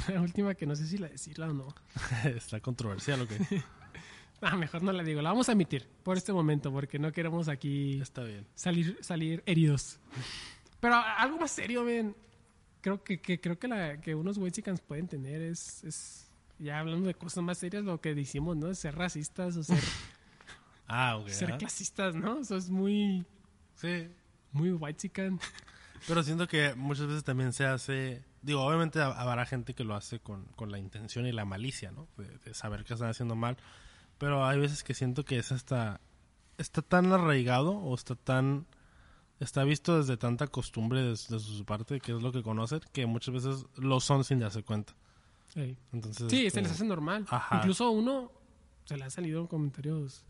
Una 0.09 0.21
última 0.23 0.55
que 0.55 0.65
no 0.65 0.75
sé 0.75 0.87
si 0.87 0.97
la 0.97 1.09
decirla 1.09 1.51
o 1.51 1.53
no. 1.53 1.75
está 2.25 2.59
controversial 2.61 3.19
lo 3.19 3.29
que 3.29 3.37
Ah, 4.41 4.57
mejor 4.57 4.83
no 4.83 4.93
la 4.93 5.03
digo. 5.03 5.21
La 5.21 5.29
vamos 5.29 5.51
a 5.51 5.53
emitir 5.53 5.87
por 6.03 6.17
este 6.17 6.33
momento 6.33 6.73
porque 6.73 6.99
no 6.99 7.13
queremos 7.13 7.49
aquí 7.49 8.01
está 8.01 8.25
bien. 8.25 8.47
salir, 8.55 8.97
salir 9.03 9.43
heridos. 9.45 10.01
Pero 10.81 10.95
algo 10.97 11.39
más 11.39 11.51
serio, 11.51 11.85
ven. 11.85 12.17
Creo 12.81 13.05
que, 13.05 13.21
que- 13.21 13.41
creo 13.41 13.59
que, 13.59 13.69
la, 13.69 14.01
que 14.01 14.15
unos 14.15 14.39
Wexicans 14.39 14.81
pueden 14.81 15.07
tener 15.07 15.43
es, 15.43 15.85
es. 15.85 16.31
Ya 16.59 16.79
hablando 16.79 17.07
de 17.09 17.15
cosas 17.15 17.43
más 17.43 17.59
serias, 17.59 17.85
lo 17.85 18.01
que 18.01 18.15
decimos, 18.15 18.57
¿no? 18.57 18.73
Ser 18.75 18.95
racistas 18.97 19.57
o 19.57 19.63
ser, 19.63 19.79
Ah, 20.87 21.17
ok. 21.17 21.29
ser 21.29 21.49
ajá. 21.51 21.59
clasistas, 21.59 22.15
¿no? 22.15 22.41
Eso 22.41 22.57
es 22.57 22.71
muy. 22.71 23.25
Sí, 23.77 24.09
Muy 24.53 24.71
Whitezican. 24.73 25.41
pero 26.07 26.23
siento 26.23 26.47
que 26.47 26.75
muchas 26.75 27.07
veces 27.07 27.25
también 27.25 27.53
se 27.53 27.65
hace, 27.67 28.23
digo, 28.43 28.63
obviamente 28.63 29.01
hab- 29.01 29.17
habrá 29.17 29.47
gente 29.47 29.75
que 29.75 29.83
lo 29.85 29.95
hace 29.95 30.21
con, 30.21 30.45
con 30.57 30.71
la 30.71 30.79
intención 30.79 31.27
y 31.27 31.33
la 31.33 31.45
malicia, 31.45 31.91
¿no? 31.91 32.07
De, 32.17 32.29
de 32.39 32.55
saber 32.55 32.85
que 32.85 32.93
están 32.95 33.09
haciendo 33.09 33.35
mal, 33.35 33.57
pero 34.19 34.47
hay 34.47 34.59
veces 34.61 34.85
que 34.85 34.95
siento 34.95 35.25
que 35.25 35.39
es 35.39 35.51
hasta, 35.51 36.01
está 36.59 36.83
tan 36.83 37.13
arraigado 37.13 37.73
o 37.73 37.95
está 37.95 38.15
tan, 38.15 38.67
está 39.41 39.65
visto 39.65 39.97
desde 39.99 40.17
tanta 40.17 40.47
costumbre 40.47 41.03
desde 41.03 41.41
su 41.41 41.65
parte, 41.65 41.99
que 42.01 42.13
es 42.15 42.23
lo 42.23 42.31
que 42.31 42.43
conocen, 42.45 42.81
que 42.93 43.07
muchas 43.07 43.35
veces 43.35 43.67
lo 43.77 43.99
son 44.01 44.23
sin 44.23 44.39
darse 44.39 44.63
cuenta. 44.63 44.95
Entonces, 45.93 46.27
Sí, 46.31 46.51
se 46.51 46.61
les 46.61 46.69
como- 46.69 46.75
hace 46.75 46.85
normal. 46.85 47.27
Ajá. 47.31 47.57
Incluso 47.59 47.85
a 47.85 47.91
uno 47.91 48.33
se 48.85 48.97
le 48.97 49.05
han 49.05 49.11
salido 49.11 49.47
comentarios 49.49 50.25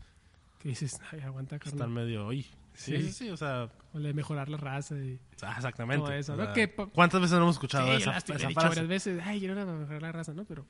que 0.59 0.69
dices, 0.69 0.99
ay, 1.11 1.21
aguanta, 1.21 1.55
Están 1.55 1.71
carnal. 1.71 1.89
medio, 1.89 2.25
oye. 2.27 2.45
Sí, 2.73 2.97
Sí. 2.97 3.01
sí, 3.03 3.11
sí, 3.13 3.29
o 3.29 3.37
sea, 3.37 3.69
O 3.93 3.99
le 3.99 4.13
mejorar 4.13 4.49
la 4.49 4.57
raza. 4.57 4.95
Y... 4.97 5.17
ah, 5.43 5.53
exactamente. 5.55 6.03
Todo 6.05 6.13
eso, 6.13 6.33
o 6.33 6.35
¿no? 6.35 6.51
Que 6.53 6.73
¿Cuántas 6.73 7.21
veces 7.21 7.37
no 7.37 7.43
hemos 7.43 7.55
escuchado 7.55 7.85
sí, 7.85 7.91
yo 7.91 7.97
esa, 7.97 8.15
he 8.15 8.17
esa 8.17 8.33
dicho 8.33 8.49
frase? 8.51 8.67
varias 8.67 8.87
veces, 8.87 9.21
ay, 9.23 9.39
quiero 9.39 9.55
mejorar 9.65 10.01
la 10.01 10.11
raza, 10.11 10.33
¿no? 10.33 10.43
Pero 10.45 10.65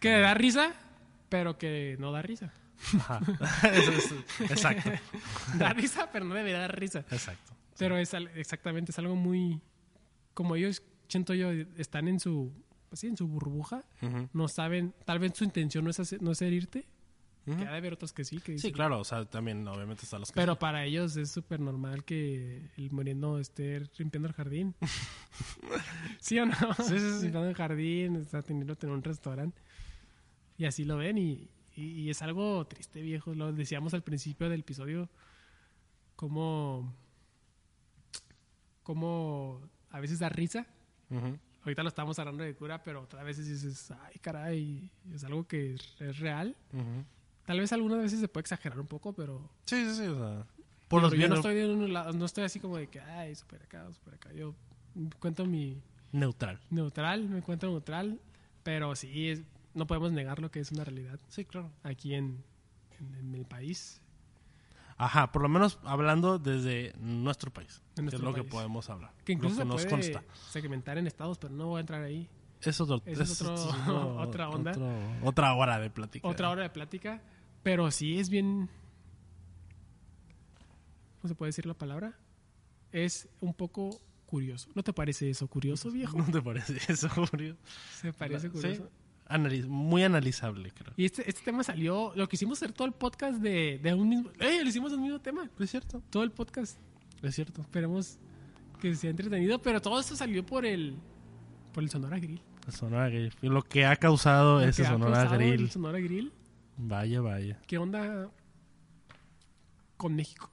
que 0.00 0.10
da 0.18 0.34
risa, 0.34 0.72
pero 1.28 1.56
que 1.58 1.96
no 2.00 2.10
da 2.12 2.22
risa. 2.22 2.52
Ajá. 2.98 3.20
Eso 3.72 3.92
es- 3.92 4.50
exacto, 4.50 4.90
da 5.58 5.72
risa, 5.72 6.10
pero 6.12 6.24
no 6.24 6.34
debería 6.34 6.58
dar 6.58 6.78
risa. 6.78 7.00
exacto. 7.10 7.52
Pero 7.78 7.96
es 7.96 8.12
exactamente, 8.34 8.90
es 8.92 8.98
algo 8.98 9.16
muy... 9.16 9.60
Como 10.34 10.56
ellos, 10.56 10.82
siento 11.08 11.34
yo, 11.34 11.50
están 11.76 12.06
en 12.08 12.20
su... 12.20 12.52
Pues 12.92 13.00
sí, 13.00 13.06
en 13.06 13.16
su 13.16 13.26
burbuja. 13.26 13.86
Ujú. 14.02 14.28
No 14.34 14.48
saben, 14.48 14.92
tal 15.06 15.18
vez 15.18 15.32
su 15.34 15.44
intención 15.44 15.82
no 15.82 15.88
es, 15.90 15.98
hacer- 15.98 16.20
no 16.20 16.32
es 16.32 16.42
herirte. 16.42 16.84
Ujú. 17.46 17.56
Que 17.56 17.64
ha 17.66 17.70
de 17.70 17.78
haber 17.78 17.94
otros 17.94 18.12
que 18.12 18.22
sí. 18.22 18.38
Que 18.38 18.58
Sí, 18.58 18.70
claro, 18.70 19.00
o 19.00 19.04
sea, 19.04 19.24
también 19.24 19.66
obviamente 19.66 20.02
están 20.04 20.20
los 20.20 20.30
que 20.30 20.34
Pero 20.38 20.58
para 20.58 20.84
ellos 20.84 21.16
es 21.16 21.30
súper 21.30 21.58
normal 21.58 22.04
que 22.04 22.68
el 22.76 22.90
moreno 22.90 23.38
esté 23.38 23.80
limpiando 23.96 24.28
el 24.28 24.34
jardín. 24.34 24.74
¿Sí 26.20 26.38
o 26.38 26.44
no? 26.44 26.52
Sí, 26.76 26.98
sí, 26.98 26.98
sí. 26.98 27.22
Limpiando 27.22 27.48
el 27.48 27.54
jardín, 27.54 28.16
está 28.16 28.42
teniendo 28.42 28.76
tener 28.76 28.94
un 28.94 29.02
restaurante. 29.02 29.58
Y 30.58 30.66
así 30.66 30.84
lo 30.84 30.98
ven 30.98 31.16
y, 31.16 31.48
y- 31.74 31.92
y 32.02 32.10
es 32.10 32.20
algo 32.20 32.66
triste, 32.66 33.00
viejo. 33.00 33.34
Lo 33.34 33.54
decíamos 33.54 33.94
al 33.94 34.02
principio 34.02 34.50
del 34.50 34.60
episodio, 34.60 35.08
como, 36.14 36.94
como 38.82 39.62
a 39.90 39.98
veces 39.98 40.18
da 40.18 40.28
risa. 40.28 40.66
Ujú. 41.08 41.38
Ahorita 41.64 41.82
lo 41.82 41.88
estamos 41.88 42.18
hablando 42.18 42.42
de 42.42 42.54
cura, 42.54 42.82
pero 42.82 43.02
otras 43.02 43.24
veces 43.24 43.46
dices, 43.48 43.90
ay, 43.92 44.18
caray, 44.20 44.90
es 45.14 45.22
algo 45.24 45.46
que 45.46 45.74
es, 46.00 46.18
real. 46.18 46.56
Ujú. 46.72 47.04
Tal 47.46 47.60
vez 47.60 47.72
algunas 47.72 47.98
veces 47.98 48.20
se 48.20 48.28
puede 48.28 48.42
exagerar 48.42 48.78
un 48.80 48.86
poco, 48.86 49.12
pero 49.12 49.48
Sí, 49.66 49.84
sí, 49.88 49.94
sí, 49.96 50.06
o 50.06 50.18
sea, 50.18 50.46
por 50.88 51.02
los 51.02 51.12
yo 51.12 51.28
no 51.28 51.36
estoy 51.36 51.54
de 51.54 51.66
no 51.68 52.24
estoy 52.24 52.44
así 52.44 52.58
como 52.60 52.76
de 52.76 52.88
que, 52.88 53.00
ay, 53.00 53.34
super 53.34 53.62
acá, 53.62 53.86
super 53.94 54.14
acá. 54.14 54.32
Yo 54.32 54.54
cuento 55.20 55.46
mi 55.46 55.80
neutral. 56.12 56.60
neutral, 56.70 57.28
me 57.28 57.38
encuentro 57.38 57.70
neutral, 57.70 58.20
pero 58.62 58.94
sí, 58.96 59.28
es- 59.28 59.42
no 59.74 59.86
podemos 59.86 60.12
negar 60.12 60.38
lo 60.40 60.50
que 60.50 60.60
es 60.60 60.70
una 60.72 60.84
realidad 60.84 61.18
Sí, 61.28 61.44
claro. 61.46 61.70
aquí 61.82 62.14
en, 62.14 62.42
en, 63.00 63.14
en 63.14 63.34
el 63.34 63.44
país. 63.46 64.01
Ajá, 65.04 65.32
por 65.32 65.42
lo 65.42 65.48
menos 65.48 65.78
hablando 65.82 66.38
desde 66.38 66.92
nuestro 67.00 67.50
país, 67.52 67.82
que 67.96 68.06
es 68.06 68.20
lo 68.20 68.32
que 68.32 68.44
podemos 68.44 68.88
hablar. 68.88 69.12
Que 69.24 69.32
incluso 69.32 69.56
que 69.56 69.62
se 69.62 69.64
nos 69.66 69.74
puede 69.84 69.88
consta. 69.90 70.22
segmentar 70.50 70.96
en 70.98 71.06
estados, 71.08 71.38
pero 71.38 71.52
no 71.52 71.66
voy 71.66 71.78
a 71.78 71.80
entrar 71.80 72.02
ahí. 72.04 72.28
Es 72.60 72.80
otro, 72.80 73.02
es 73.04 73.40
otro- 73.42 73.54
otra 74.20 74.48
onda. 74.48 74.70
otro- 74.70 74.92
otra 75.24 75.54
hora 75.54 75.78
de 75.80 75.90
plática. 75.90 76.28
Otra 76.28 76.50
hora 76.50 76.62
de 76.62 76.70
plática, 76.70 77.20
pero 77.64 77.90
sí 77.90 78.18
es 78.20 78.30
bien... 78.30 78.68
¿Cómo 81.20 81.28
se 81.28 81.34
puede 81.34 81.48
decir 81.50 81.66
la 81.66 81.74
palabra? 81.74 82.14
Es 82.90 83.28
un 83.40 83.54
poco 83.54 83.90
curioso. 84.26 84.68
¿No 84.74 84.82
te 84.82 84.92
parece 84.92 85.30
eso 85.30 85.48
curioso, 85.48 85.90
viejo? 85.92 86.16
¿No 86.18 86.26
te 86.30 86.42
parece 86.42 86.78
eso, 86.88 87.08
Julio? 87.08 87.56
¿Se 88.00 88.12
parece 88.12 88.50
Sí. 88.50 88.80
Analiz- 89.32 89.66
muy 89.66 90.02
analizable, 90.02 90.70
creo. 90.72 90.92
Y 90.96 91.04
este, 91.04 91.28
este 91.28 91.42
tema 91.42 91.62
salió, 91.64 92.12
lo 92.14 92.28
que 92.28 92.36
hicimos 92.36 92.58
hacer 92.58 92.72
todo 92.72 92.86
el 92.86 92.92
podcast 92.94 93.40
de, 93.40 93.78
de 93.82 93.94
un 93.94 94.08
mismo... 94.08 94.30
¡Eh! 94.40 94.60
Le 94.62 94.68
hicimos 94.68 94.92
un 94.92 95.02
mismo 95.02 95.20
tema. 95.20 95.48
Es 95.58 95.70
cierto, 95.70 96.02
Todo 96.10 96.22
el 96.22 96.30
podcast. 96.30 96.78
es 97.22 97.34
cierto. 97.34 97.60
Esperemos 97.62 98.18
que 98.80 98.94
sea 98.94 99.10
entretenido, 99.10 99.60
pero 99.62 99.80
todo 99.80 99.98
esto 100.00 100.16
salió 100.16 100.44
por 100.44 100.66
el 100.66 100.96
por 101.72 101.82
el 101.82 101.88
Sonora 101.90 102.18
Grill. 102.18 102.42
El 102.66 102.72
Sonora 102.72 103.08
Grill. 103.08 103.32
Lo 103.42 103.62
que 103.62 103.86
ha 103.86 103.96
causado 103.96 104.60
Lo 104.60 104.66
ese 104.66 104.82
ha 104.84 104.90
Sonora 104.90 105.12
causado 105.22 105.38
Grill. 105.38 105.60
El 105.62 105.70
Sonora 105.70 105.98
Grill. 106.00 106.32
Vaya, 106.76 107.20
vaya. 107.20 107.60
¿Qué 107.66 107.78
onda 107.78 108.28
con 109.96 110.14
México? 110.14 110.50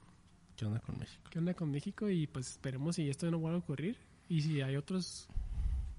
¿Qué 0.56 0.66
onda 0.66 0.80
con 0.80 0.98
México? 1.00 1.24
¿Qué 1.30 1.40
onda 1.40 1.54
con 1.54 1.72
México? 1.72 2.10
Y 2.10 2.28
pues 2.28 2.52
esperemos 2.52 2.96
si 2.96 3.10
esto 3.10 3.30
no 3.32 3.40
vuelve 3.40 3.58
a 3.58 3.60
ocurrir. 3.60 3.98
Y 4.28 4.42
si 4.42 4.62
hay 4.62 4.76
otros 4.76 5.28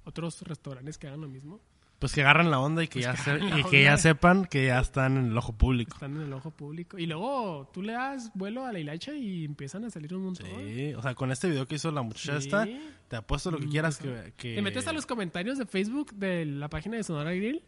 otros 0.05 0.41
restaurantes 0.43 0.99
que 0.99 1.07
hagan 1.09 1.21
lo 1.21 1.29
mismo. 1.29 1.61
Pues 2.01 2.13
que 2.15 2.23
agarren 2.23 2.51
la 2.51 2.59
onda 2.59 2.83
y 2.83 2.89
que, 2.89 2.95
Pues 3.01 3.05
ya, 3.05 3.13
que 3.13 3.39
se- 3.51 3.59
y 3.61 3.63
que 3.65 3.83
ya 3.85 3.97
sepan 3.99 4.47
que 4.47 4.67
ya 4.67 4.81
están 4.81 5.17
en 5.19 5.27
el 5.27 5.37
ojo 5.39 5.53
público. 5.53 5.93
Están 5.95 6.17
en 6.17 6.23
el 6.23 6.33
ojo 6.33 6.51
público. 6.51 6.99
Y 6.99 7.07
luego 7.07 7.71
tú 7.73 7.83
le 7.83 7.93
das 7.93 8.33
vuelo 8.35 8.65
a 8.67 8.73
la 8.73 8.79
hilacha 8.81 9.13
y 9.15 9.45
empiezan 9.45 9.85
a 9.85 9.91
salir 9.91 10.13
un 10.15 10.25
montón. 10.25 10.47
Sí, 10.67 10.95
o 10.95 11.03
sea, 11.03 11.15
con 11.15 11.31
este 11.31 11.49
video 11.49 11.67
que 11.67 11.75
hizo 11.77 11.93
la 11.93 12.01
muchacha 12.03 12.41
Sí. 12.41 12.47
esta, 12.47 12.67
te 13.07 13.17
apuesto 13.17 13.51
lo 13.53 13.59
que 13.59 13.67
Mm, 13.67 13.71
quieras 13.71 13.95
sea, 13.97 14.25
que, 14.25 14.33
que... 14.33 14.55
Te 14.57 14.63
metes 14.63 14.87
a 14.89 14.93
los 14.95 15.05
comentarios 15.07 15.59
de 15.59 15.67
Facebook 15.67 16.13
de 16.15 16.47
la 16.47 16.69
página 16.71 16.97
de 16.97 17.05
Sonora 17.05 17.33
Grill 17.35 17.63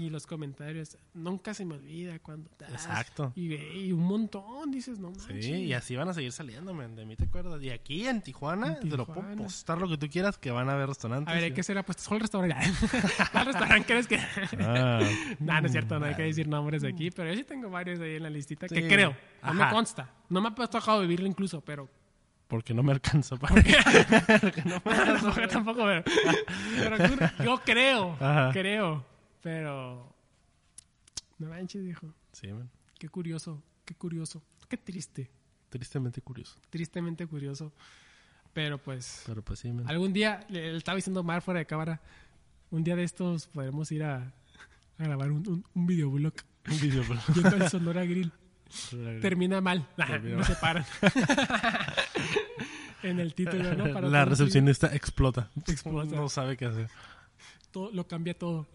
y 0.00 0.10
los 0.10 0.26
comentarios, 0.26 0.96
nunca 1.14 1.52
se 1.54 1.64
me 1.64 1.74
olvida 1.74 2.18
cuando... 2.20 2.48
das". 2.58 2.70
Exacto. 2.72 3.32
Y, 3.34 3.90
un 3.92 4.00
montón, 4.04 4.70
dices, 4.70 4.98
no 4.98 5.10
manches. 5.10 5.44
Sí, 5.44 5.52
y 5.52 5.72
así 5.72 5.96
van 5.96 6.08
a 6.08 6.14
seguir 6.14 6.32
saliendo, 6.32 6.72
men, 6.74 6.94
de 6.96 7.04
mí 7.06 7.16
te 7.16 7.24
acuerdas. 7.24 7.62
Y 7.62 7.70
aquí 7.70 8.06
en 8.06 8.22
Tijuana, 8.22 8.78
En 8.80 8.88
te 8.88 8.96
lo 8.96 9.04
puedo 9.06 9.20
Tijuana. 9.20 9.42
postar 9.42 9.78
lo 9.78 9.88
que 9.88 9.98
tú 9.98 10.08
quieras, 10.08 10.38
que 10.38 10.50
van 10.50 10.68
a 10.68 10.72
haber 10.72 10.88
restaurantes. 10.88 11.28
A 11.30 11.34
ver, 11.34 11.44
hay 11.44 11.50
y- 11.50 11.54
que 11.54 11.62
ser 11.62 11.76
apuestas. 11.78 12.06
¿Cuál 12.08 12.20
restaurante? 12.20 12.56
¿Cuál 13.32 13.46
restaurante 13.46 13.86
crees 13.86 14.06
que...? 14.06 14.18
Ah, 14.60 15.00
no, 15.38 15.60
no 15.60 15.66
es 15.66 15.72
cierto, 15.72 15.98
no 15.98 16.06
hay 16.06 16.14
que 16.14 16.22
decir 16.22 16.48
nombres 16.48 16.82
aquí, 16.84 17.10
pero 17.10 17.30
yo 17.30 17.36
sí 17.36 17.44
tengo 17.44 17.68
varios 17.70 18.00
ahí 18.00 18.16
en 18.16 18.22
la 18.22 18.30
listita 18.30 18.66
que 18.68 18.82
Sí. 18.82 18.88
creo. 18.88 19.14
No 19.42 19.54
me 19.54 19.62
Ajá. 19.64 19.72
consta. 19.72 20.10
No 20.28 20.40
me 20.40 20.48
ha 20.48 20.54
tocado 20.66 21.00
vivirlo 21.00 21.26
incluso, 21.26 21.60
pero 21.60 21.88
Porque 22.48 22.74
no 22.74 22.82
me 22.82 22.92
alcanza 22.92 23.36
para... 23.36 23.54
Porque 23.54 23.72
no 24.64 24.80
me 24.84 24.92
alcanza 24.92 25.48
tampoco, 25.48 25.84
pero, 25.84 26.02
pero 26.96 27.44
yo 27.44 27.60
creo, 27.64 28.12
Ajá. 28.20 28.50
creo, 28.52 29.04
pero 29.42 30.14
no 31.38 31.48
manches, 31.48 31.84
dijo. 31.84 32.12
Sí, 32.32 32.52
man. 32.52 32.70
Qué 32.98 33.08
curioso, 33.08 33.62
qué 33.84 33.94
curioso, 33.94 34.42
qué 34.68 34.76
triste, 34.76 35.30
Tristemente 35.70 36.20
curioso. 36.20 36.56
tristemente 36.70 37.26
curioso. 37.26 37.72
Pero 38.52 38.78
pues 38.78 39.22
Pero 39.26 39.42
pues 39.42 39.60
sí, 39.60 39.72
man. 39.72 39.88
algún 39.88 40.12
día 40.12 40.44
le, 40.48 40.72
le 40.72 40.76
estaba 40.78 40.96
diciendo 40.96 41.22
Mar 41.22 41.40
fuera 41.42 41.60
de 41.60 41.66
cámara, 41.66 42.00
un 42.70 42.82
día 42.84 42.96
de 42.96 43.04
estos 43.04 43.46
podremos 43.46 43.90
ir 43.92 44.02
a, 44.02 44.16
a 44.98 45.04
grabar 45.04 45.30
un, 45.30 45.46
un, 45.48 45.64
un 45.74 45.86
videoblog 45.86 46.34
Un 46.68 46.80
video, 46.80 47.04
pero- 47.06 47.20
yendo 47.34 47.64
al 47.64 47.70
Sonora 47.70 48.04
Grill. 48.04 48.32
Termina 49.20 49.60
mal, 49.60 49.88
no 50.24 50.44
se 50.44 50.54
paran. 50.56 50.84
en 53.02 53.20
el 53.20 53.34
título, 53.34 53.74
¿no? 53.74 53.92
Para 53.92 54.08
La 54.08 54.24
recepcionista 54.24 54.94
explota. 54.94 55.50
Explota. 55.66 56.14
No 56.16 56.28
sabe 56.28 56.56
qué 56.56 56.66
hacer. 56.66 56.88
Todo- 57.70 57.90
lo 57.92 58.06
cambia 58.06 58.34
todo. 58.38 58.66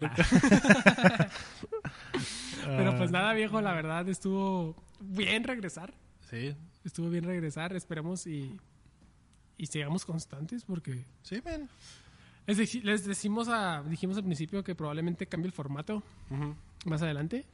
Pero 2.64 2.96
pues 2.96 3.10
nada, 3.10 3.32
viejo, 3.32 3.60
la 3.60 3.72
verdad 3.72 4.08
estuvo 4.08 4.74
bien 5.00 5.44
regresar. 5.44 5.92
Sí, 6.30 6.54
Estuvo 6.84 7.08
bien 7.10 7.24
regresar, 7.24 7.74
esperemos 7.74 8.26
y, 8.28 8.56
y 9.58 9.66
sigamos 9.66 10.04
constantes 10.04 10.64
porque 10.64 11.04
sí, 11.22 11.40
man. 11.44 11.68
les, 12.46 12.58
deci- 12.58 12.82
les 12.82 13.04
decimos 13.04 13.48
a, 13.48 13.82
dijimos 13.82 14.16
al 14.16 14.22
principio 14.24 14.62
que 14.62 14.74
probablemente 14.76 15.26
cambie 15.26 15.46
el 15.48 15.52
formato 15.52 16.02
más 16.84 17.02
adelante. 17.02 17.44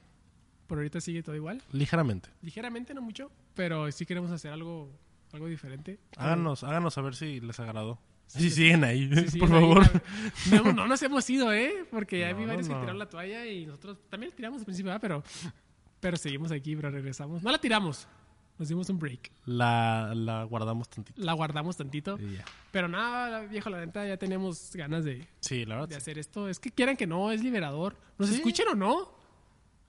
Por 0.67 0.79
ahorita 0.79 1.01
sigue 1.01 1.23
todo 1.23 1.35
igual. 1.35 1.63
Ligeramente. 1.73 2.29
Ligeramente, 2.43 2.93
no 2.95 3.01
mucho, 3.03 3.31
pero 3.55 3.91
sí 3.93 4.05
queremos 4.07 4.31
hacer 4.31 4.53
algo, 4.53 4.91
algo 5.33 5.47
diferente. 5.47 5.99
Háganos, 6.17 6.63
háganos 6.65 6.95
saber 6.95 7.15
si 7.15 7.41
les 7.41 7.59
agradó. 7.61 7.99
Sí, 8.33 8.49
Si 8.49 8.51
siguen 8.51 8.83
ahí, 8.85 9.11
Sí, 9.15 9.29
sí, 9.33 9.39
por 9.39 9.49
favor. 9.51 9.83
No, 10.51 10.73
no 10.73 10.87
nos 10.87 11.03
hemos 11.03 11.29
ido, 11.29 11.53
¿eh? 11.53 11.85
Porque 11.91 12.21
ya 12.21 12.33
vi 12.33 12.43
No, 12.43 12.49
varios 12.49 12.69
que 12.69 12.75
tiraron 12.75 12.99
la 12.99 13.09
toalla 13.09 13.47
y 13.47 13.67
nosotros 13.67 13.99
también 14.09 14.31
la 14.31 14.37
tiramos 14.37 14.61
al 14.61 14.65
principio, 14.65 14.89
¿verdad? 14.91 15.01
Pero, 15.03 15.23
pero 16.01 16.17
seguimos 16.17 16.51
aquí, 16.53 16.75
pero 16.75 16.91
regresamos. 16.91 17.43
No 17.43 17.51
la 17.53 17.59
tiramos, 17.59 18.09
nos 18.59 18.69
dimos 18.69 18.89
un 18.89 18.99
break. 18.99 19.31
La, 19.45 20.13
la 20.15 20.45
guardamos 20.45 20.89
tantito. 20.89 21.21
La 21.23 21.33
guardamos 21.35 21.77
tantito. 21.77 22.19
Pero 22.71 22.89
nada, 22.89 23.41
viejo, 23.41 23.69
la 23.71 23.85
neta, 23.85 24.07
ya 24.07 24.17
tenemos 24.17 24.71
ganas 24.75 25.05
de, 25.05 25.27
Sí, 25.41 25.65
la 25.67 25.75
de 25.75 25.81
verdad. 25.83 25.97
hacer 25.99 26.19
esto. 26.19 26.49
Es 26.49 26.59
que 26.59 26.71
quieran 26.71 26.97
que 26.97 27.07
no, 27.07 27.31
es 27.33 27.43
liberador. 27.43 27.97
¿Nos 28.19 28.31
escuchen 28.31 28.67
o 28.69 28.75
no? 28.75 29.21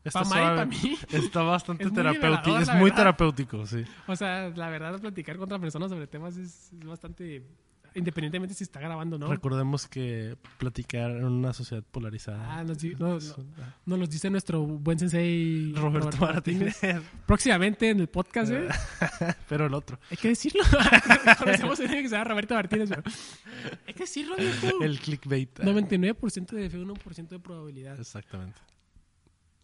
Está 0.03 0.23
Pa' 0.23 0.29
Mari 0.29 0.41
y 0.41 0.43
suave. 0.43 0.57
pa' 0.57 0.65
mí. 0.65 0.97
Está 1.23 1.41
bastante 1.43 1.85
Es 1.85 1.93
terapéutico. 1.93 2.59
Es 2.59 2.67
muy 2.73 2.89
verdad. 2.89 2.95
terapéutico, 2.97 3.65
sí. 3.65 3.85
O 4.07 4.15
sea, 4.17 4.49
la 4.49 4.67
verdad, 4.67 4.99
platicar 4.99 5.37
con 5.37 5.45
otra 5.45 5.59
persona 5.59 5.87
sobre 5.87 6.07
temas 6.07 6.35
es, 6.35 6.73
es 6.73 6.85
bastante... 6.85 7.41
Independientemente 7.95 8.55
si 8.55 8.63
está 8.63 8.79
grabando 8.79 9.17
o 9.17 9.19
no. 9.19 9.27
Recordemos 9.27 9.87
que 9.87 10.35
platicar 10.57 11.11
en 11.11 11.25
una 11.25 11.53
sociedad 11.53 11.83
polarizada. 11.83 12.57
Ah, 12.57 12.63
nos, 12.63 12.83
no, 12.83 13.19
nos 13.85 13.99
los 13.99 14.09
dice 14.09 14.29
nuestro 14.29 14.63
buen 14.63 14.97
sensei 14.97 15.73
Roberto, 15.75 16.17
Martínez. 16.17 16.79
Próximamente 17.25 17.89
en 17.89 17.99
el 17.99 18.07
podcast, 18.07 18.51
¿eh? 18.51 18.67
Pero 19.49 19.67
el 19.67 19.73
otro. 19.73 19.99
Hay 20.09 20.17
que 20.17 20.29
decirlo. 20.29 20.63
Conocemos 21.39 21.79
a 21.79 21.83
alguien 21.83 22.03
que 22.03 22.09
se 22.09 22.15
llama 22.15 22.29
Roberto 22.29 22.55
Martínez, 22.55 22.89
pero... 22.89 23.03
Hay 23.87 23.93
que 23.93 24.03
decirlo, 24.03 24.35
viejo. 24.35 24.83
El 24.83 24.99
clickbait. 24.99 25.59
99% 25.59 26.51
de 26.51 26.69
fe, 26.69 26.77
1% 26.77 27.27
de 27.27 27.39
probabilidad. 27.39 27.99
Exactamente. 27.99 28.59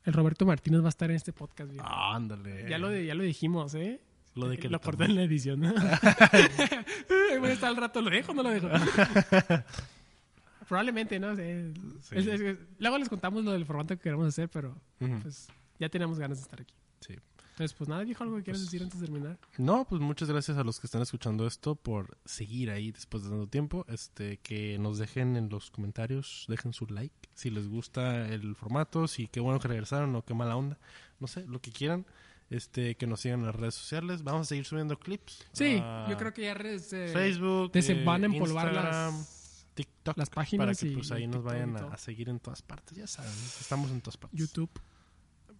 El 0.05 0.13
Roberto 0.13 0.45
Martínez 0.45 0.81
va 0.81 0.87
a 0.87 0.89
estar 0.89 1.09
en 1.09 1.17
este 1.17 1.33
podcast, 1.33 1.71
viejo. 1.71 1.85
Ah, 1.87 2.15
ándale. 2.15 2.69
Ya 2.69 2.77
lo, 2.77 2.95
ya 2.95 3.15
lo 3.15 3.23
dijimos, 3.23 3.73
¿eh? 3.75 3.99
Lo 4.35 4.47
de 4.49 4.57
que 4.59 4.69
lo 4.69 4.79
corté 4.81 5.05
en 5.05 5.15
la 5.15 5.23
edición. 5.23 5.63
Ay, 5.65 7.37
bueno, 7.39 7.47
está 7.47 7.67
al 7.67 7.77
rato, 7.77 8.01
¿lo 8.01 8.09
dejo 8.09 8.31
o 8.31 8.35
no 8.35 8.43
lo 8.43 8.49
dejo? 8.49 8.67
Probablemente, 10.67 11.19
¿no? 11.19 11.35
sé. 11.35 11.73
Sí. 12.01 12.15
Es- 12.17 12.27
es- 12.27 12.57
luego 12.77 12.97
les 12.97 13.09
contamos 13.09 13.43
lo 13.43 13.51
del 13.51 13.65
formato 13.65 13.95
que 13.95 14.01
queremos 14.03 14.27
hacer, 14.27 14.49
pero 14.49 14.75
Ujú. 14.99 15.19
pues 15.21 15.47
ya 15.79 15.89
tenemos 15.89 16.19
ganas 16.19 16.37
de 16.37 16.43
estar 16.43 16.61
aquí. 16.61 16.75
Sí. 17.01 17.15
Entonces, 17.51 17.73
pues 17.75 17.89
nada, 17.89 18.03
viejo, 18.03 18.23
algo 18.23 18.37
que 18.37 18.43
quieras 18.43 18.61
Pues- 18.61 18.71
decir 18.71 18.83
antes 18.83 18.99
de 18.99 19.07
terminar. 19.07 19.37
No, 19.57 19.85
pues 19.85 19.99
muchas 20.01 20.29
gracias 20.29 20.57
a 20.57 20.63
los 20.63 20.79
que 20.79 20.85
están 20.87 21.01
escuchando 21.01 21.47
esto 21.47 21.75
por 21.75 22.17
seguir 22.23 22.69
ahí 22.69 22.91
después 22.91 23.23
de 23.23 23.29
tanto 23.29 23.47
tiempo. 23.47 23.85
Este, 23.89 24.37
que 24.37 24.77
nos 24.79 24.97
dejen 24.99 25.35
en 25.35 25.49
los 25.49 25.71
comentarios, 25.71 26.45
dejen 26.47 26.71
su 26.71 26.85
like 26.87 27.15
si 27.33 27.49
les 27.49 27.67
gusta 27.67 28.27
el 28.29 28.55
formato, 28.55 29.07
si 29.07 29.27
qué 29.27 29.39
bueno 29.39 29.59
que 29.59 29.67
regresaron 29.67 30.15
o 30.15 30.23
qué 30.23 30.33
mala 30.33 30.55
onda, 30.55 30.77
no 31.19 31.27
sé, 31.27 31.45
lo 31.47 31.59
que 31.59 31.71
quieran. 31.71 32.05
Este, 32.49 32.95
que 32.95 33.05
nos 33.05 33.21
sigan 33.21 33.41
en 33.41 33.45
las 33.47 33.55
redes 33.55 33.75
sociales. 33.75 34.23
Vamos 34.23 34.47
a 34.47 34.49
seguir 34.49 34.65
subiendo 34.65 34.97
clips. 34.97 35.47
Sí, 35.51 35.81
yo 36.09 36.17
creo 36.17 36.33
que 36.33 36.43
ya 36.43 36.53
redes, 36.55 36.91
eh, 36.93 37.09
Facebook, 37.09 37.71
eh, 37.75 38.03
van 38.03 38.23
a 38.23 38.25
empolvar 38.25 38.67
Instagram, 38.67 39.17
las, 39.17 39.67
TikTok, 39.75 40.17
las 40.17 40.29
páginas 40.31 40.65
para 40.65 40.75
que 40.75 40.87
y 40.87 40.95
pues 40.95 41.11
ahí 41.11 41.27
nos 41.27 41.43
TikTok 41.43 41.53
vayan 41.53 41.75
a, 41.77 41.97
seguir 41.97 42.29
en 42.29 42.39
todas 42.39 42.61
partes. 42.63 42.97
Ya 42.97 43.05
saben, 43.05 43.31
estamos 43.31 43.91
en 43.91 44.01
todas 44.01 44.17
partes. 44.17 44.39
YouTube. 44.39 44.71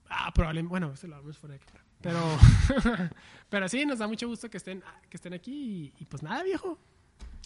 Ah, 0.09 0.31
probablemente, 0.33 0.69
bueno, 0.69 0.95
se 0.95 1.07
lo 1.07 1.15
hablamos 1.15 1.37
fuera 1.37 1.53
de 1.53 1.59
cámara. 1.59 1.85
Pero, 2.01 2.19
pero 3.49 3.69
sí, 3.69 3.85
nos 3.85 3.99
da 3.99 4.07
mucho 4.07 4.27
gusto 4.27 4.49
que 4.49 4.57
estén, 4.57 4.81
que 5.09 5.17
estén 5.17 5.33
aquí 5.33 5.93
y, 5.99 6.01
y 6.01 6.05
pues 6.05 6.23
nada, 6.23 6.41
viejo. 6.41 6.79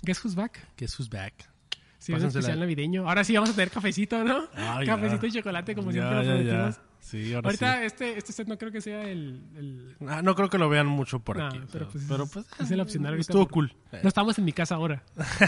Guess 0.04 0.24
who's 0.24 0.36
back. 0.36 0.66
Guess 0.78 1.00
who's 1.00 1.10
back. 1.10 1.50
Sí, 1.98 2.14
es 2.14 2.24
especial 2.24 2.60
navideño. 2.60 3.08
Ahora 3.08 3.24
sí 3.24 3.34
vamos 3.34 3.52
a 3.52 3.54
tener 3.54 3.72
cafecito, 3.72 4.24
¿no? 4.26 4.50
Ah. 4.56 4.82
Cafecito 4.86 5.26
y 5.26 5.32
chocolate, 5.32 5.74
como 5.74 5.91
Ya, 5.91 6.22
siempre 6.22 6.46
ya, 6.46 6.70
ya. 6.70 6.78
Prometimos. 7.04 7.28
Sí, 7.28 7.34
ahora 7.34 7.47
Ahorita 7.49 7.80
sí. 7.80 7.86
este, 7.86 8.18
este 8.18 8.34
set 8.34 8.47
no 8.47 8.58
creo 8.58 8.72
que 8.72 8.82
sea 8.82 9.04
el... 9.10 9.41
el- 9.56 9.95
Ah, 10.08 10.22
no 10.22 10.36
creo 10.36 10.49
que 10.49 10.58
lo 10.58 10.70
vean 10.70 10.88
mucho 10.88 11.20
por 11.20 11.38
No, 11.38 11.47
aquí. 11.47 11.60
pero 11.72 11.88
o 11.88 11.91
sea, 11.91 11.99
pues, 11.99 12.06
pero, 12.08 12.24
es- 12.24 12.62
es 12.62 12.72
el 12.72 12.80
opcional 12.82 13.12
ahorita 13.14 13.22
Estuvo 13.32 13.43
por- 13.45 13.51
cool. 13.54 13.76
No 14.01 14.08
estamos 14.08 14.38
en 14.39 14.45
mi 14.45 14.54
casa 14.54 14.76
ahora. 14.76 15.04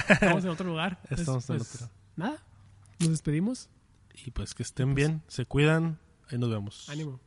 Estamos 0.09 0.43
en 0.43 0.49
otro 0.49 0.67
lugar. 0.67 0.99
Estamos 1.09 1.49
en 1.49 1.57
pues, 1.57 1.75
otro. 1.75 1.89
Nada. 2.15 2.43
Nos 2.99 3.09
despedimos. 3.09 3.69
Y 4.25 4.31
pues 4.31 4.53
que 4.53 4.63
estén 4.63 4.95
bien, 4.95 5.21
se 5.27 5.45
cuidan. 5.45 5.99
Ahí 6.29 6.37
nos 6.37 6.49
vemos. 6.49 6.87
Ánimo. 6.89 7.19